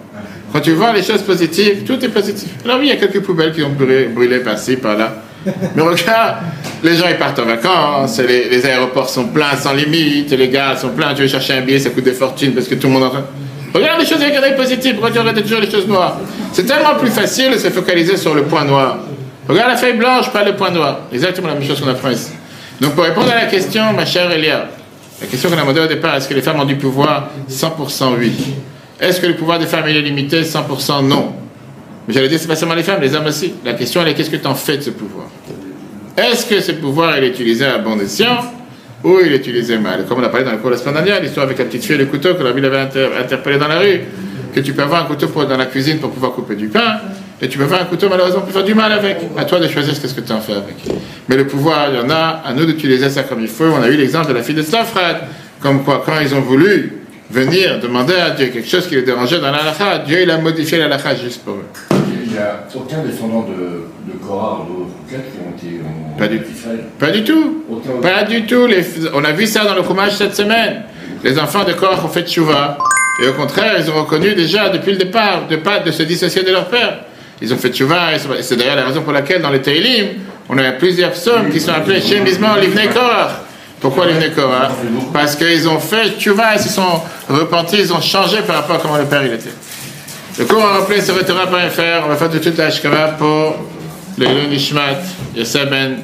Quand 0.51 0.59
tu 0.59 0.71
veux 0.71 0.75
voir 0.75 0.93
les 0.93 1.01
choses 1.01 1.21
positives, 1.21 1.83
tout 1.85 2.03
est 2.03 2.09
positif. 2.09 2.49
Alors 2.65 2.77
oui, 2.79 2.87
il 2.87 2.89
y 2.89 2.91
a 2.91 2.97
quelques 2.97 3.21
poubelles 3.21 3.53
qui 3.53 3.63
ont 3.63 3.69
brûlé, 3.69 4.07
brûlé 4.07 4.39
par-ci, 4.39 4.75
par-là. 4.75 5.15
Mais 5.75 5.81
regarde, 5.81 6.35
les 6.83 6.95
gens 6.95 7.05
ils 7.09 7.17
partent 7.17 7.39
en 7.39 7.45
vacances, 7.45 8.19
les, 8.19 8.65
aéroports 8.65 9.09
sont 9.09 9.27
pleins 9.27 9.55
sans 9.55 9.73
limite, 9.73 10.31
les 10.31 10.49
gars 10.49 10.75
sont 10.75 10.89
pleins, 10.89 11.13
tu 11.13 11.23
veux 11.23 11.27
chercher 11.27 11.53
un 11.53 11.61
billet, 11.61 11.79
ça 11.79 11.89
coûte 11.89 12.03
des 12.03 12.13
fortunes 12.13 12.53
parce 12.53 12.67
que 12.67 12.75
tout 12.75 12.87
le 12.87 12.93
monde 12.93 13.03
en. 13.03 13.11
Regarde 13.73 14.01
les 14.01 14.05
choses 14.05 14.21
avec 14.21 14.35
un 14.35 14.43
œil 14.43 14.55
positif, 14.55 14.95
toujours 14.95 15.61
les 15.61 15.71
choses 15.71 15.87
noires 15.87 16.17
C'est 16.51 16.65
tellement 16.65 16.95
plus 16.95 17.09
facile 17.09 17.53
de 17.53 17.57
se 17.57 17.69
focaliser 17.69 18.17
sur 18.17 18.35
le 18.35 18.43
point 18.43 18.65
noir. 18.65 18.97
Regarde 19.47 19.69
la 19.69 19.77
feuille 19.77 19.97
blanche, 19.97 20.29
pas 20.31 20.43
le 20.43 20.55
point 20.55 20.71
noir. 20.71 20.99
Exactement 21.13 21.47
la 21.47 21.53
même 21.55 21.63
chose 21.63 21.79
qu'on 21.79 21.89
apprend 21.89 22.09
ici. 22.09 22.31
Donc 22.81 22.93
pour 22.95 23.03
répondre 23.03 23.31
à 23.31 23.35
la 23.35 23.45
question, 23.45 23.93
ma 23.93 24.05
chère 24.05 24.29
Elia, 24.29 24.67
la 25.21 25.27
question 25.27 25.49
qu'on 25.49 25.57
a 25.57 25.61
demandé 25.61 25.79
au 25.79 25.87
départ, 25.87 26.15
est-ce 26.15 26.27
que 26.27 26.33
les 26.33 26.41
femmes 26.41 26.59
ont 26.59 26.65
du 26.65 26.75
pouvoir? 26.75 27.29
100% 27.49 28.15
oui. 28.19 28.33
Est-ce 28.99 29.21
que 29.21 29.27
le 29.27 29.35
pouvoir 29.35 29.57
des 29.57 29.67
femmes 29.67 29.87
est 29.87 29.93
limité? 29.93 30.41
100% 30.41 31.05
non. 31.05 31.33
J'allais 32.11 32.27
dire, 32.27 32.39
c'est 32.39 32.47
pas 32.47 32.55
seulement 32.55 32.75
les 32.75 32.83
femmes, 32.83 33.01
les 33.01 33.15
hommes 33.15 33.25
aussi. 33.25 33.53
La 33.63 33.73
question, 33.73 34.01
elle 34.01 34.09
est, 34.09 34.13
qu'est-ce 34.13 34.29
que 34.29 34.35
tu 34.35 34.47
en 34.47 34.55
fais 34.55 34.77
de 34.77 34.81
ce 34.81 34.89
pouvoir? 34.89 35.27
Est-ce 36.17 36.45
que 36.45 36.59
ce 36.59 36.73
pouvoir, 36.73 37.17
il 37.17 37.23
est 37.23 37.29
utilisé 37.29 37.65
à 37.65 37.77
bon 37.77 37.99
escient 37.99 38.37
ou 39.03 39.19
il 39.23 39.33
est 39.33 39.37
utilisé 39.37 39.77
mal? 39.77 40.05
Comme 40.07 40.19
on 40.19 40.23
a 40.23 40.29
parlé 40.29 40.45
dans 40.45 40.51
le 40.51 40.57
cours 40.57 40.69
de 40.69 40.75
la 40.75 40.81
semaine 40.81 40.95
dernière, 40.95 41.21
l'histoire 41.21 41.45
avec 41.45 41.57
la 41.57 41.65
petite 41.65 41.83
fille 41.83 41.95
et 41.95 41.99
le 41.99 42.05
couteau 42.05 42.35
que 42.35 42.43
la 42.43 42.51
ville 42.51 42.65
avait 42.65 42.79
inter 42.79 43.07
interpellé 43.17 43.57
dans 43.57 43.67
la 43.67 43.79
rue, 43.79 44.01
que 44.53 44.59
tu 44.59 44.73
peux 44.73 44.81
avoir 44.81 45.03
un 45.03 45.05
couteau 45.05 45.27
pour, 45.29 45.45
dans 45.45 45.57
la 45.57 45.67
cuisine 45.67 45.99
pour 45.99 46.11
pouvoir 46.11 46.33
couper 46.33 46.55
du 46.55 46.67
pain, 46.67 46.99
Et 47.41 47.47
tu 47.47 47.57
peux 47.57 47.65
faire 47.65 47.81
un 47.81 47.85
couteau, 47.85 48.07
malheureusement, 48.09 48.41
pour 48.41 48.51
faire 48.51 48.63
du 48.63 48.75
mal 48.75 48.91
avec. 48.91 49.17
À 49.37 49.45
toi 49.45 49.59
de 49.59 49.67
choisir 49.67 49.95
ce 49.95 50.13
que 50.13 50.21
tu 50.21 50.31
en 50.31 50.41
fais 50.41 50.53
avec. 50.53 50.75
Mais 51.27 51.37
le 51.37 51.47
pouvoir, 51.47 51.87
il 51.91 51.95
y 51.95 51.99
en 51.99 52.09
a, 52.09 52.43
à 52.45 52.53
nous 52.53 52.65
d'utiliser 52.65 53.09
ça 53.09 53.23
comme 53.23 53.41
il 53.41 53.47
faut. 53.47 53.65
On 53.65 53.81
a 53.81 53.87
eu 53.87 53.95
l'exemple 53.95 54.27
de 54.27 54.33
la 54.33 54.43
fille 54.43 54.53
de 54.53 54.61
Safrat, 54.61 55.21
comme 55.59 55.83
quoi, 55.83 56.03
quand 56.05 56.19
ils 56.21 56.35
ont 56.35 56.41
voulu 56.41 57.00
venir 57.31 57.79
demander 57.79 58.15
à 58.15 58.31
Dieu 58.31 58.47
quelque 58.47 58.67
chose 58.67 58.87
qui 58.87 58.95
les 58.95 59.03
dérangeait 59.03 59.39
dans 59.39 59.51
l'alacha, 59.51 59.99
Dieu 59.99 60.21
il 60.23 60.31
a 60.31 60.37
modifié 60.37 60.77
l'alacha 60.77 61.15
juste 61.15 61.43
pour 61.43 61.55
eux. 61.55 61.65
Il 61.91 62.31
n'y 62.33 62.37
a 62.37 62.65
aucun 62.75 63.03
descendant 63.03 63.41
de, 63.47 64.11
de 64.11 64.17
Korah 64.25 64.65
ou 64.69 64.87
qui 65.09 65.15
ont 65.15 65.55
été 65.57 65.81
en 65.85 66.17
Pas 66.17 66.27
du-. 66.27 66.41
Pas 66.99 67.09
du 67.11 67.23
tout. 67.23 67.63
Aucun. 67.69 68.01
Pas 68.01 68.23
du 68.23 68.45
tout. 68.45 68.67
Les- 68.67 68.85
on 69.13 69.23
a 69.23 69.31
vu 69.31 69.45
ça 69.45 69.63
dans 69.65 69.75
le 69.75 69.83
fromage 69.83 70.13
cette 70.15 70.35
semaine. 70.35 70.83
Les 71.23 71.37
enfants 71.39 71.63
de 71.63 71.73
Korach 71.73 72.03
ont 72.03 72.07
fait 72.07 72.23
tchouva. 72.27 72.77
Et 73.23 73.27
au 73.27 73.33
contraire, 73.33 73.75
ils 73.79 73.89
ont 73.91 73.95
reconnu 73.95 74.33
déjà 74.33 74.69
depuis 74.69 74.91
le 74.93 74.97
départ 74.97 75.47
de 75.49 75.57
pas 75.57 75.79
de 75.79 75.91
se 75.91 76.03
dissocier 76.03 76.43
de 76.43 76.51
leur 76.51 76.65
père. 76.65 77.01
Ils 77.41 77.53
ont 77.53 77.57
fait 77.57 77.69
tchouva. 77.69 78.13
Et 78.15 78.41
c'est- 78.41 78.55
d'ailleurs 78.55 78.75
la 78.77 78.85
raison 78.85 79.01
pour 79.01 79.13
laquelle 79.13 79.41
dans 79.41 79.49
les 79.51 79.61
Teilim, 79.61 80.07
on 80.49 80.57
a 80.57 80.71
plusieurs 80.71 81.11
psaumes 81.11 81.49
qui 81.51 81.59
sont 81.59 81.71
appelés 81.73 82.01
Shem 82.01 82.23
Bizman 82.23 82.59
Livnei 82.61 82.87
Korach. 82.87 83.41
Pourquoi 83.81 84.05
Livnei 84.05 84.31
Korach 84.31 84.71
Parce 85.11 85.35
qu'ils 85.35 85.67
ont 85.67 85.79
fait 85.79 86.19
tchouva, 86.19 86.53
ils 86.55 86.61
se 86.61 86.69
sont 86.69 87.01
repentis, 87.27 87.77
ils 87.79 87.91
ont 87.91 87.99
changé 87.99 88.43
par 88.43 88.57
rapport 88.57 88.75
à 88.75 88.79
comment 88.79 88.97
le 88.97 89.05
père 89.05 89.25
il 89.25 89.33
était. 89.33 89.49
Le 90.37 90.45
cours 90.45 90.63
à 90.63 90.79
rappeler 90.79 91.01
sur 91.01 91.13
Torah.fr. 91.25 92.05
On 92.05 92.07
va 92.09 92.15
faire 92.15 92.29
tout 92.29 92.37
de 92.37 92.41
suite 92.41 92.61
pour 93.17 93.55
le 94.17 94.47
Nishmat, 94.47 95.01
Yosef 95.35 95.69
Ben 95.69 95.97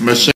Moshe. 0.00 0.30